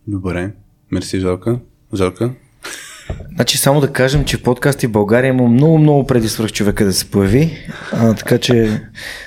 [0.07, 0.53] Добре.
[0.91, 1.59] Мерси, Жорка.
[1.95, 2.35] Жорка,
[3.35, 6.93] Значи само да кажем, че подкасти в България има много, много преди свърх човека да
[6.93, 7.59] се появи,
[7.93, 8.81] а, така че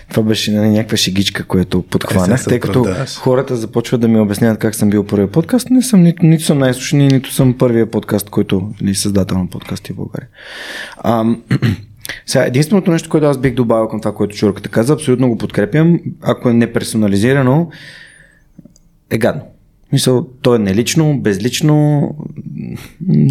[0.10, 4.60] това беше нали, някаква шегичка, което подхванах, е, тъй като хората започват да ми обясняват
[4.60, 5.70] как съм бил първият подкаст.
[5.70, 9.94] Не съм, нито, нито съм най-слушани, нито съм първият подкаст, който нали, създател на подкасти
[9.94, 10.28] в България.
[10.98, 11.26] А,
[12.26, 16.00] сега, единственото нещо, което аз бих добавил към това, което Чурката каза, абсолютно го подкрепям.
[16.22, 17.70] Ако е неперсонализирано,
[19.10, 19.53] е гадно.
[19.94, 22.02] Мисъл, то е нелично, безлично.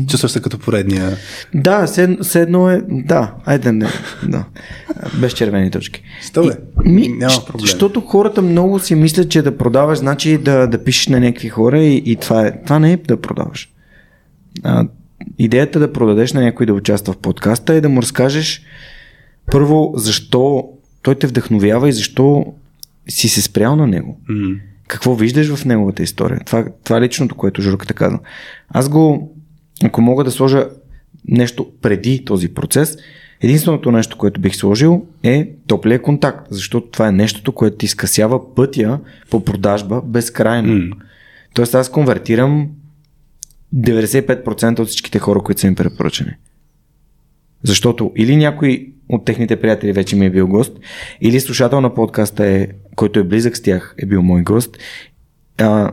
[0.08, 1.16] Чувстваш се като поредния.
[1.54, 1.86] Да,
[2.22, 2.82] все едно е.
[2.88, 3.86] Да, айде не.
[4.28, 4.44] Да.
[5.20, 6.02] Без червени точки.
[6.22, 6.52] Сто бе.
[6.84, 7.60] Ми, Няма проблем.
[7.60, 11.78] Защото хората много си мислят, че да продаваш значи да, да пишеш на някакви хора
[11.78, 13.70] и, и това, е, това не е да продаваш.
[14.62, 14.88] А,
[15.38, 18.62] идеята да продадеш на някой да участва в подкаста е да му разкажеш
[19.52, 20.68] първо защо
[21.02, 22.46] той те вдъхновява и защо
[23.08, 24.20] си се спрял на него.
[24.30, 24.58] Mm-hmm
[24.89, 26.41] какво виждаш в неговата история.
[26.47, 28.18] Това, това е личното, което Журката каза.
[28.68, 29.33] Аз го,
[29.85, 30.68] ако мога да сложа
[31.28, 32.97] нещо преди този процес,
[33.41, 38.55] единственото нещо, което бих сложил е топлия контакт, защото това е нещото, което ти скъсява
[38.55, 40.68] пътя по продажба безкрайно.
[40.68, 40.93] Mm.
[41.55, 42.68] Тоест аз конвертирам
[43.76, 46.30] 95% от всичките хора, които са ми препоръчани.
[47.62, 50.72] Защото или някой от техните приятели вече ми е бил гост,
[51.20, 54.78] или слушател на подкаста, е, който е близък с тях, е бил мой гост.
[55.59, 55.90] А,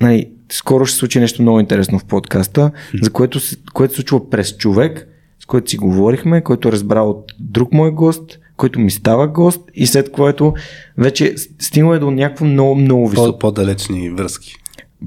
[0.00, 2.70] нали, скоро ще случи нещо много интересно в подкаста,
[3.02, 3.38] за което,
[3.72, 5.08] което се случва през човек,
[5.40, 9.60] с който си говорихме, който е разбрал от друг мой гост, който ми става гост
[9.74, 10.54] и след което
[10.98, 13.38] вече стигна до някакво много, много високо.
[13.38, 14.54] По-далечни връзки.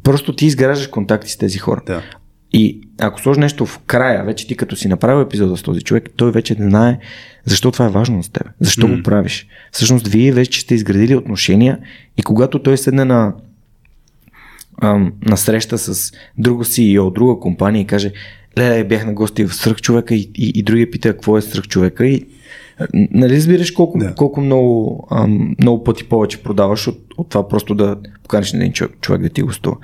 [0.03, 1.81] Просто ти изграждаш контакти с тези хора.
[1.85, 2.01] Да.
[2.53, 6.09] И ако сложиш нещо в края, вече ти като си направил епизода с този човек,
[6.15, 6.99] той вече не знае
[7.49, 8.47] защо това е важно за теб.
[8.59, 8.97] Защо mm.
[8.97, 9.47] го правиш.
[9.71, 11.79] Всъщност, вие вече сте изградили отношения
[12.17, 13.33] и когато той седне на,
[14.81, 18.11] ам, на среща с друго CEO, друга компания и каже,
[18.57, 21.67] леле, бях на гости в сръх човека и, и, и другия пита какво е сръх
[21.67, 22.25] човека и
[22.93, 24.15] Нали разбираш колко, да.
[24.15, 28.73] колко много, ам, много пъти повече продаваш от, от това просто да поканиш на един
[28.73, 29.77] човек, човек да ти гостува.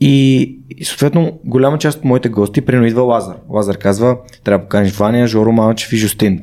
[0.00, 0.42] И,
[0.78, 3.36] и съответно, голяма част от моите гости, примерно идва Лазар.
[3.48, 6.40] Лазар казва, трябва да поканиш Ваня, Жоро Малчев и Жустин.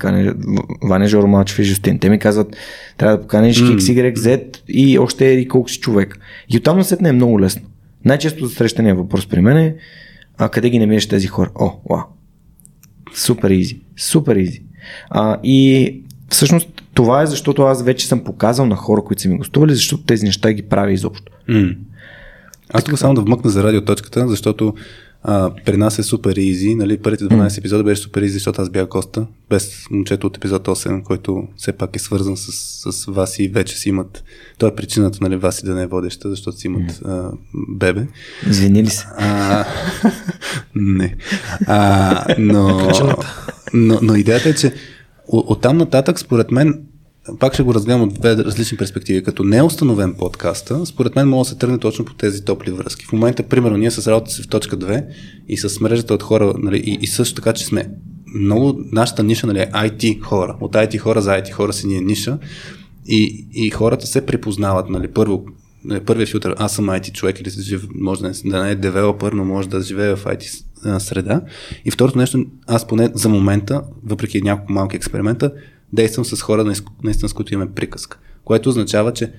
[0.84, 2.00] Ваня, Жоро Малчев и Жустин.
[2.00, 2.56] Те ми казват,
[2.98, 3.78] трябва да поканиш mm.
[3.78, 6.20] X, Y, Z и още и колко си човек.
[6.50, 7.62] И оттам не е много лесно.
[8.06, 9.76] Най-често за срещания въпрос при мен е,
[10.38, 11.50] а къде ги намираш тези хора?
[11.56, 12.02] О, вау.
[13.14, 13.80] Супер изи.
[13.98, 14.64] Супер изи.
[15.10, 19.38] А, и всъщност това е защото аз вече съм показал на хора, които са ми
[19.38, 21.32] гостували, защото тези неща ги прави изобщо.
[21.50, 21.78] Mm.
[22.74, 24.74] Аз тук само да вмъкна за радиоточката, защото
[25.24, 27.58] А, при нас е супер изи, нали, първите 12 mm.
[27.58, 31.72] епизода беше супер изи, защото аз бях госта, без момчето от епизод 8, който все
[31.72, 32.52] пак е свързан с,
[32.92, 34.24] с вас и вече си имат,
[34.58, 37.06] това е причината, нали, вас и да не е водеща, защото си имат mm.
[37.06, 37.32] а,
[37.70, 38.08] бебе.
[38.50, 39.06] Извини ли се?
[39.18, 39.66] А,
[40.76, 41.16] не.
[41.68, 42.90] А, но,
[43.74, 44.74] но, но идеята е, че
[45.28, 46.82] от там нататък, според мен,
[47.40, 49.24] пак ще го разгледам от две различни перспективи.
[49.24, 52.72] Като не е установен подкаста, според мен може да се тръгне точно по тези топли
[52.72, 53.06] връзки.
[53.06, 55.06] В момента, примерно, ние с работа си в точка 2
[55.48, 57.90] и с мрежата от хора, нали, и, и също така, че сме
[58.36, 60.58] много, нашата ниша нали, е IT хора.
[60.62, 62.38] От IT хора за IT хора си ние ниша.
[63.06, 65.46] И, и хората се припознават, нали, първо,
[65.86, 68.76] нали, първият филтър, аз съм IT човек или жив, може да не, да не е
[68.76, 70.64] девелопър, но може да живее в IT
[70.98, 71.42] среда.
[71.86, 75.52] И второто нещо, аз поне за момента, въпреки няколко малки експеримента,
[75.94, 76.74] действам с хора,
[77.04, 78.20] наистина с които имаме приказка.
[78.44, 79.32] Което означава, че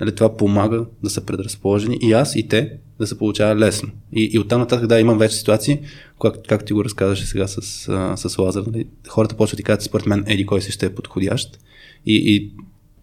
[0.00, 3.90] нали, това помага да са предразположени и аз и те да се получава лесно.
[4.12, 5.80] И, и оттам нататък, да, имам вече ситуации,
[6.22, 7.62] как, както ти го разказваше сега с,
[8.16, 11.58] с Лазар, нали, хората почват да кажат, според мен, еди кой си ще е подходящ.
[12.06, 12.52] И, и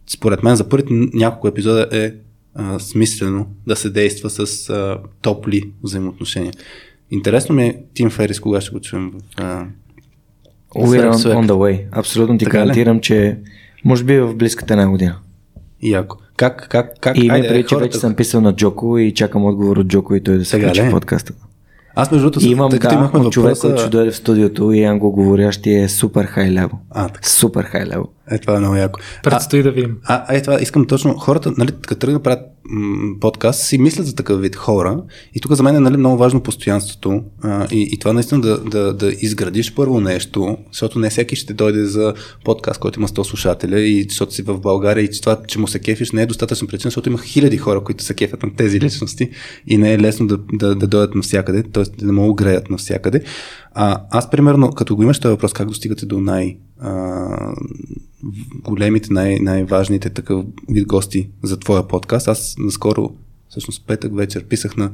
[0.08, 2.14] според мен за първите няколко епизода е
[2.56, 6.54] а, смислено да се действа с а, топли взаимоотношения.
[7.12, 9.22] Интересно ми е Тим Ферис, кога ще го чуем в...
[9.38, 9.68] А,
[10.76, 11.84] We're on, on the way.
[11.91, 13.38] Абсолютно ти гарантирам, че
[13.86, 15.16] може би в близката една година.
[15.82, 16.18] Яко.
[16.38, 17.18] Как, как, как?
[17.18, 20.24] И ме преди, че вече съм писал на Джоко и чакам отговор от Джоко и
[20.24, 21.34] той да се включи в подкаста.
[21.95, 23.68] Аз между другото, имам тъй, да, имахме човек, въпроса...
[23.68, 26.80] който ще дойде в студиото и англоговорящи е супер хай лево.
[26.94, 27.30] Така.
[27.30, 28.08] Супер хай лево.
[28.32, 29.00] Е, това е много яко.
[29.24, 29.98] Предстои да видим.
[30.04, 31.14] А, а, е, това искам точно.
[31.14, 32.54] Хората, нали, като тръгнат да правят
[33.20, 35.04] подкаст, си мислят за такъв вид хора.
[35.36, 37.24] И тук за мен е нали, много важно постоянството.
[37.41, 41.54] А, и, и това наистина да, да, да изградиш първо нещо, защото не всеки ще
[41.54, 42.14] дойде за
[42.45, 45.68] подкаст, който има 100 слушателя и защото си в България и че това, че му
[45.68, 48.80] се кефиш, не е достатъчно причина, защото има хиляди хора, които се кефят на тези
[48.80, 49.30] личности
[49.68, 51.84] и не е лесно да, да, да дойдат навсякъде, т.е.
[51.84, 53.24] да не могат греят навсякъде.
[53.74, 57.54] А, аз, примерно, като го имаш този въпрос, как достигате до най- а,
[58.64, 62.28] големите, най- най-важните такъв вид гости за твоя подкаст.
[62.28, 63.10] Аз наскоро,
[63.50, 64.91] всъщност петък вечер, писах на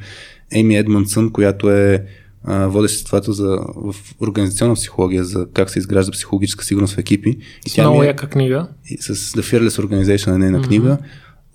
[0.51, 2.05] Еми Едмонсън, която е
[2.45, 7.37] водеществото за, в организационна психология за как се изгражда психологическа сигурност в екипи.
[7.65, 8.67] И с тя много е, яка книга.
[8.99, 10.67] с The Fearless Organization е нейна mm-hmm.
[10.67, 10.97] книга.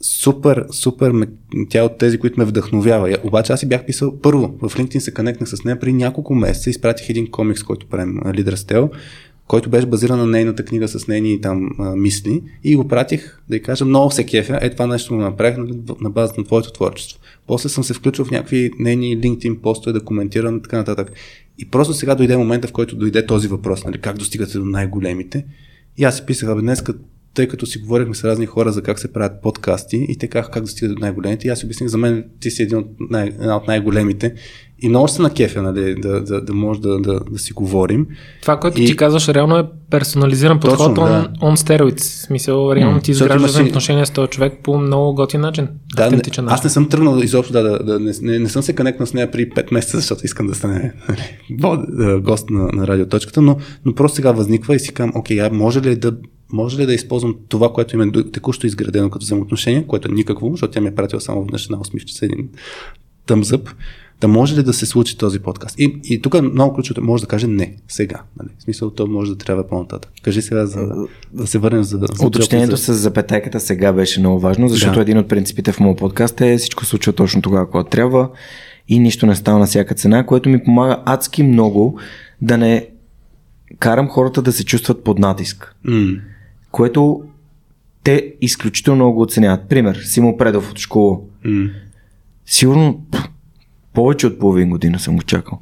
[0.06, 1.12] Супер, супер,
[1.68, 3.16] тя е от тези, които ме вдъхновява.
[3.24, 6.70] Обаче аз си бях писал първо, в LinkedIn се конектнах с нея при няколко месеца,
[6.70, 8.90] изпратих един комикс, който правим Лидер Стел
[9.47, 13.56] който беше базиран на нейната книга с нейни там а, мисли и го пратих да
[13.56, 15.66] й кажа много се кефя, е това нещо го направих на,
[16.01, 17.20] на базата на твоето творчество.
[17.47, 21.12] После съм се включил в някакви нейни LinkedIn постове да коментирам и така нататък.
[21.59, 25.44] И просто сега дойде момента, в който дойде този въпрос, нали, как достигате до най-големите.
[25.97, 26.82] И аз си писах, абе днес,
[27.35, 30.51] тъй като си говорихме с разни хора за как се правят подкасти и те казаха
[30.51, 31.48] как достигат до най-големите.
[31.48, 34.35] И аз си обясних, за мен ти си един от най- една от най-големите
[34.85, 38.06] и много се на кефя, нали, да, да, да може да, да, да си говорим.
[38.43, 38.86] Това, което и...
[38.86, 41.47] ти казваш, реално е персонализиран подход Точно, on, да.
[41.47, 42.01] on steroids.
[42.01, 43.62] Смисъл, реално ти изграждаш си...
[43.62, 45.69] отношения с този човек по много готин начин.
[45.97, 46.48] Да, не, начин.
[46.48, 49.15] Аз не съм тръгнал изобщо да, да, да не, не, не, съм се конектнал с
[49.15, 53.94] нея при 5 месеца, защото искам да стане нали, гост на, на радиоточката, но, но
[53.94, 56.16] просто сега възниква и си казвам, окей, а може ли да
[56.52, 60.72] може ли да използвам това, което има текущо изградено като взаимоотношение, което е никакво, защото
[60.72, 62.48] тя ми е пратила само веднъж една усмивчица, един
[63.26, 63.70] тъмзъп,
[64.20, 65.80] да може ли да се случи този подкаст?
[65.80, 68.22] И, и тук много ключовото може да каже не, сега.
[68.38, 68.48] Нали?
[68.58, 70.12] В смисъл, то може да трябва по-нататък.
[70.22, 71.98] Кажи сега, за да, да се върнем за.
[71.98, 75.00] за Уточнението с запетайката сега беше много важно, защото да.
[75.00, 78.30] един от принципите в моят подкаст е всичко случва точно тогава, когато трябва
[78.88, 81.98] и нищо не става на всяка цена, което ми помага адски много
[82.42, 82.88] да не
[83.78, 85.76] карам хората да се чувстват под натиск.
[85.86, 86.20] Mm.
[86.74, 87.22] Което
[88.05, 89.68] те изключително много оценяват.
[89.68, 91.18] Пример, Симо Предов от школа.
[91.46, 91.70] Mm.
[92.46, 93.01] Сигурно
[93.92, 95.59] повече от половин година съм го чакал.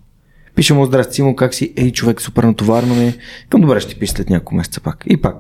[0.55, 1.73] Пише му, здрасти, Симо, как си?
[1.77, 3.15] Ей, човек, супер натоварно ми.
[3.49, 5.05] Към добре, ще пише след няколко месеца пак.
[5.07, 5.37] И пак.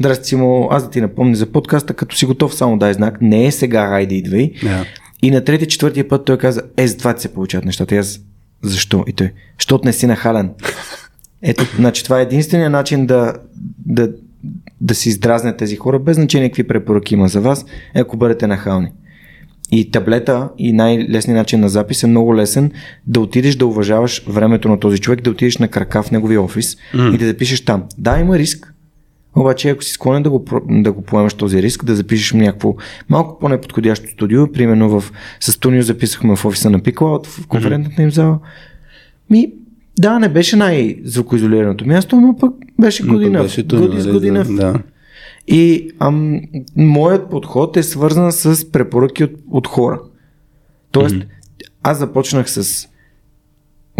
[0.00, 3.20] Здрасти, Симо, аз да ти напомня за подкаста, като си готов, само дай знак.
[3.20, 4.52] Не е сега, айде идвай.
[4.52, 4.86] Yeah.
[5.22, 7.94] И на трети, четвъртия път той каза, е, за това ти се получават нещата.
[7.94, 8.20] И аз,
[8.62, 9.04] защо?
[9.06, 10.50] И той, защото не си нахален.
[11.42, 13.34] Ето, значи това е единствения начин да,
[13.86, 14.12] да,
[14.80, 17.64] да си издразнят тези хора, без значение какви препоръки има за вас,
[17.94, 18.88] е ако бъдете нахални.
[19.72, 22.70] И таблета и най-лесният начин на запис е много лесен
[23.06, 26.76] да отидеш да уважаваш времето на този човек, да отидеш на крака в неговия офис
[26.94, 27.14] mm.
[27.14, 27.84] и да запишеш там.
[27.98, 28.74] Да, има риск,
[29.36, 32.74] обаче ако си склонен да го, да го поемаш този риск, да запишеш някакво
[33.08, 38.38] малко по-неподходящо студио, примерно в с записахме в офиса на Пикла, в конферентната им зала.
[39.30, 39.52] Ми,
[39.98, 43.42] да, не беше най-звукоизолираното място, но пък беше година.
[43.42, 44.44] Беше година, нали, година.
[44.44, 44.82] Да.
[45.48, 46.40] И ам,
[46.76, 50.00] моят подход е свързан с препоръки от, от хора.
[50.90, 51.26] Тоест, mm-hmm.
[51.82, 52.88] аз започнах с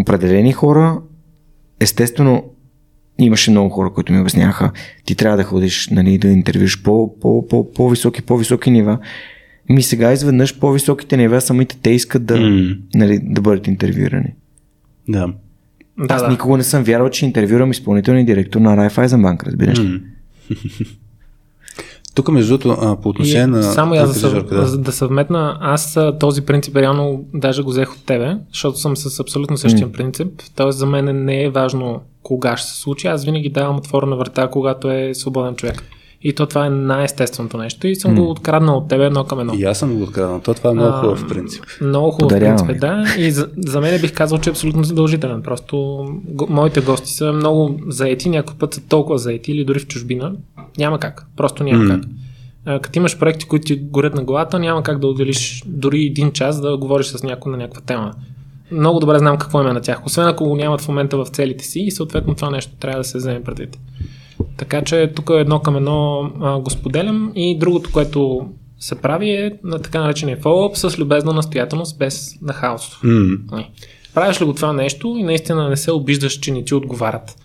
[0.01, 1.01] определени хора,
[1.81, 2.45] естествено,
[3.19, 4.71] имаше много хора, които ми обясняха,
[5.05, 8.99] ти трябва да ходиш нали, да интервюш по, по, по, по-високи, по-високи нива.
[9.69, 12.79] Ми сега изведнъж по-високите нива самите те искат да, mm.
[12.95, 14.35] нали, да бъдат интервюирани.
[15.09, 15.35] Да.
[15.99, 16.29] Да, Аз да.
[16.29, 19.85] никога не съм вярвал, че интервюрам изпълнителния директор на Raiffeisenbank, разбираш ли?
[19.85, 20.03] Mm.
[22.15, 23.63] Тук, между другото, по отношение и, на.
[23.63, 24.45] Само я да, съв...
[24.45, 24.79] да.
[24.79, 29.59] да съвметна, аз този принцип реално даже го взех от тебе, защото съм с абсолютно
[29.59, 29.93] същия mm.
[29.93, 30.29] принцип.
[30.57, 33.07] Тоест, за мен не е важно кога ще се случи.
[33.07, 35.83] Аз винаги давам отворена врата, когато е свободен човек.
[36.25, 37.87] И то това е най-естественото нещо.
[37.87, 38.21] И съм mm.
[38.21, 39.55] го откраднал от тебе едно към едно.
[39.55, 40.41] И аз съм го откраднал.
[40.41, 41.65] То това е много хубав принцип.
[41.81, 43.05] Много хубав принцип, да.
[43.19, 45.43] И за, за мен бих казал, че е абсолютно задължителен.
[45.43, 49.87] Просто го, моите гости са много заети, някой път са толкова заети или дори в
[49.87, 50.33] чужбина.
[50.79, 51.27] Няма как.
[51.37, 52.01] Просто няма mm.
[52.01, 52.11] как.
[52.65, 56.33] А, като имаш проекти, които ти горят на главата, няма как да отделиш дори един
[56.33, 58.13] час да говориш с някой на някаква тема.
[58.71, 61.65] Много добре знам какво има на тях, освен ако го нямат в момента в целите
[61.65, 63.79] си и съответно това нещо трябва да се вземе предвид.
[64.57, 68.49] Така че тук едно към едно а, го споделям и другото, което
[68.79, 73.07] се прави е на така наречения фоллоуп с любезна настоятелност без нахалство.
[73.07, 73.67] Mm.
[74.15, 77.37] Правиш ли го това нещо и наистина не се обиждаш, че не ти отговарят.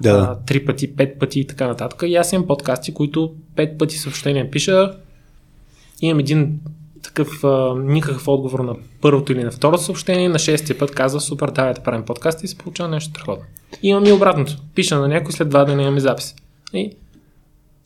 [0.00, 0.10] Да.
[0.10, 2.02] А, три пъти, пет пъти и така нататък.
[2.06, 4.92] И аз имам подкасти, които пет пъти съобщения пиша.
[6.02, 6.60] Имам един
[7.02, 10.28] такъв а, никакъв отговор на първото или на второто съобщение.
[10.28, 13.44] На шестия път казва, супер, давай да правим подкаст и се получава нещо страхотно.
[13.82, 14.56] Имам и обратното.
[14.74, 16.34] Пиша на някой, след два дена имаме запис.
[16.72, 16.90] И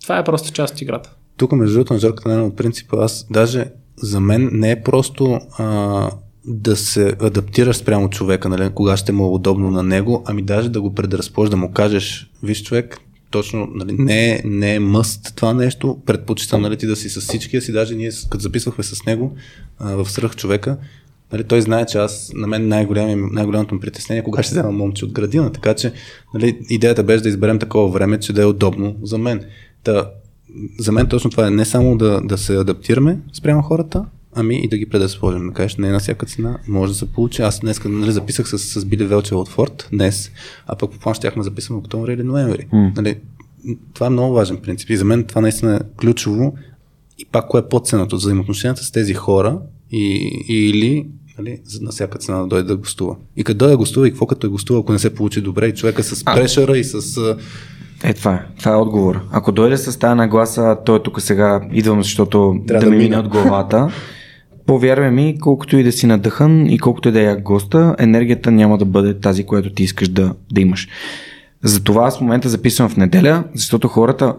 [0.02, 1.10] това е просто част от играта.
[1.36, 3.64] Тук, между другото, на Жорката на от принципа, аз даже
[3.96, 6.10] за мен не е просто а,
[6.44, 10.68] да се адаптираш спрямо човека, нали, кога ще му е удобно на него, ами даже
[10.68, 12.98] да го предразположиш, да му кажеш, виж човек,
[13.34, 17.20] точно нали, не, е, не е мъст това нещо, предпочитам нали, ти да си с
[17.20, 17.72] всички, си.
[17.72, 19.36] Даже ние като записвахме с него
[19.78, 20.76] а, в сръх човека,
[21.32, 25.04] нали, той знае, че аз, на мен най-голямото ми притеснение е кога ще взема момче
[25.04, 25.92] от градина, така че
[26.34, 29.44] нали, идеята беше да изберем такова време, че да е удобно за мен.
[29.84, 30.10] Та,
[30.78, 34.04] за мен точно това е не само да, да се адаптираме спрямо хората,
[34.34, 35.46] ами и да ги предразположим.
[35.46, 37.42] Да кажеш, не на всяка цена, може да се получи.
[37.42, 40.30] Аз днес нали, записах с, с Били Велче от Форд днес,
[40.66, 42.66] а пък по план щяхме записваме октомври или ноември.
[42.72, 42.96] Mm.
[42.96, 43.16] Нали,
[43.94, 44.90] това е много важен принцип.
[44.90, 46.54] И за мен това наистина е ключово.
[47.18, 48.16] И пак кое е подценото?
[48.16, 49.58] Взаимоотношенията с тези хора
[49.90, 51.06] и, или
[51.38, 53.16] нали, на всяка цена да дойде да гостува.
[53.36, 55.66] И като дойде да гостува и какво като е гостува, ако не се получи добре,
[55.66, 57.16] и човека с прешера и с...
[58.04, 58.46] Е, това е.
[58.58, 59.20] Това е отговор.
[59.30, 63.02] Ако дойде с тази нагласа, той е тук сега идвам, защото Трябва да, да ми
[63.02, 63.92] мине от главата.
[64.66, 68.50] Повярвай ми, колкото и да си надъхан и колкото и да е як госта, енергията
[68.50, 70.88] няма да бъде тази, която ти искаш да, да имаш.
[71.62, 74.36] Затова аз в момента записвам в неделя, защото хората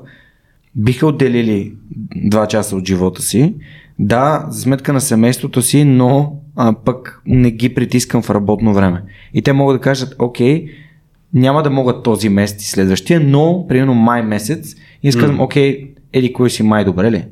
[0.76, 1.73] биха отделили
[2.15, 3.53] два часа от живота си.
[3.99, 9.02] Да, за сметка на семейството си, но а, пък не ги притискам в работно време.
[9.34, 10.65] И те могат да кажат, окей,
[11.34, 15.93] няма да могат този месец и следващия, но примерно май месец и аз казвам, окей,
[16.14, 17.26] еди кой си май, добре ли?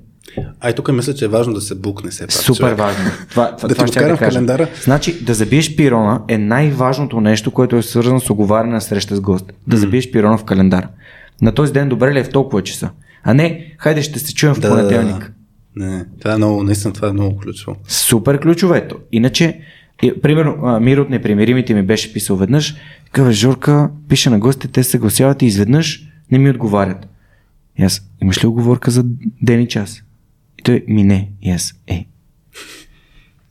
[0.59, 2.31] А и тук мисля, че е важно да се букне все пак.
[2.31, 2.77] Супер човек.
[2.77, 3.11] важно.
[3.29, 4.67] Това, да това ти ще да в календара.
[4.83, 9.21] Значи да забиеш пирона е най-важното нещо, което е свързано с оговаряне на среща с
[9.21, 9.53] гост.
[9.67, 9.79] Да mm.
[9.79, 10.87] забиеш пирона в календара.
[11.41, 12.89] На този ден добре ли е в толкова часа?
[13.23, 15.31] А не, хайде ще се чуем в да, понеделник.
[15.75, 17.77] Не, това е много, наистина това е много ключово.
[17.87, 18.97] Супер ключово ето.
[19.11, 19.59] Иначе,
[20.03, 22.75] и, примерно, Мир от непримиримите ми беше писал веднъж,
[23.11, 27.07] казва, Жорка, пише на гостите, те се съгласяват и изведнъж не ми отговарят.
[27.79, 29.03] И аз, имаш ли оговорка за
[29.41, 30.02] ден и час?
[30.63, 31.31] И той ми не.
[31.41, 32.05] И аз, е.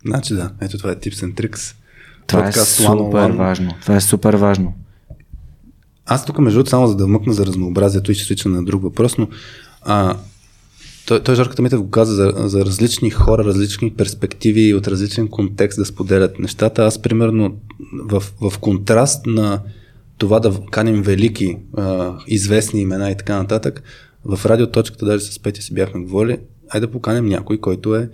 [0.06, 1.74] Значи да, ето това е Tips and Tricks.
[2.26, 3.74] Това е супер важно.
[3.82, 4.74] Това е супер важно.
[6.06, 9.18] Аз тук, между само за да мъкна за разнообразието и ще свича на друг въпрос,
[9.18, 9.28] но
[9.82, 10.16] а,
[11.06, 15.78] той, той Жорката Митев го каза за, за различни хора, различни перспективи от различен контекст
[15.78, 16.84] да споделят нещата.
[16.84, 17.56] Аз, примерно,
[17.92, 19.60] в, в контраст на
[20.18, 23.82] това да каним велики, а, известни имена и така нататък,
[24.24, 26.38] в радиоточката, даже с Петя си бяхме говорили,
[26.74, 28.10] айде да поканем някой, който е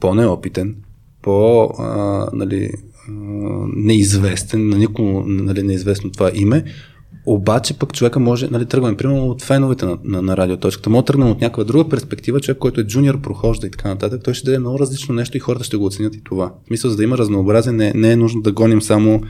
[0.00, 0.76] по-неопитен,
[1.22, 2.70] по а, нали,
[3.08, 3.12] а,
[3.76, 6.64] неизвестен, на никому нали, неизвестно това име,
[7.26, 11.06] обаче пък човека може, нали, тръгваме примерно от феновете на, на, на радиоточката, може да
[11.06, 14.44] тръгнем от някаква друга перспектива, човек, който е джуниор, прохожда и така нататък, той ще
[14.44, 16.52] даде много различно нещо и хората ще го оценят и това.
[16.66, 19.22] Смисъл, за да има разнообразие, не, не е нужно да гоним само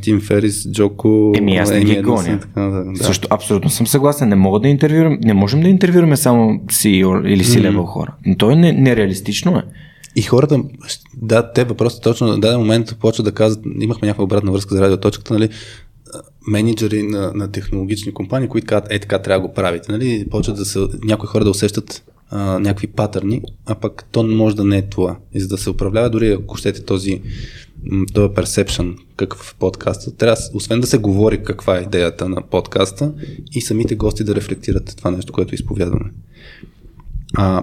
[0.00, 2.38] Тим Ферис, Джоко, Еми аз не ги гоня.
[2.54, 2.92] Да.
[2.94, 4.28] Също абсолютно съм съгласен.
[4.28, 7.86] Не мога да интервюрам, не можем да интервюраме само CEO или C-level mm.
[7.86, 8.14] хора.
[8.26, 9.62] Но то е нереалистично е.
[10.16, 10.62] И хората,
[11.16, 14.82] да, те въпросът точно на даден момент почват да казват, имахме някаква обратна връзка за
[14.82, 15.48] радиоточката, нали,
[16.48, 20.56] менеджери на, на технологични компании, които казват, е така трябва да го правите, нали, почват
[20.56, 24.78] да се, някои хора да усещат а, някакви патърни, а пък то може да не
[24.78, 25.16] е това.
[25.34, 27.22] И за да се управлява дори ако щете този
[28.14, 30.16] този perception, какъв е подкаста.
[30.16, 33.12] Трябва, освен да се говори каква е идеята на подкаста
[33.52, 36.10] и самите гости да рефлектират това нещо, което изповядваме.
[37.36, 37.62] А,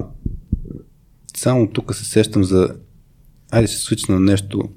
[1.37, 2.69] само тук се сещам за...
[3.51, 4.69] Айде се свична на нещо.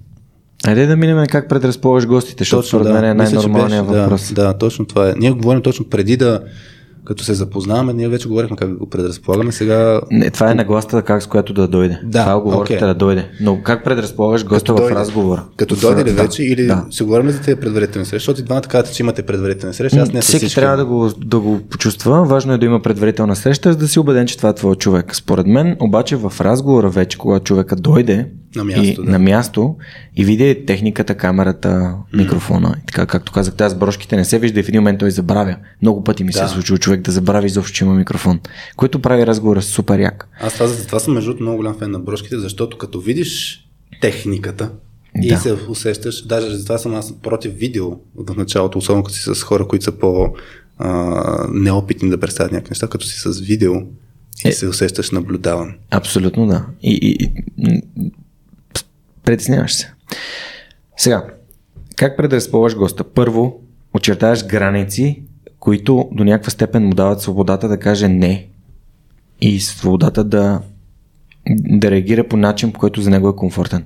[0.67, 2.93] Айде да минем как предразполагаш гостите, защото според да.
[2.93, 4.33] мен е най-нормалният въпрос.
[4.33, 5.15] Да, да, точно това е.
[5.19, 6.45] Ние говорим точно преди да
[7.05, 9.53] като се запознаваме, ние вече говорихме как го предразполагаме.
[9.53, 10.01] Сега...
[10.11, 12.01] Не, това е нагласата как с която да дойде.
[12.05, 12.87] Да, това оговорката okay.
[12.87, 13.29] да дойде.
[13.41, 15.45] Но как предразполагаш госта в разговора?
[15.57, 15.81] Като в...
[15.81, 16.87] дойде ли вече да, или да.
[16.91, 18.19] се говорим за тези предварителни срещи?
[18.19, 19.99] Защото и двамата казвате, че имате предварителни срещи.
[19.99, 20.61] Аз не Всеки всички...
[20.61, 22.25] трябва да го, да го почувства.
[22.25, 25.17] Важно е да има предварителна среща, за да си убеден, че това е твой човек.
[25.17, 29.03] Според мен, обаче в разговора вече, когато човека дойде, на място, и, да.
[29.03, 29.77] на място
[30.17, 32.75] и види техниката, камерата, микрофона.
[32.83, 35.57] И така, както казах, с брошките не се вижда и в един момент той забравя.
[35.83, 36.39] Много пъти ми да.
[36.39, 38.41] се е случва човек да забрави изобщо, че има микрофон,
[38.77, 40.29] което прави разговора супер як.
[40.41, 43.65] Аз това, това съм между много голям фен на брошките, защото като видиш
[44.01, 44.71] техниката,
[45.23, 45.39] и да.
[45.39, 49.43] се усещаш, даже за това съм аз против видео в началото, особено като си с
[49.43, 50.35] хора, които са по
[50.79, 53.75] а, неопитни да представят някакви неща, като си с видео
[54.45, 55.75] и е, се усещаш наблюдаван.
[55.91, 56.67] Абсолютно да.
[56.83, 58.13] И, и, и
[59.25, 59.93] Притесняваш се.
[60.97, 61.25] Сега,
[61.97, 63.05] как предразполагаш госта?
[63.05, 63.61] Първо,
[63.95, 65.23] очертаваш граници,
[65.61, 68.49] които до някаква степен му дават свободата да каже не
[69.41, 70.61] и свободата да,
[71.51, 73.85] да реагира по начин, по който за него е комфортен.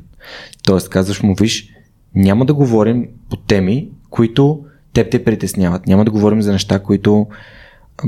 [0.62, 1.68] Тоест, казваш му, виж,
[2.14, 5.86] няма да говорим по теми, които теб те притесняват.
[5.86, 7.26] Няма да говорим за неща, които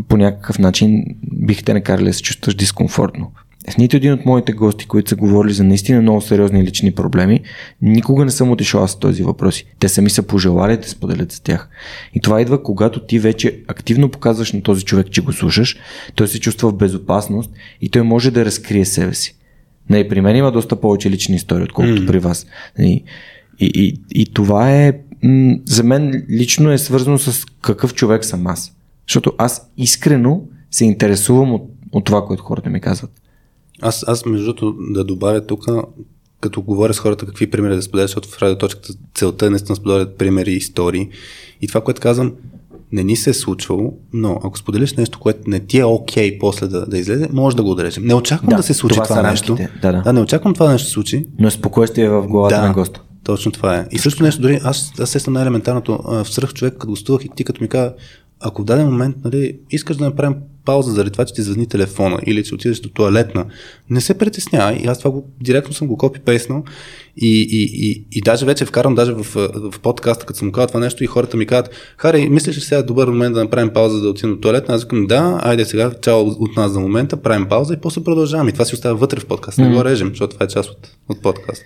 [0.09, 3.33] по някакъв начин бихте накарали да се чувстваш дискомфортно.
[3.71, 7.41] В нито един от моите гости, които са говорили за наистина много сериозни лични проблеми,
[7.83, 9.67] никога не съм отишъл с този въпроси.
[9.79, 11.69] Те сами са пожелали да споделят за тях.
[12.15, 15.77] И това идва, когато ти вече активно показваш на този човек, че го слушаш,
[16.15, 19.37] той се чувства в безопасност и той може да разкрие себе си.
[19.91, 22.07] Нали, при мен има доста повече лични истории, отколкото mm.
[22.07, 22.47] при вас.
[22.79, 23.05] И,
[23.61, 28.47] и, и, и това е, м- за мен лично е свързано с какъв човек съм
[28.47, 28.73] аз.
[29.09, 33.11] Защото аз искрено се интересувам от, от това, което хората ми казват.
[33.83, 35.65] Аз, аз между другото да добавя тук,
[36.41, 40.19] като говоря с хората какви примери да споделя, защото в радиоточката целта е наистина споделят
[40.19, 41.09] примери и истории.
[41.61, 42.33] И това, което казвам,
[42.93, 46.39] не ни се е случвало, но ако споделиш нещо, което не ти е окей okay
[46.41, 48.05] после да, да излезе, може да го отрежем.
[48.05, 49.57] Не очаквам да, да се случи това, това нещо.
[49.83, 50.03] Да, да.
[50.03, 51.27] да, не очаквам това нещо да се случи.
[51.39, 53.03] Но спокойствие в главата да, на госта.
[53.25, 53.87] Точно това е.
[53.91, 55.99] И също нещо, дори аз, аз сещам най-елементарното.
[56.05, 57.95] В сръх човек, като гостувах и ти като ми каза,
[58.41, 60.37] ако в даден момент нали, искаш да направим
[60.67, 63.45] пауза заради това, че ти звъни телефона или че отидеш до туалетна,
[63.91, 64.77] не се притеснявай.
[64.77, 66.63] И аз това го, директно съм го копи-пейснал
[67.17, 69.25] и, и, и, и даже вече вкарам даже в,
[69.73, 72.79] в подкаста, като съм казал това нещо и хората ми казват, Хари, мислиш ли сега
[72.79, 74.75] е добър момент да направим пауза да отидем до туалетна?
[74.75, 78.51] Аз казвам, да, айде сега, чао от нас за момента, правим пауза и после продължаваме.
[78.51, 79.69] И това си остава вътре в подкаста, mm-hmm.
[79.69, 81.65] не го режем, защото това е част от, от подкаста.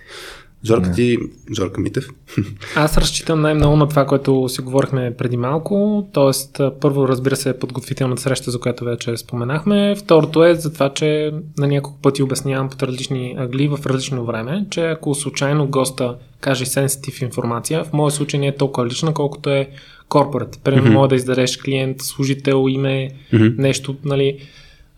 [0.66, 1.18] Жорка ти,
[1.56, 2.08] Жорка Митев.
[2.76, 6.08] Аз разчитам най-много на това, което си говорихме преди малко.
[6.12, 9.94] Тоест, първо, разбира се, подготвителната среща, за която вече споменахме.
[9.96, 14.66] Второто е за това, че на няколко пъти обяснявам под различни агли в различно време,
[14.70, 19.50] че ако случайно госта каже сенситив информация, в моят случай не е толкова лична, колкото
[19.50, 19.68] е
[20.08, 20.60] корпорат.
[20.64, 20.94] Примерно, mm-hmm.
[20.94, 23.58] може да издадеш клиент, служител, име, mm-hmm.
[23.58, 24.38] нещо, нали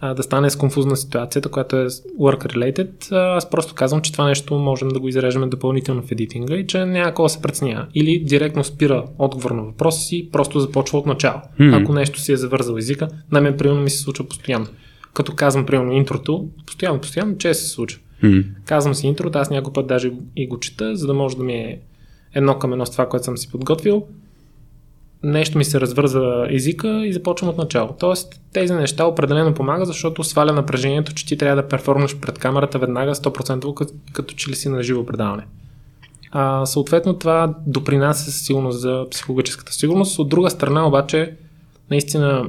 [0.05, 1.87] а, да стане с конфузна ситуацията, която е
[2.20, 6.66] work-related, аз просто казвам, че това нещо можем да го изрежем допълнително в едитинга и
[6.66, 7.87] че няма какво се преценява.
[7.95, 11.41] Или директно спира отговор на въпроса си, просто започва от начало.
[11.61, 11.83] Mm-hmm.
[11.83, 14.66] Ако нещо си е завързал езика, на мен примерно ми се случва постоянно.
[15.15, 18.01] Като казвам примерно интрото, постоянно, постоянно, че се случва.
[18.23, 18.47] Mm-hmm.
[18.66, 21.55] Казвам си интрото, аз някой път даже и го чета, за да може да ми
[21.55, 21.81] е
[22.35, 24.07] едно към едно с това, което съм си подготвил
[25.23, 27.94] нещо ми се развърза езика и започвам от начало.
[27.99, 32.78] Тоест, тези неща определено помагат, защото сваля напрежението, че ти трябва да перформаш пред камерата
[32.78, 35.47] веднага 100% като, като че ли си на живо предаване.
[36.31, 40.19] А, съответно, това допринася сигурност за психологическата сигурност.
[40.19, 41.36] От друга страна, обаче,
[41.90, 42.44] наистина,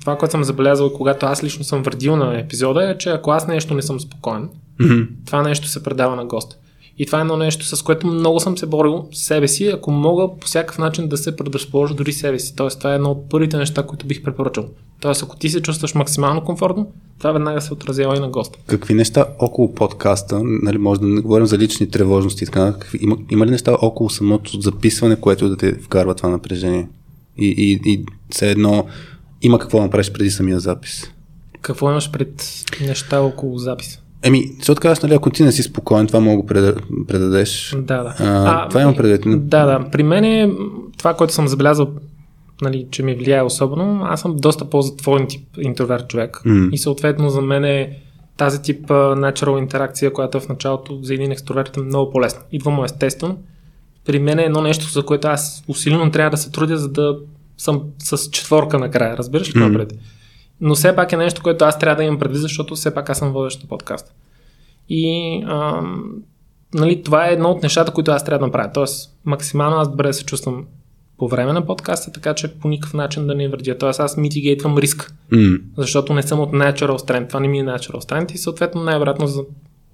[0.00, 3.48] това, което съм забелязал, когато аз лично съм върдил на епизода, е, че ако аз
[3.48, 4.48] нещо не съм спокоен,
[4.80, 5.08] mm-hmm.
[5.26, 6.56] това нещо се предава на госта.
[6.98, 9.90] И това е едно нещо, с което много съм се борил с себе си, ако
[9.90, 12.56] мога по всякакъв начин да се предразположа дори себе си.
[12.56, 14.64] Тоест, това е едно от първите неща, които бих препоръчал.
[15.00, 18.58] Тоест, ако ти се чувстваш максимално комфортно, това веднага се отразява и на госта.
[18.66, 23.46] Какви неща около подкаста, нали, може да не говорим за лични тревожности, така, има, има
[23.46, 26.88] ли неща около самото записване, което да те вкарва това напрежение?
[27.38, 28.86] И, и, и все едно
[29.42, 31.10] има какво да направиш преди самия запис.
[31.60, 34.00] Какво имаш пред неща около записа?
[34.22, 36.74] Еми, защото казваш, нали, ако ти не си спокоен, това мога да
[37.08, 37.76] предадеш.
[37.78, 38.14] Да, да.
[38.18, 39.48] А, а, това има предвид.
[39.48, 39.90] Да, да.
[39.90, 40.50] При мен е
[40.98, 41.88] това, което съм забелязал,
[42.62, 46.42] нали, че ми влияе особено, аз съм доста по-затворен тип интроверт човек.
[46.46, 46.70] Mm.
[46.70, 47.98] И съответно за мен е
[48.36, 52.40] тази тип natural интеракция, която в началото за един екстроверт е много по-лесна.
[52.52, 53.38] Идва му естествено.
[54.04, 57.16] при мен е едно нещо, за което аз усилено трябва да се трудя, за да
[57.58, 59.16] съм с четворка накрая.
[59.16, 59.72] Разбираш ли mm-hmm.
[59.72, 59.92] пред?
[60.60, 63.18] Но все пак е нещо, което аз трябва да имам предвид, защото все пак аз
[63.18, 64.14] съм водещ на подкаст.
[64.88, 66.12] И ам,
[66.74, 68.70] нали, това е едно от нещата, които аз трябва да направя.
[68.74, 70.64] Тоест, максимално аз добре се чувствам
[71.18, 73.78] по време на подкаста, така че по никакъв начин да не вредя.
[73.78, 75.60] Тоест аз митигейтвам риск, Mm.
[75.76, 77.28] защото не съм от natural strength.
[77.28, 79.42] Това не ми е natural strength и съответно най-вероятно за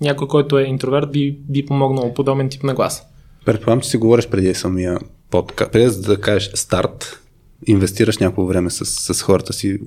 [0.01, 3.07] някой, който е интроверт, би, би помогнал подобен тип на глас.
[3.45, 4.99] Предполагам, че си говориш преди самия
[5.31, 5.73] подкаст.
[5.73, 7.21] Преди да кажеш старт,
[7.67, 9.79] инвестираш някакво време с, с хората си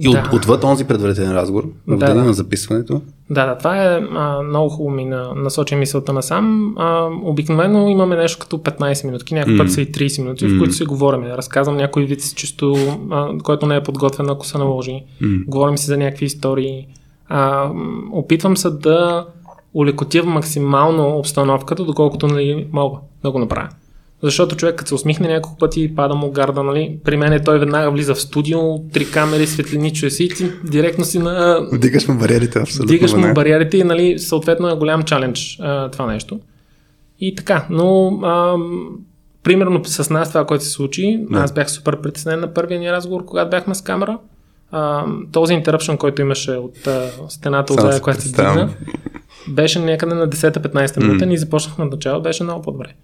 [0.00, 0.18] и Да.
[0.18, 2.26] от, отвъд онзи предварителен разговор, в Да, деня да.
[2.26, 3.02] на записването.
[3.30, 6.74] Да, да, това е а, много хубаво ми на, насоча мисълта насам.
[6.78, 9.70] А, обикновено имаме нещо като 15 минутки, някой път Мм.
[9.70, 10.58] са и 30 минути, в Мм.
[10.58, 11.22] които си говорим.
[11.22, 12.76] Разказвам някой вид си чисто,
[13.10, 15.02] а, който не е подготвен, ако се наложи.
[15.20, 15.38] М.
[15.46, 16.86] Говорим си за някакви истории.
[17.28, 17.70] А,
[18.12, 19.26] опитвам се да
[19.74, 23.68] улекотя максимално обстановката, доколкото нали, мога да го направя.
[24.22, 26.98] Защото човек, като се усмихне няколко пъти, пада му гарда, нали?
[27.04, 30.50] При мен е той веднага влиза в студио, три камери, светлини, чуе си и ти
[30.64, 32.92] директно си на Вдигаш му бариерите, абсолютно.
[32.92, 36.40] Дигаш му бариерите и нали, съответно е голям чалендж а, това нещо.
[37.20, 38.56] И така, но а,
[39.42, 41.38] примерно с нас това, което се случи, Да.
[41.38, 44.18] аз бях супер притеснен на първия ни разговор, когато бяхме с камера.
[44.70, 48.70] А, този интеръпшън, който имаше от а, стената си която се дигна,
[49.48, 52.94] беше някъде на 10-15 минута, ние започнахме от начало, беше много по-добре.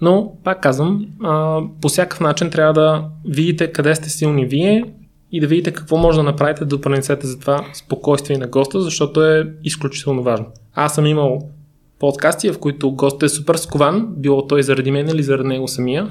[0.00, 4.84] Но, пак казвам, а, по всякакъв начин трябва да видите къде сте силни вие
[5.32, 9.24] и да видите какво може да направите да допринесете за това спокойствие на госта, защото
[9.24, 10.46] е изключително важно.
[10.74, 11.48] Аз съм имал
[11.98, 16.10] подкасти, в които гостът е супер скован, било той заради мен или заради него самия,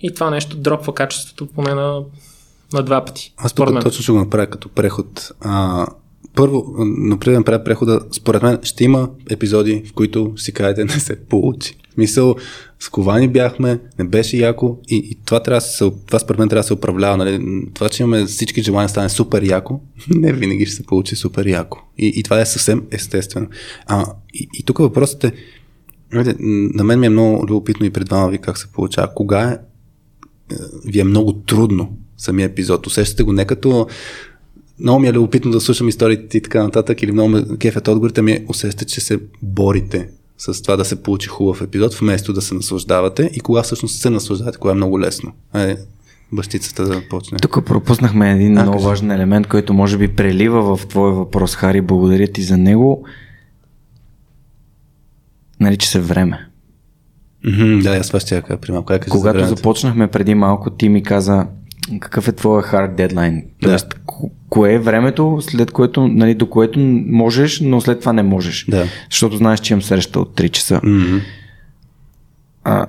[0.00, 2.00] и това нещо дропва качеството поне на,
[2.72, 3.34] на два пъти.
[3.36, 5.32] Аз тук точно ще го направя като преход.
[5.40, 5.86] А,
[6.34, 10.90] първо, например, да направя прехода, според мен ще има епизоди, в които си кажете не
[10.90, 11.76] се получи.
[11.96, 12.36] Мисъл,
[12.80, 16.66] сковани бяхме, не беше яко и, и това, трябва се, това според мен трябва да
[16.66, 17.16] се управлява.
[17.16, 17.64] Нали?
[17.74, 21.46] Това, че имаме всички желания да стане супер яко, не винаги ще се получи супер
[21.46, 21.78] яко.
[21.98, 23.46] И, и това е съвсем естествено.
[23.86, 25.32] А, и, и тук въпросът е,
[26.74, 29.14] на мен ми е много любопитно и пред двама ви как се получава.
[29.14, 29.58] Кога е, е,
[30.84, 32.86] ви е много трудно самия епизод?
[32.86, 33.86] Усещате го не като
[34.80, 38.22] много ми е любопитно да слушам историите и така нататък, или много ме кефят отговорите
[38.22, 40.08] ми, е, усещате, че се борите
[40.38, 44.10] с това да се получи хубав епизод, вместо да се наслаждавате и кога всъщност се
[44.10, 45.32] наслаждавате, кога е много лесно.
[45.54, 45.76] Е,
[46.32, 47.38] бащицата да почне.
[47.38, 48.88] Тук пропуснахме един А, много кажи.
[48.88, 51.80] важен елемент, който може би прелива в твой въпрос, Хари.
[51.80, 53.04] Благодаря ти за него.
[55.60, 56.48] Нарича се време.
[57.44, 58.86] Мгм, да, аз това ще я кажа при малко.
[58.86, 61.46] Кажа за Когато започнахме преди малко, ти ми каза
[62.00, 63.44] какъв е твоя hard deadline.
[63.62, 63.68] Да.
[63.68, 64.00] Тоест,
[64.48, 68.66] кое е времето, след което, нали, до което можеш, но след това не можеш.
[68.68, 68.86] Да.
[69.10, 70.80] Защото знаеш, че имам среща от 3 часа.
[70.82, 71.16] Мгм.
[72.64, 72.86] а,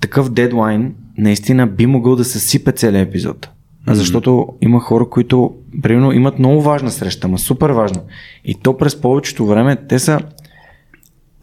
[0.00, 3.46] такъв дедлайн наистина би могъл да съсипе целият епизод.
[3.46, 3.92] Mm-hmm.
[3.92, 8.00] Защото има хора, които примерно имат много важна среща, ма супер важна.
[8.44, 10.20] И то през повечето време те са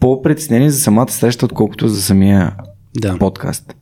[0.00, 2.52] по-притеснени за самата среща, отколкото за самия
[2.96, 3.18] Да.
[3.18, 3.76] подкаст.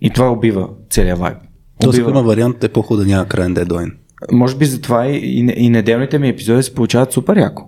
[0.00, 1.36] И това убива целият вайб.
[1.80, 2.10] Този Убива.
[2.10, 3.92] има вариант е по-хубаво да няма крайен дедлайн.
[4.32, 7.64] Може би затова и, и, и неделните ми епизоди се получават супер яко.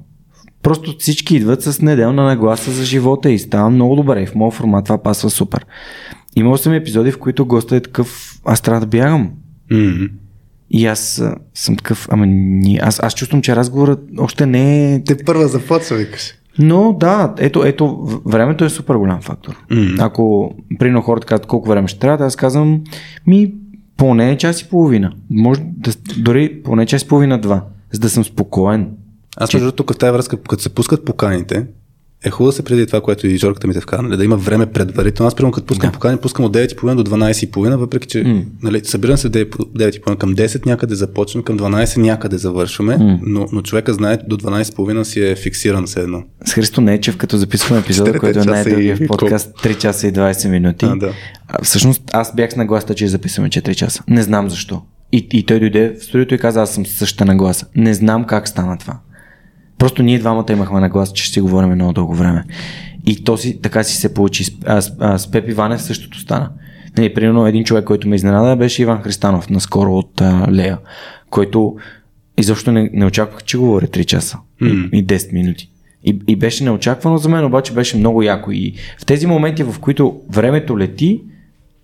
[0.62, 4.22] Просто всички идват с неделна нагласа за живота и става много добре.
[4.22, 5.66] И в моят формат това пасва супер.
[6.36, 9.30] Имал съм епизоди, в които гостът е такъв, аз трябва да бягам.
[9.72, 10.04] Мгм.
[10.70, 11.22] И аз
[11.54, 15.04] съм такъв, ама ни, аз, аз чувствам, че разговорът още не е...
[15.04, 16.34] Те първа започва, викаш.
[16.58, 19.56] Но да, ето, ето, времето е супер голям фактор.
[19.70, 19.94] Мгм.
[19.98, 22.80] Ако, примерно, хората казват колко време ще трябва, аз казвам,
[23.26, 23.54] ми,
[24.00, 25.12] поне час и половина.
[25.30, 28.90] Може да, дори поне час и половина, два, за да съм спокоен.
[29.36, 31.66] Аз между другото, тук в тази връзка, като се пускат поканите,
[32.24, 34.36] е хубаво да се преди това, което и Жорката ми те вкара, нали, да има
[34.36, 35.28] време предварително.
[35.28, 35.92] Аз, примерно, като пускам Да.
[35.92, 38.42] покани, пускам от 9.30 до 12.30, въпреки че М.
[38.62, 43.18] нали, събирам се в 9.30 към 10 някъде започваме, към 12 някъде завършваме, М.
[43.22, 46.22] но, но човека знае, до 12.30 си е фиксиран все едно.
[46.44, 50.12] С Христо Нечев, като записваме епизода, който е най-дългия и в подкаст, 3 часа и
[50.12, 50.84] 20 минути.
[50.84, 51.12] А, да.
[51.48, 54.02] А, всъщност, аз бях с нагласа, че записваме 4 часа.
[54.08, 54.82] Не знам защо.
[55.12, 57.66] И, и той дойде в студиото и каза, аз съм същата нагласа.
[57.76, 58.98] Не знам как стана това.
[59.80, 62.44] Просто ние двамата имахме нагласа, че ще си говорим много дълго време.
[63.06, 64.56] И то си, така си се получи.
[64.66, 66.50] А, с, а, с Пепи Ванев същото стана.
[66.98, 70.78] Нали, примерно един човек, който ме изненада, беше Иван Христанов, наскоро от а, Лея,
[71.30, 71.76] който
[72.38, 74.68] изобщо не, не очаквах, че говори 3 часа М.
[74.92, 75.70] и, и 10 минути.
[76.04, 78.50] И, и беше неочаквано за мен, обаче беше много яко.
[78.52, 81.20] И в тези моменти, в които времето лети,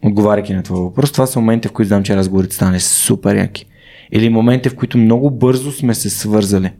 [0.05, 3.67] отговаряйки на това въпрос, това са моменти, в които знам, че разговорите стане супер яки.
[4.13, 6.71] Или моменти, в които много бързо сме се свързали.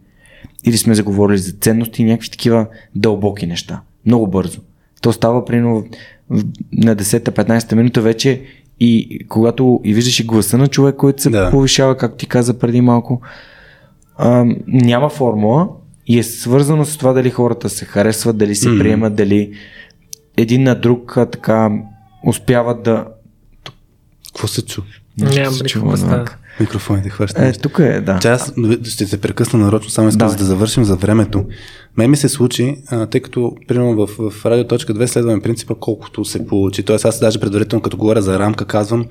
[0.65, 3.81] Или сме заговорили за ценности и някакви такива дълбоки неща.
[4.07, 4.61] Много бързо.
[5.01, 5.85] То става примерно
[6.73, 8.43] на 10-15 минута вече
[8.81, 11.51] и когато и виждаш и гласа на човек, който се да.
[11.51, 13.21] повишава, както ти каза преди малко,
[14.17, 15.69] а, няма формула
[16.07, 18.79] и е свързано с това дали хората се харесват, дали се mm.
[18.79, 19.53] приемат, дали
[20.37, 21.71] един на друг а, така
[22.27, 23.07] успяват да...
[24.27, 24.83] Какво се чу?
[25.19, 26.25] Нямам никаква
[26.61, 27.57] Микрофоните хващат.
[27.57, 28.19] Е, тук е, да.
[28.19, 28.53] Че аз
[28.85, 30.37] ще се прекъсна нарочно, само искам да.
[30.37, 31.45] да завършим за времето.
[31.97, 36.47] Ме ми се случи, а, тъй като, примерно в, в радио.2 следваме принципа колкото се
[36.47, 36.83] получи.
[36.83, 39.07] Тоест аз даже предварително, като говоря за рамка, казвам,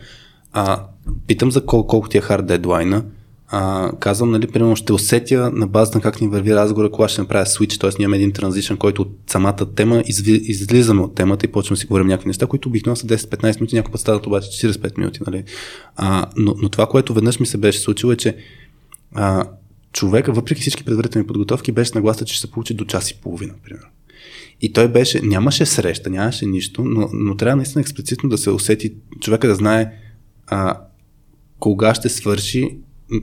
[0.54, 0.84] а,
[1.28, 3.04] питам за кол, колко ти е хард дедлайна,
[3.48, 7.22] а, казвам, нали, примерно ще усетя на база на как ни върви разговора, кога ще
[7.22, 7.90] направя свич, т.е.
[8.00, 11.80] ние имаме един транзишън, който от самата тема изви, излизаме от темата и почваме да
[11.80, 15.20] си говорим някакви неща, които обикновено са 10-15 минути, някой път стават обаче 45 минути.
[15.28, 15.44] Нали.
[15.96, 18.38] А, но, но, това, което веднъж ми се беше случило е, че
[19.14, 19.46] а,
[19.94, 23.54] човека, въпреки всички предварителни подготовки, беше нагласа, че ще се получи до час и половина,
[23.64, 23.88] примерно.
[24.62, 28.94] И той беше, нямаше среща, нямаше нищо, но, но трябва наистина експлицитно да се усети,
[29.22, 29.92] човека да знае
[30.48, 30.80] а,
[31.60, 32.78] кога ще свърши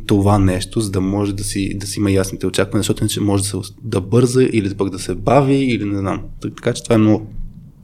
[0.06, 3.42] това нещо, за да може да си, да си има ясните очаквания, защото иначе може
[3.42, 6.22] да, се, да бърза или пък да се бави или не знам.
[6.40, 7.26] Така че това е много,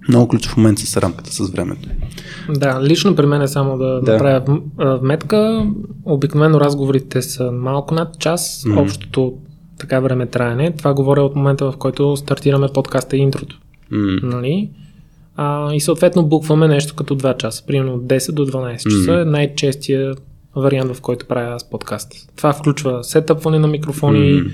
[0.09, 1.89] много ключов момент с рамката, с времето.
[2.49, 4.13] Да, лично при мен е само да, да.
[4.13, 5.67] направя вметка.
[6.05, 8.83] Обикновено разговорите са малко над час, mm-hmm.
[8.83, 9.35] общото
[9.79, 10.73] така време траяне.
[10.73, 13.61] Това говоря от момента, в който стартираме подкаста и интрото.
[13.93, 14.23] Mm-hmm.
[14.23, 14.71] Нали?
[15.37, 19.25] А, и съответно букваме нещо като 2 часа, примерно от 10 до 12 часа mm-hmm.
[19.25, 20.15] най-честия
[20.63, 22.13] вариант, в който правя аз подкаст.
[22.37, 24.51] Това включва сетъпване на микрофони, mm-hmm.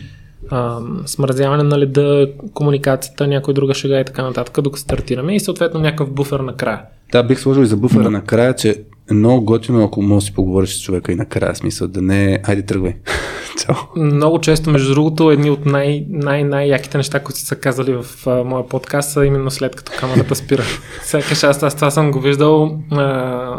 [0.51, 5.81] а, смразяване на леда, комуникацията, някой друга шега и така нататък, докато стартираме и съответно
[5.81, 6.81] някакъв буфер накрая.
[7.13, 8.09] Да, бих сложил и за буфера mm-hmm.
[8.09, 12.03] накрая, че много готино, ако може да си поговориш с човека и накрая, смисъл да
[12.03, 12.95] не айде тръгвай.
[13.59, 13.75] Чао.
[13.97, 18.45] Много често, между другото, едни от най- най- най-яките неща, които са казали в а,
[18.45, 20.63] моя подкаст, са именно след като камерата спира.
[21.03, 22.79] Сякаш аз, аз това съм го виждал.
[22.91, 23.59] А,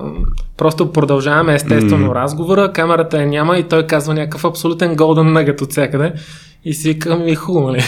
[0.58, 2.16] просто продължаваме естествено mm.
[2.16, 6.14] разговора, камерата е няма и той казва някакъв абсолютен голден нагът от всякъде.
[6.66, 7.84] И си викам ми хубаво, нали?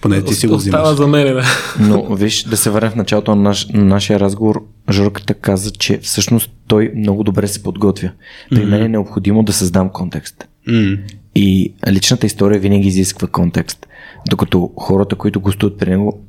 [0.00, 0.80] Поне ти си го взимаш.
[0.80, 1.44] Остава за мен, да.
[1.80, 5.98] Но виж, да се върнем в началото на, наш, на нашия разговор, Жорката каза, че
[5.98, 8.10] всъщност той много добре се подготвя.
[8.50, 8.68] При mm-hmm.
[8.68, 10.48] мен е необходимо да създам контекст.
[10.68, 10.98] Mm.
[11.34, 13.86] И личната история винаги изисква контекст.
[14.30, 16.24] Докато хората, които гостуват при него,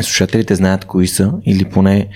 [0.00, 2.08] слушателите знаят кои са или поне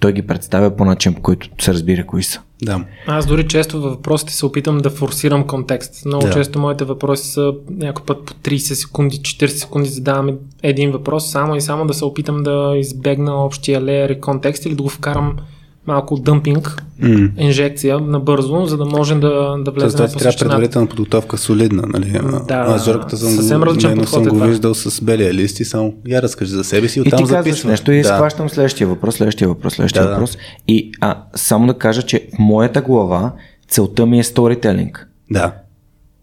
[0.00, 2.40] той ги представя по начин, по който се разбира кои са.
[2.62, 2.84] Да.
[3.06, 6.04] Аз дори често във въпросите се опитам да форсирам контекст.
[6.06, 6.32] Много да.
[6.32, 11.56] често моите въпроси са някой път по 30 секунди, 40 секунди задавам един въпрос, само
[11.56, 15.36] и само да се опитам да избегна общия леер и контекст или да го вкарам
[15.86, 17.30] малко дъмпинг, mm.
[17.38, 22.20] инжекция набързо, за да можем да, да влезем по трябва предварителна подготовка солидна, нали?
[22.48, 23.42] Да, Аз Жорката съм, го,
[24.06, 27.02] съм го е виждал с белия лист и само я разкажи за себе си, и
[27.02, 27.70] оттам записвам.
[27.70, 28.08] нещо и да.
[28.08, 30.32] схващам следващия въпрос, следващия въпрос, следващия да, въпрос.
[30.32, 30.38] Да.
[30.68, 33.32] И а, само да кажа, че в моята глава
[33.68, 35.08] целта ми е сторителинг.
[35.30, 35.52] Да.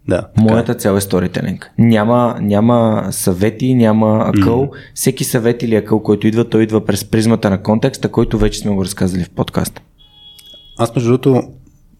[0.10, 1.72] Да, Моята цел е сторителинг.
[1.78, 4.62] Няма, няма съвети, няма акъл.
[4.62, 4.72] Mm.
[4.94, 8.72] Всеки съвет или акъл, който идва, той идва през призмата на контекста, който вече сме
[8.72, 9.82] го разказали в подкаста.
[10.78, 11.44] Аз между другото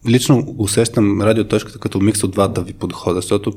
[0.08, 3.52] лично усещам радиоточката като микс от двата ви подхода, защото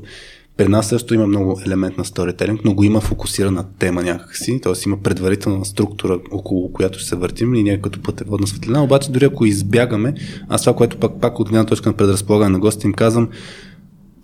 [0.56, 4.72] при нас също има много елемент на сторителинг, но го има фокусирана тема някакси, т.е.
[4.86, 9.24] има предварителна структура, около която ще се въртим и ние като пътеводна светлина, обаче дори
[9.24, 10.14] ако избягаме,
[10.48, 13.28] аз това, което пак, пак от гледна точка на предразполагане на гостите им казвам,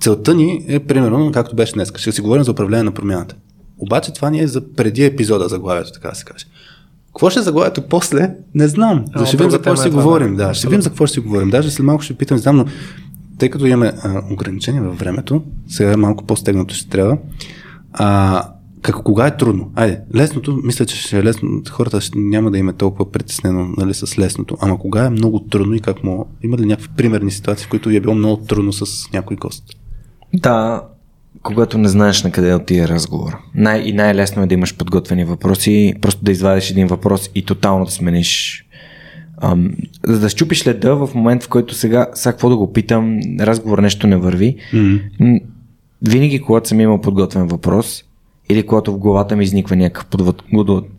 [0.01, 3.37] целта ни е, примерно, както беше днес, ще си говорим за управление на промяната.
[3.79, 6.47] Обаче това ни е за преди епизода заглавието, така да се каже.
[7.07, 8.35] Какво ще е заглавието после?
[8.55, 9.05] Не знам.
[9.13, 10.37] А, ще видим за какво ще си е говорим.
[10.37, 11.51] Да, ще видим за какво ще си говорим.
[11.51, 12.65] Даже след малко ще питам, знам, но
[13.39, 17.19] тъй като имаме а, ограничения във времето, сега е малко по-стегнато ще трябва.
[17.93, 18.45] А,
[18.83, 19.73] как, кога е трудно?
[19.75, 21.63] Айде, лесното, мисля, че ще е лесно.
[21.71, 24.57] Хората ще, няма да има толкова притеснено нали, с лесното.
[24.61, 26.27] Ама кога е много трудно и как му...
[26.43, 29.65] Има ли някакви примерни ситуации, в които е било много трудно с някой гост?
[30.35, 30.83] Да,
[31.43, 33.37] когато не знаеш на къде отиде разговор.
[33.55, 37.85] Най- и най-лесно е да имаш подготвени въпроси, просто да извадиш един въпрос и тотално
[37.85, 38.65] да смениш.
[39.43, 39.71] Ам,
[40.05, 43.79] за да щупиш леда в момент, в който сега, сега какво да го питам, разговор
[43.79, 44.57] нещо не върви.
[44.73, 45.43] Mm-hmm.
[46.03, 48.05] Винаги, когато съм имал подготвен въпрос,
[48.49, 50.35] или когато в главата ми изниква някакъв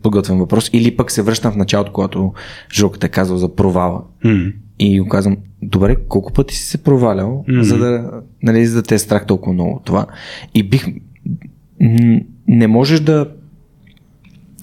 [0.02, 2.32] подготвен въпрос, или пък се връщам в началото, когато
[2.74, 4.02] Жоката е казал за провала.
[4.24, 4.54] Mm-hmm.
[4.78, 7.60] И го казвам, добре, колко пъти си се провалял, mm-hmm.
[7.60, 10.06] за, да, нали, за да те е страх толкова много това.
[10.54, 10.86] И бих...
[12.48, 13.30] Не можеш да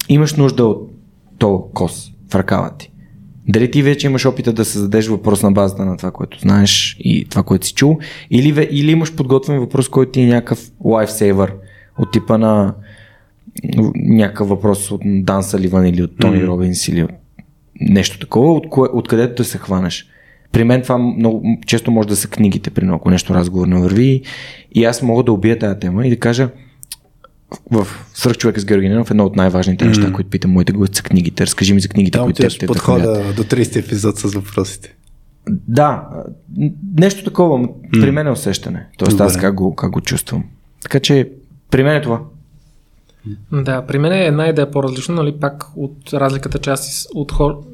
[0.08, 0.90] имаш нужда от
[1.38, 2.90] то кос в ръкава ти.
[3.48, 7.26] Дали ти вече имаш опита да създадеш въпрос на базата на това, което знаеш и
[7.30, 7.98] това, което си чул,
[8.30, 11.54] или, или имаш подготвен въпрос, който ти е някакъв лайфсейвър
[11.98, 12.74] от типа на
[13.94, 16.46] някакъв въпрос от Дан Саливан или от Тони mm.
[16.46, 17.10] Робинс или от
[17.80, 20.09] нещо такова, от кое, откъдето да се хванеш.
[20.52, 24.22] При мен това много често може да са книгите, при ако нещо разговор не върви
[24.72, 26.48] и аз мога да убия тази тема и да кажа
[27.70, 29.88] в Сръх човека с Георги Ненов едно от най-важните mm.
[29.88, 31.46] неща, които питам моите гости са книгите.
[31.46, 34.94] Разкажи ми за книгите, да, които те подхода до 30 епизод с въпросите.
[35.48, 36.08] Да,
[36.98, 38.00] нещо такова mm.
[38.00, 38.86] при мен е усещане.
[38.98, 39.24] Тоест Добре.
[39.24, 40.44] аз как го, как го чувствам.
[40.82, 41.28] Така че
[41.70, 42.20] при мен е това.
[43.52, 47.08] Да, при мен е една идея по-различна, нали пак от разликата, че аз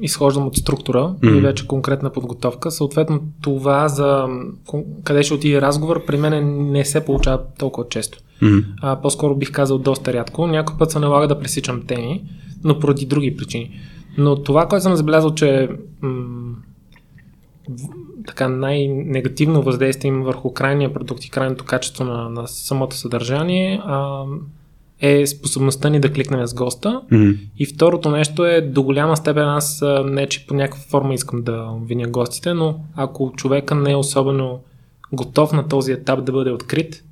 [0.01, 1.37] изхождам от структура mm-hmm.
[1.37, 2.71] и вече конкретна подготовка.
[2.71, 4.27] Съответно това за
[5.03, 8.19] къде ще отиде разговор, при мен не се получава толкова често.
[8.41, 8.65] Mm-hmm.
[8.81, 10.47] А, по-скоро бих казал доста рядко.
[10.47, 12.23] Някой път се налага да пресичам теми,
[12.63, 13.79] но поради други причини.
[14.17, 15.69] Но това, което съм забелязал, че
[16.01, 16.55] м-
[18.27, 24.23] така най-негативно въздействие има върху крайния продукт и крайното качество на, на самото съдържание, а,
[25.01, 27.01] е способността ни да кликнем с госта.
[27.11, 27.37] Mm-hmm.
[27.57, 31.69] И второто нещо е до голяма степен аз не, че по някаква форма искам да
[31.85, 34.59] виня гостите, но ако човека не е особено
[35.13, 37.03] готов на този етап да бъде открит,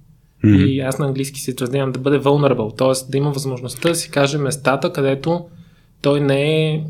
[0.45, 0.66] mm-hmm.
[0.66, 3.12] и аз на английски се изразявам да бъде vulnerable, т.е.
[3.12, 5.45] да има възможността да си каже местата, където
[6.02, 6.84] той не е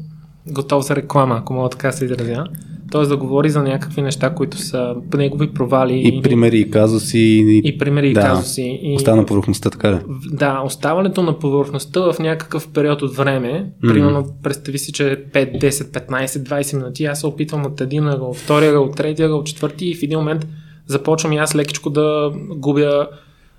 [0.47, 2.45] готов за реклама, ако мога така се изразя.
[2.91, 3.01] Т.е.
[3.01, 6.01] да говори за някакви неща, които са негови провали.
[6.05, 7.19] И примери, и казуси.
[7.19, 8.79] И, и примери, и да, казуси.
[8.81, 9.99] И, остава на повърхността, така ли?
[10.31, 13.93] Да, оставането на повърхността в някакъв период от време, mm-hmm.
[13.93, 18.33] примерно представи си, че 5, 10, 15, 20 минути, аз се опитвам от един ъгъл,
[18.33, 20.47] втория ъгъл, третия ъгъл, четвърти и в един момент
[20.87, 23.07] започвам и аз лекичко да губя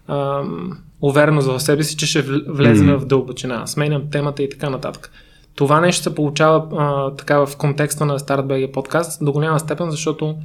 [0.09, 2.97] ам, увереност в себе си, че ще влезем mm-hmm.
[2.99, 5.11] в дълбочина, сменям темата и така нататък.
[5.57, 10.37] Това нещо се получава а, така в контекста на StartBG подкаст до голяма степен, защото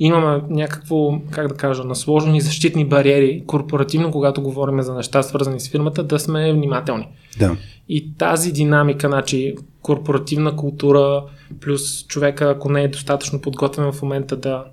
[0.00, 5.70] имаме някакво, как да кажа, насложени защитни бариери корпоративно, когато говорим за неща свързани с
[5.70, 7.08] фирмата, да сме внимателни.
[7.38, 7.56] Да.
[7.88, 11.22] И тази динамика, значи корпоративна култура,
[11.60, 14.64] плюс човека, ако не е достатъчно подготвен в момента да,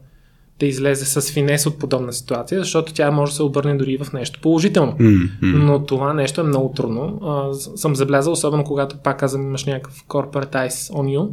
[0.60, 4.14] да излезе с финес от подобна ситуация, защото тя може да се обърне дори в
[4.14, 4.92] нещо положително.
[4.92, 5.30] Mm-hmm.
[5.42, 7.20] Но това нещо е много трудно.
[7.24, 11.30] А, съм заблязал, особено когато пак казвам, имаш някакъв corporate eyes on you.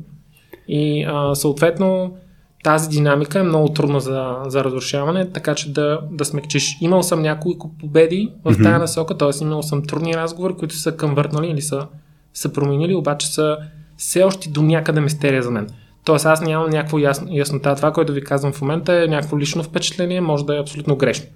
[0.68, 2.16] И а, съответно
[2.64, 6.76] тази динамика е много трудна за, за разрушаване, така че да, да смекчиш.
[6.80, 8.62] Имал съм няколко победи в mm-hmm.
[8.62, 9.44] тази насока, т.е.
[9.44, 11.86] имал съм трудни разговори, които са конвъртнали или са,
[12.34, 13.56] са променили, обаче са
[13.96, 15.68] все още до някъде мистерия за мен.
[16.04, 17.74] Тоест аз нямам някаква ясно, яснота.
[17.74, 21.26] Това, което ви казвам в момента е някакво лично впечатление, може да е абсолютно грешно.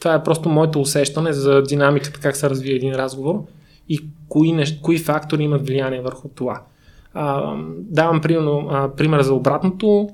[0.00, 3.42] Това е просто моето усещане за динамиката, как се развие един разговор
[3.88, 6.62] и кои, нещ, кои фактори имат влияние върху това.
[7.14, 10.08] А, давам примерно, а, пример за обратното.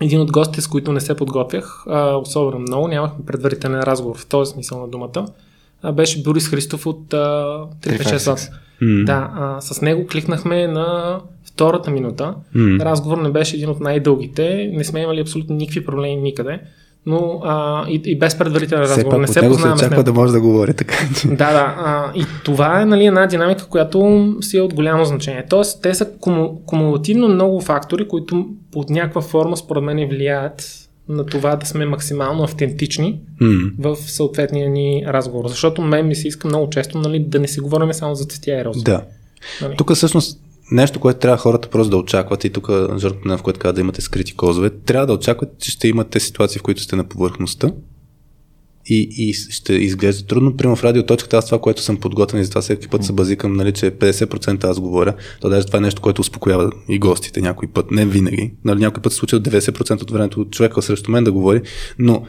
[0.00, 4.26] Един от гостите, с които не се подготвях, а, особено много, нямахме предварителен разговор в
[4.26, 5.26] този смисъл на думата,
[5.82, 8.50] а, беше Борис Христов от 356
[8.82, 9.04] Mm.
[9.04, 11.20] Да, а, с него кликнахме на
[11.60, 12.34] втората минута.
[12.56, 12.84] Mm.
[12.84, 14.70] Разговор не беше един от най-дългите.
[14.72, 16.60] Не сме имали абсолютно никакви проблеми никъде.
[17.06, 19.20] Но а, и, и без предварителен разговор.
[19.20, 20.94] не се познаваме се очаква да може да говори така.
[21.24, 21.74] Да, да.
[21.78, 25.44] А, и това е нали, една динамика, която си е от голямо значение.
[25.50, 31.26] Тоест, те са куму, кумулативно много фактори, които под някаква форма според мен влияят на
[31.26, 33.72] това да сме максимално автентични mm.
[33.78, 35.48] в съответния ни разговор.
[35.48, 38.60] Защото мен ми се иска много често нали, да не си говорим само за цветя
[38.60, 38.84] и роза.
[38.84, 39.04] Да.
[39.62, 39.76] Нали?
[39.76, 43.72] Тук всъщност нещо, което трябва хората просто да очакват и тук жертвата в което казва
[43.72, 47.04] да имате скрити козове, трябва да очакват, че ще имате ситуации, в които сте на
[47.04, 47.70] повърхността
[48.90, 50.56] и, и ще изглежда трудно.
[50.56, 53.52] Примерно в радиоточката аз това, което съм подготвен и за това всеки път се базикам,
[53.52, 55.14] нали, че 50% аз говоря.
[55.40, 57.90] То даже това е нещо, което успокоява и гостите някой път.
[57.90, 58.52] Не винаги.
[58.64, 61.60] Нали, някой път се случва 90% от времето човека срещу мен да говори,
[61.98, 62.22] но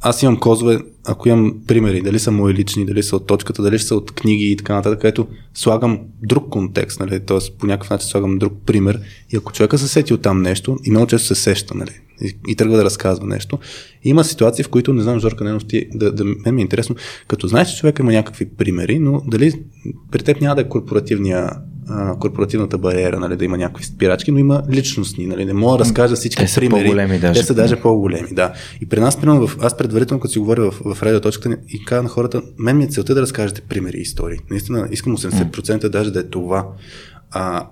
[0.00, 3.78] аз имам козове, ако имам примери, дали са мои лични, дали са от точката, дали
[3.78, 7.38] са от книги и така нататък, където слагам друг контекст, нали, т.е.
[7.58, 9.00] по някакъв начин слагам друг пример
[9.32, 11.90] и ако човека се сети от там нещо и много често се сеща, нали,
[12.22, 13.58] и, и тръгва да разказва нещо.
[14.04, 16.96] Има ситуации, в които, не знам, Жорка Ненов, ти, да, да, мен ми е интересно,
[17.28, 19.52] като знаеш, че човек има някакви примери, но дали
[20.10, 21.50] при теб няма да е корпоративния
[21.88, 25.84] а, корпоративната бариера, нали, да има някакви спирачки, но има личностни, нали, не мога да
[25.84, 26.84] разкажа всички Те са примери.
[26.84, 27.40] По-големи, даже.
[27.40, 28.52] Те са даже по-големи, да.
[28.80, 32.04] И при нас, примерно, в, аз предварително, като си говоря в, в радиоточката и казвам
[32.04, 34.38] на хората, мен ми е целта да разкажете примери и истории.
[34.50, 35.88] Наистина, искам 80% mm.
[35.88, 36.66] даже да е това.
[37.30, 37.68] А,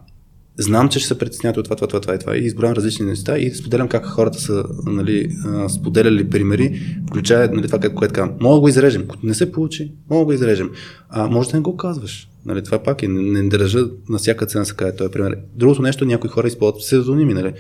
[0.58, 2.36] знам, че ще се притеснят от това, това, това, това и това.
[2.36, 5.30] И изброявам различни неща и споделям как хората са нали,
[5.68, 8.36] споделяли примери, включая нали, това, което казвам.
[8.40, 9.02] Мога да го изрежем.
[9.04, 10.70] Ако не се получи, мога да го изрежем.
[11.08, 12.28] А може да не го казваш.
[12.46, 13.08] Нали, това пак е.
[13.08, 15.36] Не, не държа на всяка цена се каже този пример.
[15.56, 17.34] Другото нещо, някои хора използват псевдоними.
[17.34, 17.52] Нали.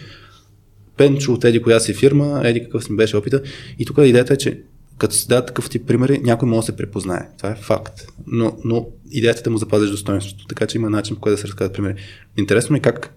[0.96, 3.42] Пенчо от еди коя си фирма, еди какъв си беше опита.
[3.78, 4.62] И тук идеята е, че
[5.02, 7.28] като се дадат такъв тип примери, някой може да се препознае.
[7.38, 8.06] Това е факт.
[8.26, 11.40] Но, но идеята е да му запазиш достоинството, така че има начин по който да
[11.40, 11.94] се разказват примери.
[12.36, 13.14] Интересно ми е как,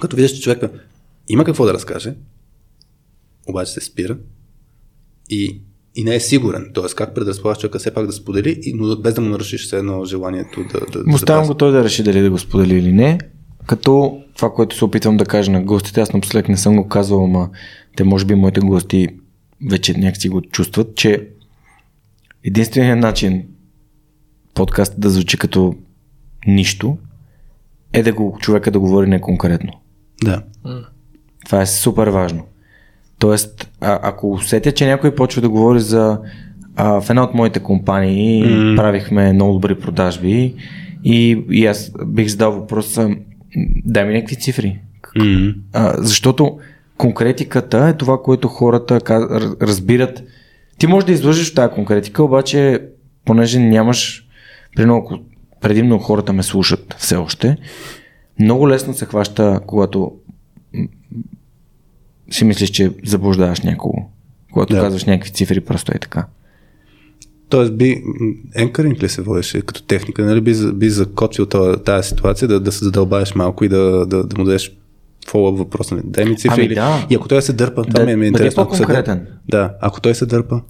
[0.00, 0.70] като видиш, че човека
[1.28, 2.14] има какво да разкаже,
[3.48, 4.16] обаче се спира
[5.30, 5.60] и,
[5.94, 6.70] и не е сигурен.
[6.74, 10.04] Тоест, как предразполагаш човека все пак да сподели, но без да му нарушиш все едно
[10.04, 11.02] желанието да.
[11.02, 13.18] да Оставям го той да реши дали да го сподели или не.
[13.66, 17.24] Като това, което се опитвам да кажа на гостите, аз напоследък не съм го казвал,
[17.24, 17.50] ама
[17.96, 19.08] те може би моите гости
[19.70, 21.28] вече някакси го чувстват, че
[22.44, 23.44] единственият начин
[24.54, 25.74] подкаст да звучи като
[26.46, 26.98] нищо
[27.92, 29.72] е да го човека да говори неконкретно.
[30.24, 30.42] Да.
[31.44, 32.46] Това е супер важно.
[33.18, 36.20] Тоест, а, ако усетя, че някой почва да говори за
[36.76, 38.76] а, в една от моите компании mm.
[38.76, 40.54] правихме много добри продажби
[41.04, 43.16] и, и аз бих задал въпроса
[43.84, 44.78] дай ми някакви цифри.
[45.16, 45.54] Mm.
[45.72, 46.58] А, защото
[46.96, 49.00] конкретиката е това, което хората
[49.62, 50.22] разбират.
[50.78, 52.82] Ти можеш да излъжеш тази конкретика, обаче
[53.24, 54.26] понеже нямаш,
[54.76, 55.24] примерно
[55.60, 57.56] предимно хората ме слушат все още,
[58.40, 60.12] много лесно се хваща, когато
[62.30, 63.98] си мислиш, че заблуждаваш някого.
[64.52, 64.80] Когато да.
[64.80, 66.26] казваш някакви цифри, просто е така.
[67.48, 68.02] Тоест, би,
[68.54, 71.46] енкъринг ли се водеше като техника, нали би, би закотвил
[71.84, 74.76] тази ситуация, да, да се задълбаеш малко и да, да, да му дадеш
[75.26, 76.02] фоллоуп въпрос, нали?
[76.04, 76.64] дай ми цифри.
[76.64, 77.06] Ами, да.
[77.10, 78.62] И ако той се дърпа, това да, ми е интересно.
[78.62, 80.60] Ако се дърпа, да, ако той се дърпа.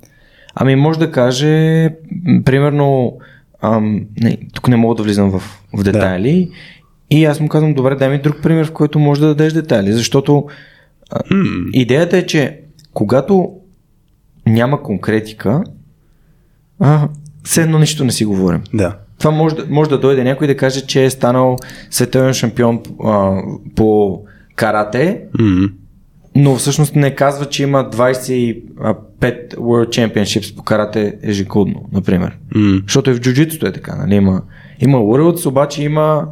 [0.55, 1.91] Ами може да каже,
[2.45, 3.19] примерно,
[3.63, 5.43] ам, не, тук не мога да влизам в,
[5.79, 6.49] в детайли,
[7.11, 7.17] да.
[7.17, 9.93] и аз му казвам, добре, дай ми друг пример, в който може да дадеш детайли,
[9.93, 10.47] защото
[11.11, 11.71] а, hmm.
[11.73, 12.61] идеята е, че
[12.95, 13.53] когато
[14.47, 15.65] няма конкретика,
[16.81, 17.09] а,
[17.45, 18.63] все едно нищо не си говорим.
[18.75, 18.97] Да.
[19.19, 21.57] Това може, може да дойде някой да каже, че е станал
[21.91, 23.43] световен шампион а,
[23.77, 24.21] по
[24.57, 25.73] карате, mm-hmm.
[26.35, 28.63] но всъщност не казва, че има 25
[29.55, 32.39] World Championships по карате ежегодно, например.
[32.55, 32.83] Mm-hmm.
[32.83, 34.15] Защото и в джуджитото е така, нали?
[34.15, 34.43] Има,
[34.81, 36.27] има Worlds, обаче има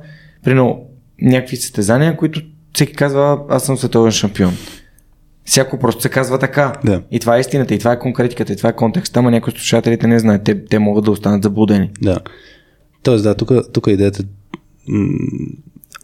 [0.44, 0.80] прино,
[1.22, 2.40] някакви състезания, които
[2.74, 4.52] всеки казва, аз съм световен шампион.
[5.44, 6.72] Всяко просто се казва така.
[6.84, 7.02] Да.
[7.10, 10.06] И това е истината, и това е конкретиката, и това е контекста, ама някои слушателите
[10.06, 10.44] не знаят.
[10.44, 11.90] Те, те могат да останат заблудени.
[12.02, 12.18] Да.
[13.02, 14.24] Тоест, да, тук, тук идеята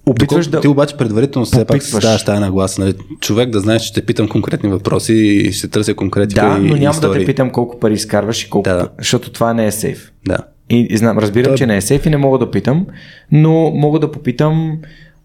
[0.06, 0.60] Опитваш да...
[0.60, 2.81] Ти обаче предварително все пак ставаш тази нагласа.
[2.81, 2.94] Нали?
[3.20, 6.77] Човек да знаеш, че те питам конкретни въпроси и ще търся конкретика Да, и, но
[6.77, 7.12] няма истории.
[7.14, 8.68] да те питам колко пари изкарваш и колко...
[8.68, 8.89] Да.
[8.98, 10.12] Защото това не е сейф.
[10.27, 10.39] Да.
[10.70, 11.56] И, и знам, разбирам, Той...
[11.56, 12.86] че не е сейф и не мога да питам,
[13.32, 14.78] но мога да попитам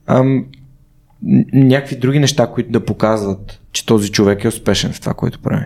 [0.07, 0.45] ам,
[1.53, 5.65] някакви други неща, които да показват, че този човек е успешен в това, което прави.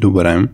[0.00, 0.48] Добре.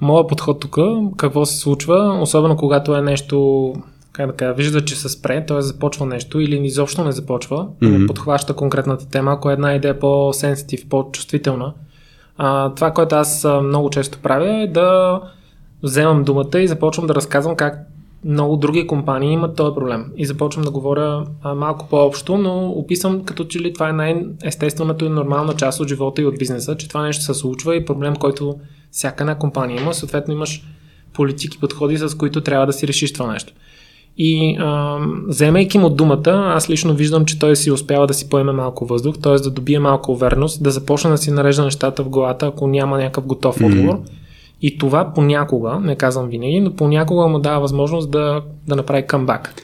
[0.00, 0.78] Моя подход тук,
[1.16, 3.72] какво се случва, особено когато е нещо,
[4.12, 5.62] как да кажа, вижда, че се спре, т.е.
[5.62, 7.98] започва нещо или изобщо не започва, mm-hmm.
[7.98, 11.74] не подхваща конкретната тема, ако е една идея по-сенситив, по-чувствителна.
[12.36, 15.20] А, това, което аз много често правя е да
[15.82, 17.78] вземам думата и започвам да разказвам как
[18.24, 20.12] много други компании имат този проблем.
[20.16, 25.04] И започвам да говоря а, малко по-общо, но описвам като че ли това е най-естествената
[25.04, 28.16] и нормална част от живота и от бизнеса, че това нещо се случва и проблем,
[28.16, 28.58] който
[28.90, 29.94] всяка една компания има.
[29.94, 30.64] Съответно имаш
[31.12, 33.52] политики, подходи, с които трябва да си решиш това нещо.
[34.18, 38.52] И а, вземайки му думата, аз лично виждам, че той си успява да си поеме
[38.52, 39.34] малко въздух, т.е.
[39.34, 43.26] да добие малко увереност, да започне да си нарежда нещата в главата, ако няма някакъв
[43.26, 43.66] готов mm-hmm.
[43.66, 43.98] отговор.
[44.62, 49.54] И това понякога, не казвам винаги, но понякога му дава възможност да, да направи камбак.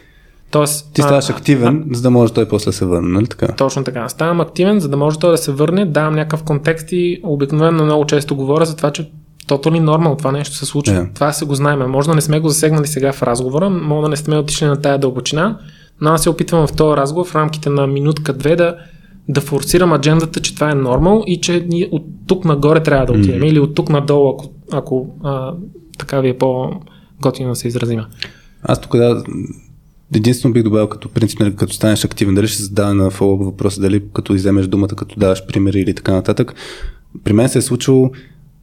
[0.51, 3.47] Тоест, Ти ставаш активен, а, за да може той после да се върне, нали така?
[3.47, 4.09] Точно така.
[4.09, 8.07] Ставам активен, за да може той да се върне, давам някакъв контекст и обикновено много
[8.07, 9.11] често говоря за това, че
[9.47, 10.95] тото ли нормал това нещо се случва.
[10.95, 11.15] Yeah.
[11.15, 11.91] Това се го знаем.
[11.91, 14.81] Може да не сме го засегнали сега в разговора, може да не сме отишли на
[14.81, 15.59] тая дълбочина,
[16.01, 18.77] но аз се опитвам в този разговор в рамките на минутка-две да,
[19.29, 23.13] да форсирам аджендата, че това е нормал и че ние от тук нагоре трябва да
[23.13, 23.47] отидем mm.
[23.47, 25.55] или от тук надолу, ако, ако а,
[25.99, 28.07] така ви е по-готино да се изразима.
[28.63, 29.25] Аз тук да,
[30.15, 33.81] единствено бих добавил като принцип, нали, като станеш активен, дали ще задава на фоллоуп въпроса,
[33.81, 36.55] дали като иземеш думата, като даваш примери или така нататък.
[37.25, 38.11] При мен се е случило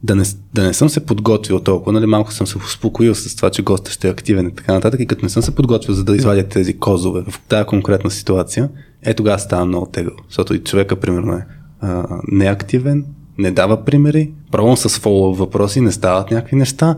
[0.02, 0.24] да не,
[0.54, 3.90] да не съм се подготвил толкова, нали, малко съм се успокоил с това, че госта
[3.90, 6.48] ще е активен и така нататък, и като не съм се подготвил за да извадя
[6.48, 8.68] тези козове в тази конкретна ситуация,
[9.02, 10.14] е тогава става много тегъл.
[10.28, 11.46] Защото и човека, примерно, е
[11.80, 13.04] а, неактивен,
[13.38, 16.96] не дава примери, пробвам с фоллоуп въпроси, не стават някакви неща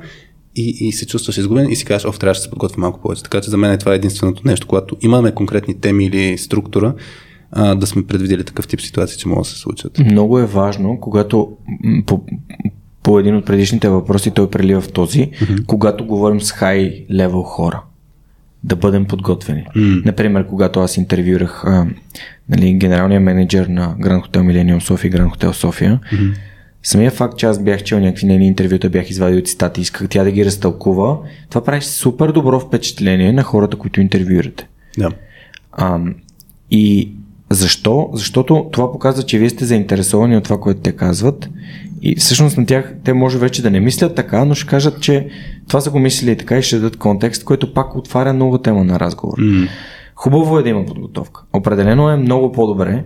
[0.56, 3.22] и, и се чувстваш изгубен и си кажеш, оф, трябваше да се подготвя малко повече.
[3.22, 6.94] Така че за мен е това е единственото нещо, когато имаме конкретни теми или структура,
[7.76, 9.98] да сме предвидели такъв тип ситуации, че могат да се случат.
[9.98, 11.56] Много е важно, когато
[13.05, 15.66] по един от предишните въпроси той прелива в този, mm-hmm.
[15.66, 17.82] когато говорим с хай левел хора.
[18.62, 19.66] Да бъдем подготвени.
[19.76, 20.05] Mm.
[20.05, 21.86] Например, когато аз интервюрах а,
[22.48, 26.35] нали, генералния менеджер на Гранд Хотел Милениум София и Гранд Хотел София, mm-hmm.
[26.82, 30.31] самия факт, че аз бях чел някакви нейни интервюта, бях извадил цитати, исках тя да
[30.31, 31.18] ги разтълкува,
[31.48, 34.66] това прави супер добро впечатление на хората, които интервюирате.
[34.98, 35.10] Да.
[35.72, 36.01] А,
[36.70, 37.12] и
[37.50, 38.10] защо?
[38.12, 41.48] Защото това показва, че вие сте заинтересовани от това, което те казват
[42.02, 45.28] и всъщност на тях те може вече да не мислят така, но ще кажат, че
[45.68, 48.84] това са го мислили и така и ще дадат контекст, който пак отваря нова тема
[48.84, 49.38] на разговор.
[49.38, 49.68] Mm.
[50.14, 51.42] Хубаво е да има подготовка.
[51.52, 53.04] Определено е много по-добре.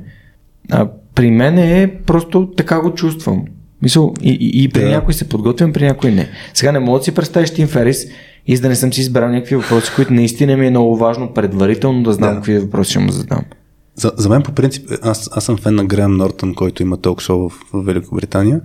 [0.70, 3.44] А, при мен е просто така го чувствам.
[3.82, 4.88] Мисъл, и, и, и при Да.
[4.88, 6.28] някой се подготвям, при някой не.
[6.54, 8.06] Сега не мога да си представиш Тим Ферис
[8.46, 11.34] и за да не съм си избрал някакви въпроси, които наистина ми е много важно
[11.34, 12.36] предварително да знам Да.
[12.36, 13.42] какви въпроси ще му задам.
[13.98, 17.20] За, за мен по принцип, аз, аз съм фен на Греъм Нортън, който има ток
[17.20, 18.60] шоу в, в Великобритания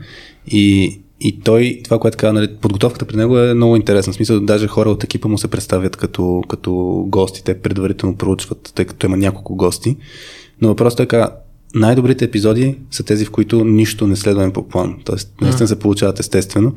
[0.48, 4.14] и, и той, това, което казва, нали, подготовката при него е много интересна.
[4.14, 6.74] В смисъл, даже хора от екипа му се представят като, като
[7.08, 9.98] гости, те предварително проучват, тъй като има няколко гости.
[10.62, 11.30] Но въпросът е така,
[11.76, 14.96] най-добрите епизоди са тези, в които нищо не следваме по план.
[15.06, 16.74] Тоест, наистина се получават естествено.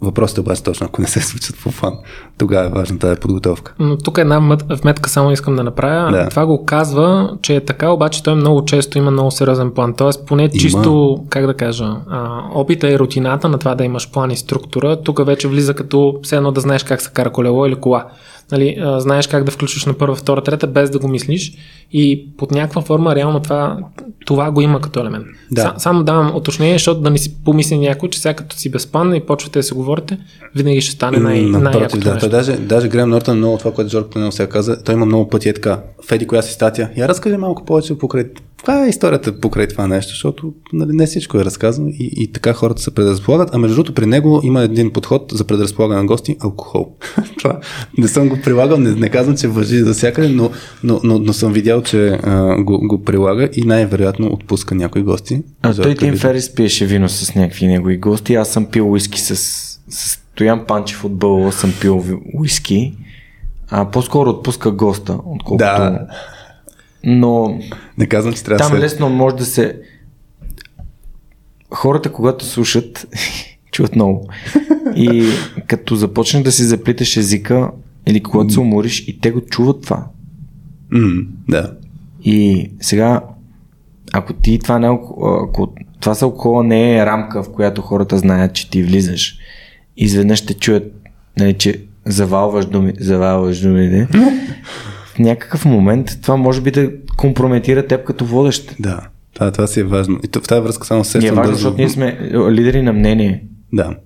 [0.00, 1.94] Въпросът е обаче точно, ако не се случат по план,
[2.38, 3.74] тогава е важна тази подготовка.
[3.78, 6.10] Но тук една вметка само искам да направя.
[6.10, 6.28] Да.
[6.28, 9.94] Това го казва, че е така, обаче той много често има много сериозен план.
[9.94, 14.30] Тоест, поне чисто, как да кажа, а, опита и рутината на това да имаш план
[14.30, 17.74] и структура, тук вече влиза като все едно да знаеш как се кара колело или
[17.74, 18.06] кола.
[18.52, 21.52] Нали, а, знаеш как да включиш на първа, втора, трета, без да го мислиш
[21.92, 23.78] и под някаква форма реално това,
[24.26, 25.26] това го има като елемент.
[25.50, 25.62] Да.
[25.62, 29.14] Са, само давам уточнение, защото да не си помисли някой, че сега като си безпан
[29.14, 30.18] и почвате да се говорите,
[30.54, 32.18] винаги ще стане най- Напротив, най-якото да.
[32.18, 35.28] Той даже, даже Грем Нортън, много това, което Жорко Пленел сега каза, той има много
[35.28, 35.80] пъти е така.
[36.06, 36.90] Феди, коя си статия?
[36.96, 38.24] Я разкажи малко повече покрай.
[38.64, 40.10] Каква е историята покрай това нещо?
[40.10, 43.50] Защото нали, не всичко е разказано и, и така хората се предразполагат.
[43.52, 46.96] А между другото, при него има един подход за предразполагане на гости алкохол.
[47.38, 47.58] това
[47.98, 50.50] не съм го прилагал, не, не казвам, че въжи за всякъде, но,
[50.84, 55.42] но, но, но съм видял, че а, го, го прилага и най-вероятно отпуска някои гости.
[55.62, 56.16] А той Тим.
[56.16, 58.34] Ферис пиеше вино с някакви негови гости.
[58.34, 59.36] Аз съм пил уиски с,
[59.88, 62.04] с Стоян Панчев от Бълла съм пил
[62.34, 62.94] уиски.
[63.70, 65.56] А по-скоро отпуска госта, отколкото...
[65.56, 66.06] Да.
[67.04, 67.60] Но
[67.98, 68.82] Не казвам, че трябва там да се...
[68.82, 69.80] лесно може да се...
[71.70, 73.06] Хората, когато слушат,
[73.72, 74.28] чуват много.
[74.96, 75.26] И
[75.66, 77.70] като започнеш да си заплиташ езика,
[78.06, 80.06] или когато се умориш, и те го чуват това.
[80.90, 81.72] М, да.
[82.24, 83.20] И сега,
[84.12, 84.90] ако ти това не е,
[85.44, 89.38] ако това с алкохола не е рамка, в която хората знаят, че ти влизаш,
[89.96, 90.92] изведнъж ще чуят,
[91.38, 94.08] нали, че завалваш думи, завалваш думите,
[95.14, 98.76] в някакъв момент това може би да компрометира теб като водещ.
[98.80, 99.00] Да,
[99.34, 100.18] това, това си е важно.
[100.24, 103.44] И в тази връзка само се е важно, бързо- защото ние сме лидери на мнение.
[103.72, 103.96] Да.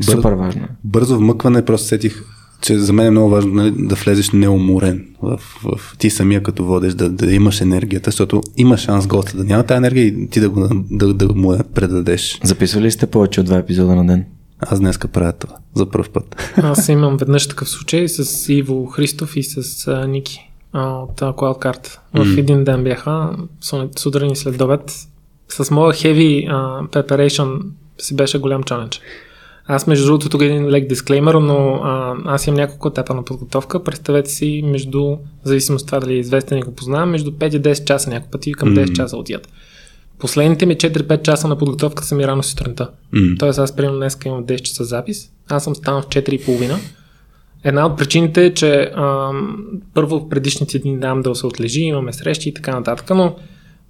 [0.00, 0.62] Супер важно.
[0.84, 2.22] Бързо вмъкване, просто сетих,
[2.60, 6.64] че за мен е много важно нали, да влезеш неуморен в, в ти самия като
[6.64, 10.40] водеш, да, да имаш енергията, защото има шанс госта да няма тази енергия и ти
[10.40, 12.40] да, го, да, да му я предадеш.
[12.44, 14.24] Записвали ли сте повече от два епизода на ден?
[14.66, 16.36] Аз днеска правя това за първ път.
[16.56, 21.32] Аз имам веднъж такъв случай с Иво Христов и с а, Ники а, от а,
[21.32, 21.98] Wildcard.
[22.14, 24.92] В един ден бяха, су- сутрин след обед.
[25.48, 27.62] С моя heavy а, preparation
[27.98, 29.00] си беше голям чалендж.
[29.66, 33.24] Аз между другото тук е един лек дисклеймер, но а, аз имам няколко етапа на
[33.24, 33.84] подготовка.
[33.84, 37.60] Представете си между, зависимост от това дали е известен и го познавам, между 5 и
[37.62, 39.48] 10 часа някой пъти към 10 часа отиват.
[40.22, 42.88] Последните ми 4-5 часа на подготовка са ми рано сутринта.
[43.12, 43.20] М.
[43.38, 45.18] Тоест аз примерно днес имам 10 часа запис,
[45.50, 46.74] аз съм станал в 4.30.
[47.64, 49.56] Една от причините е, че ам,
[49.94, 53.34] първо в предишните дни дам да се отлежи, имаме срещи и така нататък, но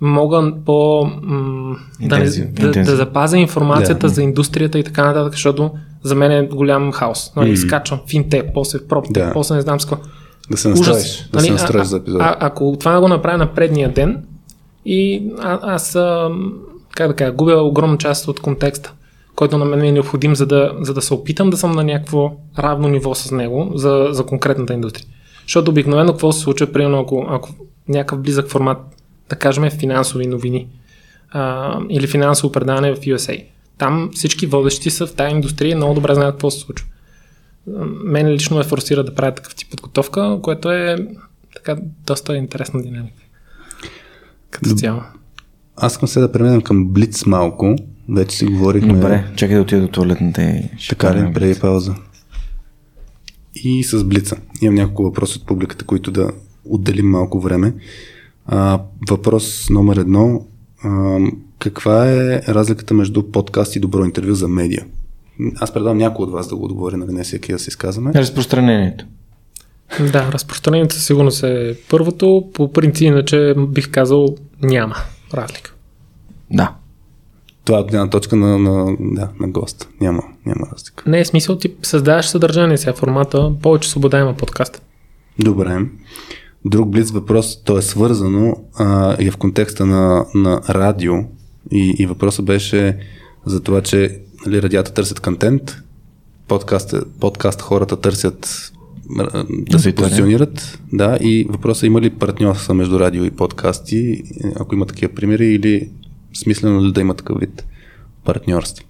[0.01, 4.09] мога по м, да, Интензив- да, да запазя информацията Да.
[4.09, 5.71] за индустрията и така нататък, защото
[6.03, 7.33] за мен е голям хаос.
[7.37, 9.33] Нали, скачвам финтек, после пробте, Да.
[9.33, 10.05] после не знам с какво.
[10.51, 10.79] Да се Ужас.
[10.79, 12.25] настроиш, да Нали, се настроиш а- за епизода.
[12.25, 14.25] А, ако това го направя на предния ден
[14.85, 16.31] и а, аз, а,
[16.91, 18.93] как да кажа, губя огромна част от контекста,
[19.37, 22.33] който на мен е необходим, за да, за да се опитам да съм на някакво
[22.59, 25.07] равно ниво с него за, за конкретната индустрия.
[25.43, 27.51] Защото обикновено какво се случва, примерно ако, ако
[27.89, 28.79] някакъв близък формат,
[29.29, 30.69] да кажем финансови новини
[31.31, 33.45] а, или финансово предаване в USA.
[33.79, 36.87] Там всички водещи са в тази индустрия и много добре знаят какво се случва.
[38.05, 40.97] Мен лично ме форсира да правя такъв тип подготовка, което е
[41.55, 41.77] така
[42.07, 43.22] доста интересна динамика.
[44.53, 45.01] Като цяло.
[45.77, 47.77] Аз искам сега да преминем към Блиц малко.
[48.09, 48.95] Вече си говорихме.
[48.95, 51.95] Добре, чакай да отида до туалетната и ще Така ли, преди пауза.
[53.55, 54.37] И с Блица.
[54.63, 56.31] Имам няколко въпроса от публиката, които да
[56.65, 57.75] отделим малко време.
[58.47, 58.81] А,
[59.11, 60.47] въпрос номер едно.
[60.85, 61.19] А,
[61.59, 64.85] каква е разликата между подкаст и добро интервю за медиа?
[65.57, 68.13] Аз предавам някой от вас да го отговори, нали не всеки да се изказваме.
[68.15, 69.05] Разпространението.
[70.01, 72.51] Да, разпространението със сигурност е първото.
[72.55, 74.97] По принцип, иначе бих казал няма
[75.35, 75.75] разлика.
[76.51, 76.75] Да.
[77.65, 79.89] това е от гледна точка на, на, да, на гост.
[80.01, 81.11] Няма, няма разлика.
[81.11, 84.83] Не е смисъл, ти създаваш съдържание сега формата, повече свобода има подкаст.
[85.39, 85.79] Добре.
[86.65, 91.15] Друг близ въпрос, то е свързано а, и е в контекста на, на радио
[91.71, 92.99] и, и въпросът беше
[93.47, 95.77] за това, че нали, радията търсят контент,
[96.49, 98.72] подкаст, подкаст хората търсят
[99.49, 100.81] да се позиционират.
[100.93, 104.23] Да, и въпросът е има ли партньорства между радио и подкасти,
[104.57, 105.91] ако има такива примери, или
[106.35, 107.67] смислено ли да има такъв вид
[108.25, 108.87] партньорство?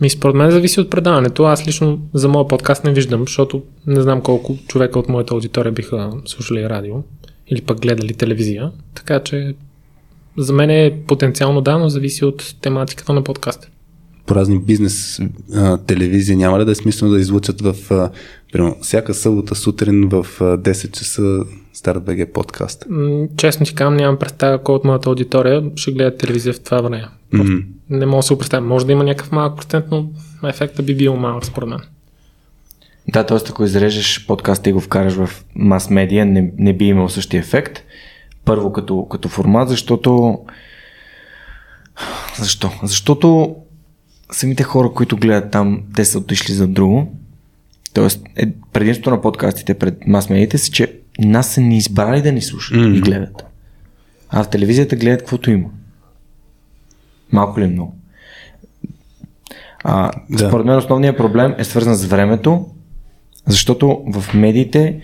[0.00, 1.44] Ми според мен зависи от предаването.
[1.44, 5.72] Аз лично за моят подкаст не виждам, защото не знам колко човека от моята аудитория
[5.72, 6.94] биха слушали радио
[7.48, 8.72] или пък гледали телевизия.
[8.94, 9.54] Така че
[10.36, 13.68] за мен е потенциално да, но зависи от тематиката на подкаста.
[14.26, 15.20] По разни бизнес
[15.54, 18.10] а, телевизии няма ли да е смислено да излучат в а,
[18.52, 22.86] примерно, всяка събота сутрин в а, 10 часа Старт БГ подкаст?
[23.36, 27.08] честно ти казвам, нямам представа кой от моята аудитория ще гледа телевизия в това време.
[27.34, 27.64] Mm-hmm.
[27.90, 28.66] Не мога да се го представя.
[28.66, 30.08] Може да има някакъв малък процент, но
[30.48, 31.80] ефекта би бил малък според мен.
[33.08, 33.38] Да, т.е.
[33.50, 37.82] ако изрежеш подкаста и го вкараш в мас-медия, не, не би имал същия ефект.
[38.44, 40.38] Първо като, като формат, защото
[42.38, 42.70] защо?
[42.82, 43.56] Защото
[44.32, 47.16] самите хора, които гледат там, те са отишли за друго.
[47.94, 52.42] Тоест, е, предимството на подкастите пред мас-медиите са, че нас са ни избрали да ни
[52.42, 52.98] слушат mm-hmm.
[52.98, 53.44] и гледат.
[54.30, 55.68] А в телевизията гледат каквото има.
[57.32, 57.96] Малко ли е много?
[59.84, 60.48] А, да.
[60.48, 62.66] Според мен основният проблем е свързан с времето,
[63.46, 65.00] защото в медиите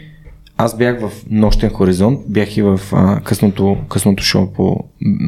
[0.60, 4.76] аз бях в Нощен хоризонт, бях и в а, късното, късното шоу по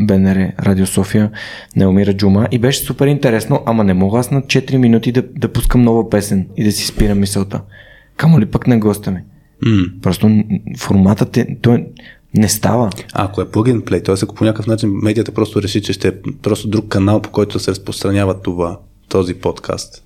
[0.07, 1.31] БНР Радио София
[1.77, 5.23] на Елмира Джума и беше супер интересно, ама не мога аз на 4 минути да,
[5.37, 7.61] да пускам нова песен и да си спирам мисълта.
[8.17, 9.21] Камо ли пък на госта ми?
[9.67, 10.01] Mm.
[10.01, 10.45] Просто
[10.79, 11.87] форматът е, той
[12.35, 12.91] не става.
[13.13, 14.15] А, ако е plug play, т.е.
[14.23, 17.59] ако по някакъв начин медията просто реши, че ще е просто друг канал, по който
[17.59, 18.79] се разпространява това,
[19.09, 20.05] този подкаст.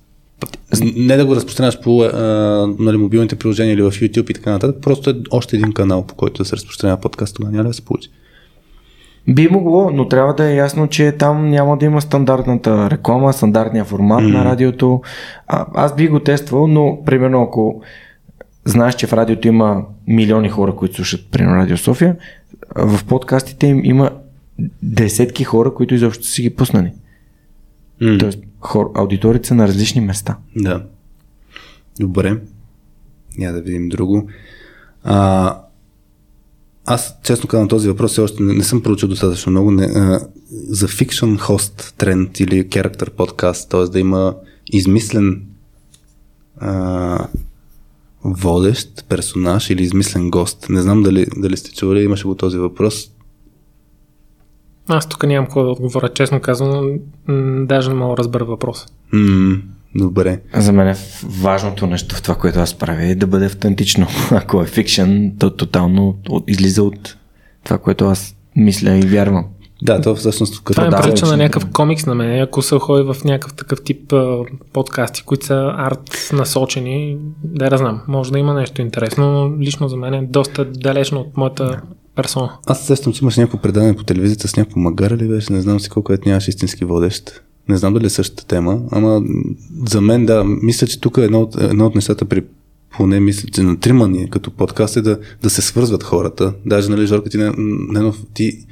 [0.95, 2.17] Не да го разпространяваш по а,
[2.79, 6.15] нали, мобилните приложения или в YouTube и така нататък, просто е още един канал, по
[6.15, 8.09] който да се разпространява подкаст, тогава няма да се получи.
[9.29, 13.85] Би могло, но трябва да е ясно, че там няма да има стандартната реклама, стандартния
[13.85, 14.31] формат mm.
[14.31, 15.01] на радиото.
[15.47, 17.81] А, аз би го тествал, но примерно ако
[18.65, 22.15] знаеш, че в радиото има милиони хора, които слушат примерно Радио София,
[22.75, 24.11] в подкастите им има
[24.83, 26.91] десетки хора, които изобщо си ги пуснали.
[28.01, 28.19] Mm.
[28.19, 30.37] Тоест, хор, аудиторията са на различни места.
[30.55, 30.83] Да.
[31.99, 32.41] Добре.
[33.37, 34.29] Няма да видим друго.
[35.03, 35.59] А,
[36.85, 39.71] аз, честно казвам, този въпрос все още не, не съм проучил достатъчно много.
[39.71, 40.19] Не, а,
[40.51, 43.83] за fiction host тренд или character подкаст, т.е.
[43.83, 44.35] да има
[44.73, 45.41] измислен
[46.57, 47.27] а,
[48.23, 50.69] водещ персонаж или измислен гост.
[50.69, 53.11] Не знам дали, дали сте чували, имаше го този въпрос.
[54.89, 56.99] Аз тук нямам какво да отговоря, честно казвам,
[57.65, 58.85] даже не мога да разбера въпрос.
[59.13, 59.61] Mm,
[59.95, 60.41] добре.
[60.53, 60.95] За мен е
[61.41, 64.07] важното нещо в това, което аз правя е да бъде автентично.
[64.31, 67.17] Ако е фикшен, то тотално излиза от
[67.63, 69.45] това, което аз мисля и вярвам.
[69.81, 72.41] Да, то всъщност като Това е прилича на някакъв комикс на мен.
[72.41, 74.37] Ако се ходи в някакъв такъв тип а,
[74.73, 79.87] подкасти, които са арт насочени, да я знам, може да има нещо интересно, но лично
[79.87, 81.81] за мен е доста далечно от моята
[82.17, 82.51] персона.
[82.65, 85.79] Аз сещам, че имаш някакво предаване по телевизията с някакво магара ли беше, не знам
[85.79, 87.41] си колко е нямаш истински водещ.
[87.69, 89.21] Не знам дали е същата тема, ама
[89.85, 92.43] за мен да, мисля, че тук е едно от, едно от нещата при
[92.97, 96.53] поне мисля, че на тримани като подкаст е да, да се свързват хората.
[96.65, 98.67] Даже, нали, Жорка, ти, не, не, ти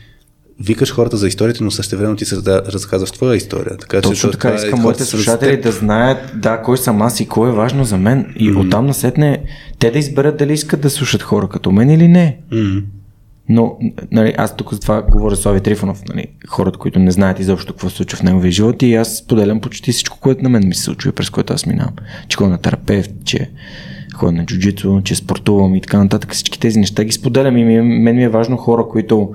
[0.59, 3.77] викаш хората за историята, но също време ти се разказваш твоя история.
[3.77, 7.27] Така, Точно че, така, е искам моите слушатели да знаят да, кой съм аз и
[7.27, 8.33] кой е важно за мен.
[8.35, 8.67] И mm-hmm.
[8.67, 9.43] оттам насетне
[9.79, 12.39] те да изберат дали искат да слушат хора като мен или не.
[12.51, 12.83] Mm-hmm.
[13.49, 13.77] Но
[14.11, 17.73] нали, аз тук за това говоря с Ови Трифонов, нали, хората, които не знаят изобщо
[17.73, 20.75] какво се случва в неговия живот и аз споделям почти всичко, което на мен ми
[20.75, 21.93] се случва, през което аз минавам.
[22.27, 23.49] Че ходя на терапевт, че
[24.15, 26.33] ходя на джуджицу, че спортувам и така нататък.
[26.33, 29.31] Всички тези неща ги споделям и мен ми е важно хора, които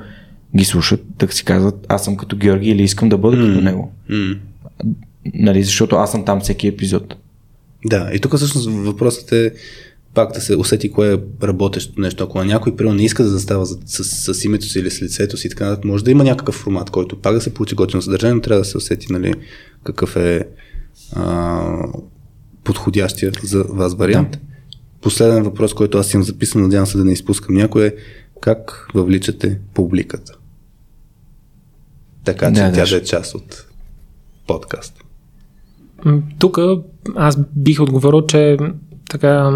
[0.56, 3.48] ги слушат, да си казват, аз съм като Георги или искам да бъда mm.
[3.48, 3.92] като него.
[4.10, 4.38] Mm.
[5.34, 7.16] Нали, защото аз съм там всеки епизод.
[7.84, 9.52] Да, и тук всъщност въпросът е
[10.14, 12.24] пак да се усети кое е работещо нещо.
[12.24, 15.36] Ако някой примерно не иска да застава с, с, с, името си или с лицето
[15.36, 18.40] си, така може да има някакъв формат, който пак да се получи готино съдържание, но
[18.40, 19.34] трябва да се усети нали,
[19.84, 20.44] какъв е
[21.12, 21.86] а,
[22.64, 24.30] подходящия за вас вариант.
[24.30, 24.38] Да.
[25.00, 27.94] Последен въпрос, който аз имам записан, надявам се да не изпускам някой е
[28.40, 30.32] как въвличате публиката?
[32.24, 33.66] така че да, тя да е част от
[34.46, 35.04] подкаст.
[36.38, 36.58] Тук
[37.16, 38.56] аз бих отговорил, че
[39.10, 39.52] така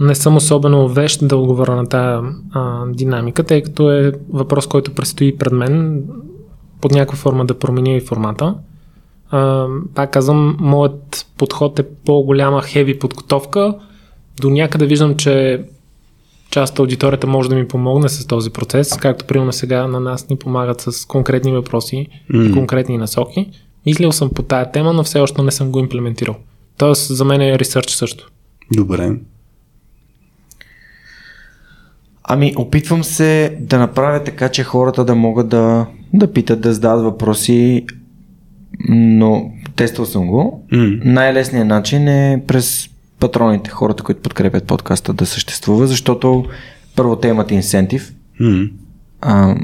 [0.00, 4.94] не съм особено вещ да отговоря на тази а, динамика, тъй като е въпрос, който
[4.94, 6.04] предстои пред мен
[6.80, 8.54] под някаква форма да променя и формата.
[9.30, 13.74] А, пак казвам, моят подход е по-голяма хеви подготовка.
[14.40, 15.64] До някъде виждам, че
[16.50, 20.28] част от аудиторията може да ми помогне с този процес, както примерно сега на нас
[20.28, 22.50] ни помагат с конкретни въпроси mm.
[22.50, 23.50] и конкретни насоки.
[23.86, 26.36] Мислил съм по тая тема, но все още не съм го имплементирал.
[26.78, 28.30] Тоест, за мен е ресърч също.
[28.76, 29.16] Добре.
[32.30, 37.04] Ами, опитвам се да направя така, че хората да могат да, да питат, да зададат
[37.04, 37.86] въпроси,
[38.88, 40.66] но тествал съм го.
[40.72, 41.04] Mm.
[41.04, 42.88] Най-лесният начин е през
[43.20, 46.44] патроните, хората, които подкрепят подкаста да съществува, защото
[46.96, 48.70] първо те имат инсентив, mm.
[49.20, 49.56] а,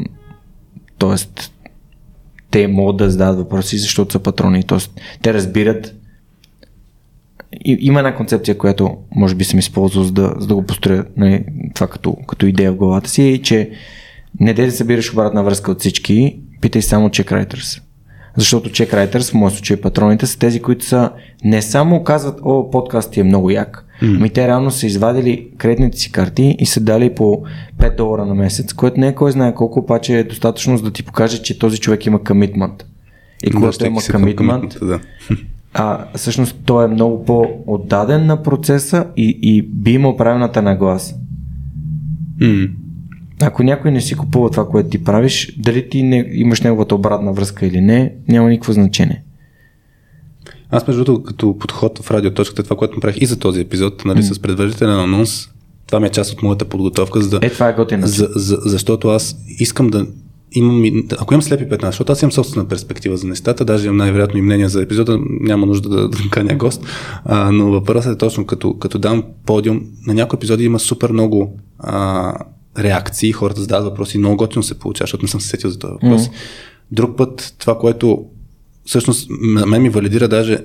[0.99, 1.43] т.е.
[2.51, 4.78] те могат да зададат въпроси, защото са патрони, т.е.
[5.23, 5.95] те разбират
[7.64, 11.05] и, има една концепция, която може би съм използвал за да, за да го построя
[11.16, 11.44] нали,
[11.74, 13.70] това като, като идея в главата си, е, че
[14.40, 17.81] не де да събираш обратна връзка от всички, питай само writers.
[18.36, 21.10] Защото writers, в моят случай патроните, са тези, които са
[21.44, 24.16] не само казват, о, подкаст ти е много як, mm.
[24.16, 27.43] ами те реално са извадили кредитните си карти и са дали по
[27.81, 30.90] 5 долара на месец, което не е кой знае колко, обаче е достатъчно за да
[30.90, 32.86] ти покаже, че този човек има комитмент.
[33.47, 35.01] И когато има комитмент, да
[35.74, 41.14] а, всъщност той е много по-отдаден на процеса и, и би имал правилната нагласа.
[42.40, 42.70] Mm.
[43.42, 47.32] Ако някой не си купува това, което ти правиш, дали ти не, имаш неговата обратна
[47.32, 49.22] връзка или не, няма никакво значение.
[50.70, 54.22] Аз между другото, като подход в радиоточката, това, което направих и за този епизод, нали,
[54.22, 54.32] mm.
[54.32, 55.48] с предварителен анонс,
[55.86, 58.06] това ми е част от моята подготовка, за да, е, това е готина.
[58.06, 60.06] За, за, защото аз искам да
[60.55, 64.39] имам, ако имам слепи 15, защото аз имам собствена перспектива за нещата, даже имам най-вероятно
[64.39, 66.86] и мнение за епизода, няма нужда да, да каня гост,
[67.24, 71.59] а, но въпросът е точно като, като дам подиум, на някои епизоди има супер много
[71.78, 72.32] а,
[72.78, 75.93] реакции, хората задават въпроси, много готино се получава, защото не съм се сетил за този
[75.93, 76.22] въпрос.
[76.22, 76.32] Mm-hmm.
[76.93, 78.24] Друг път, това, което
[78.85, 79.31] всъщност
[79.66, 80.59] мен ми валидира даже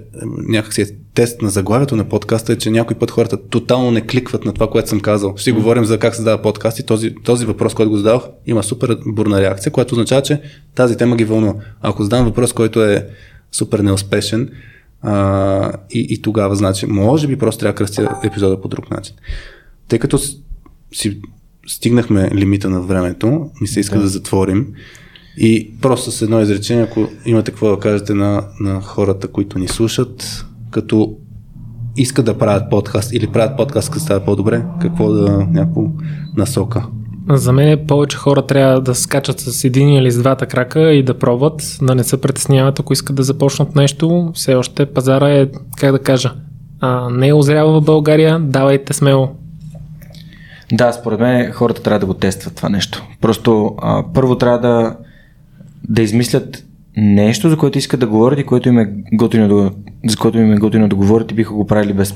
[0.48, 4.54] някакси тест на заглавието на подкаста е, че някой път хората тотално не кликват на
[4.54, 5.34] това, което съм казал.
[5.38, 8.64] Ще говорим за как се дава подкаст и този, този въпрос, който го задавах, има
[8.64, 10.42] супер бурна реакция, което означава, че
[10.76, 11.54] тази тема ги вълнува.
[11.82, 13.08] Ако задам въпрос, който е
[13.52, 14.50] супер неуспешен,
[15.02, 19.16] а, и, и тогава, значи, може би просто трябва да кръстя епизода по друг начин.
[19.88, 20.20] Тъй като
[20.94, 21.22] си
[21.68, 24.68] стигнахме лимита на времето, ми се иска да, да затворим.
[25.42, 29.68] И просто с едно изречение, ако имате какво да кажете на, на хората, които ни
[29.68, 31.16] слушат, като
[31.98, 35.84] искат да правят подкаст или правят подкаст, като става по-добре, какво да някакво
[36.38, 36.84] насока?
[37.30, 41.20] За мен повече хора трябва да скачат с един или с двата крака и да
[41.20, 44.32] пробват, да не се притесняват, ако искат да започнат нещо.
[44.34, 45.48] Все още пазара е,
[45.78, 46.34] как да кажа,
[46.80, 49.30] а, не е озрява в България, давайте смело.
[50.72, 53.04] Да, според мен хората трябва да го тестват това нещо.
[53.22, 54.96] Просто а, първо трябва да
[55.90, 56.66] да измислят
[56.98, 59.72] нещо, за което искат да говорят и което им е готино да,
[60.06, 62.16] за което им е готино да говорят и биха го правили без,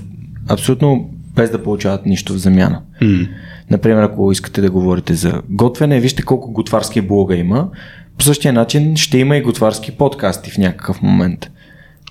[0.50, 2.82] абсолютно без да получават нищо в замяна.
[3.02, 3.30] Mm.
[3.72, 7.70] Например, ако искате да говорите за готвене, вижте колко готварски блога има.
[8.18, 11.52] По същия начин ще има и готварски подкасти в някакъв момент.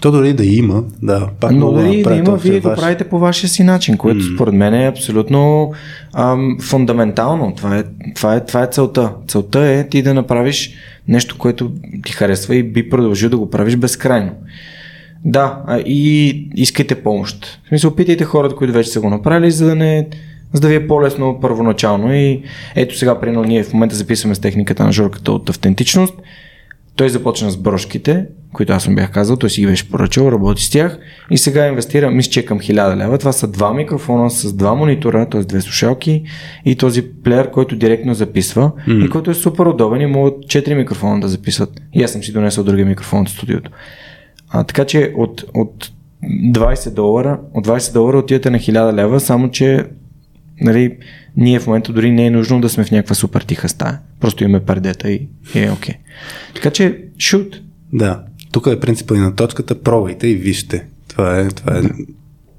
[0.03, 3.51] То дори да има, да, пак Но дори да има, вие го правите по вашия
[3.51, 4.35] си начин, което mm.
[4.35, 5.73] според мен е абсолютно
[6.15, 7.55] ам, фундаментално.
[7.57, 7.85] Това е,
[8.15, 9.13] това, е, това е целта.
[9.29, 10.75] Целта е ти да направиш
[11.09, 11.71] нещо, което
[12.05, 14.33] ти харесва и би продължил да го правиш безкрайно.
[15.25, 17.61] Да, и искайте помощ.
[17.65, 20.07] В смисъл, опитайте хората, които вече са го направили, за да не
[20.53, 22.15] за да ви е по-лесно първоначално.
[22.15, 22.43] И
[22.75, 26.15] ето сега, примерно, ние в момента записваме с техниката на Жорката от автентичност.
[26.97, 30.65] Той започна с брошките, които аз съм бях казал, той си ги беше поръчал, работи
[30.65, 30.99] с тях
[31.31, 33.19] и сега инвестира, мисля, че към 1000 лева.
[33.19, 35.41] Това са два микрофона с два монитора, т.е.
[35.41, 36.23] две слушалки
[36.65, 39.07] и този плеер, който директно записва mm.
[39.07, 41.71] и който е супер удобен и могат 4 микрофона да записват.
[41.93, 43.71] И аз съм си донесъл другия микрофон от студиото.
[44.51, 45.91] А, така че от, от
[46.25, 49.85] 20 долара, от 20 долара отивате на 1000 лева, само че
[50.61, 50.97] нали,
[51.37, 53.99] ние в момента дори не е нужно да сме в някаква супер тиха стая.
[54.21, 55.95] Просто имаме пердета и, и е окей.
[55.95, 55.99] Okay.
[56.55, 57.61] Така че, шут.
[57.93, 58.25] Да.
[58.53, 60.87] Тук е принципа и на точката, пробвайте и вижте.
[61.09, 61.83] Това е, това е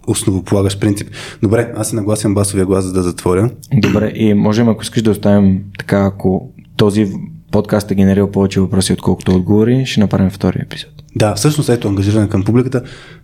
[0.07, 1.09] основополагащ принцип.
[1.41, 3.49] Добре, аз се нагласям басовия глас, за да затворя.
[3.73, 7.11] Добре, и можем, ако искаш да оставим така, ако този
[7.53, 10.89] подкаст е генерирал повече въпроси, отколкото отговори, ще направим втори епизод.
[11.15, 12.81] Да, всъщност ето ангажиране към публиката.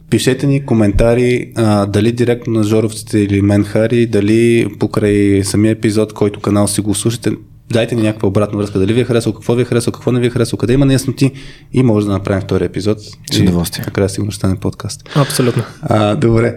[0.10, 6.14] Пишете ни коментари а, дали директно на Жоровците или мен Хари, дали покрай самия епизод,
[6.14, 7.32] който канал си го слушате,
[7.72, 10.20] дайте ни някаква обратна връзка, дали ви е харесал, какво ви е харесал, какво не
[10.20, 11.32] ви е харесал, къде има неясноти
[11.74, 13.00] и може да направим втори епизод.
[13.32, 13.84] С удоволствие.
[13.88, 15.10] Накрая сигурно ще стане подкаст.
[15.16, 15.64] Абсолютно.
[15.82, 16.56] А, добре.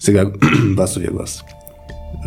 [0.00, 0.30] Сега
[0.76, 1.42] басовия глас.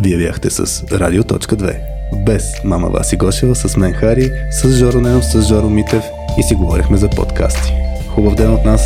[0.03, 2.00] Вие бяхте с Радио.2.
[2.13, 6.03] Без мама Васи Гошева, с мен Хари, с Жоро Ненов, с Жоро Митев
[6.39, 7.73] и си говорихме за подкасти.
[8.15, 8.81] Хубав ден от нас!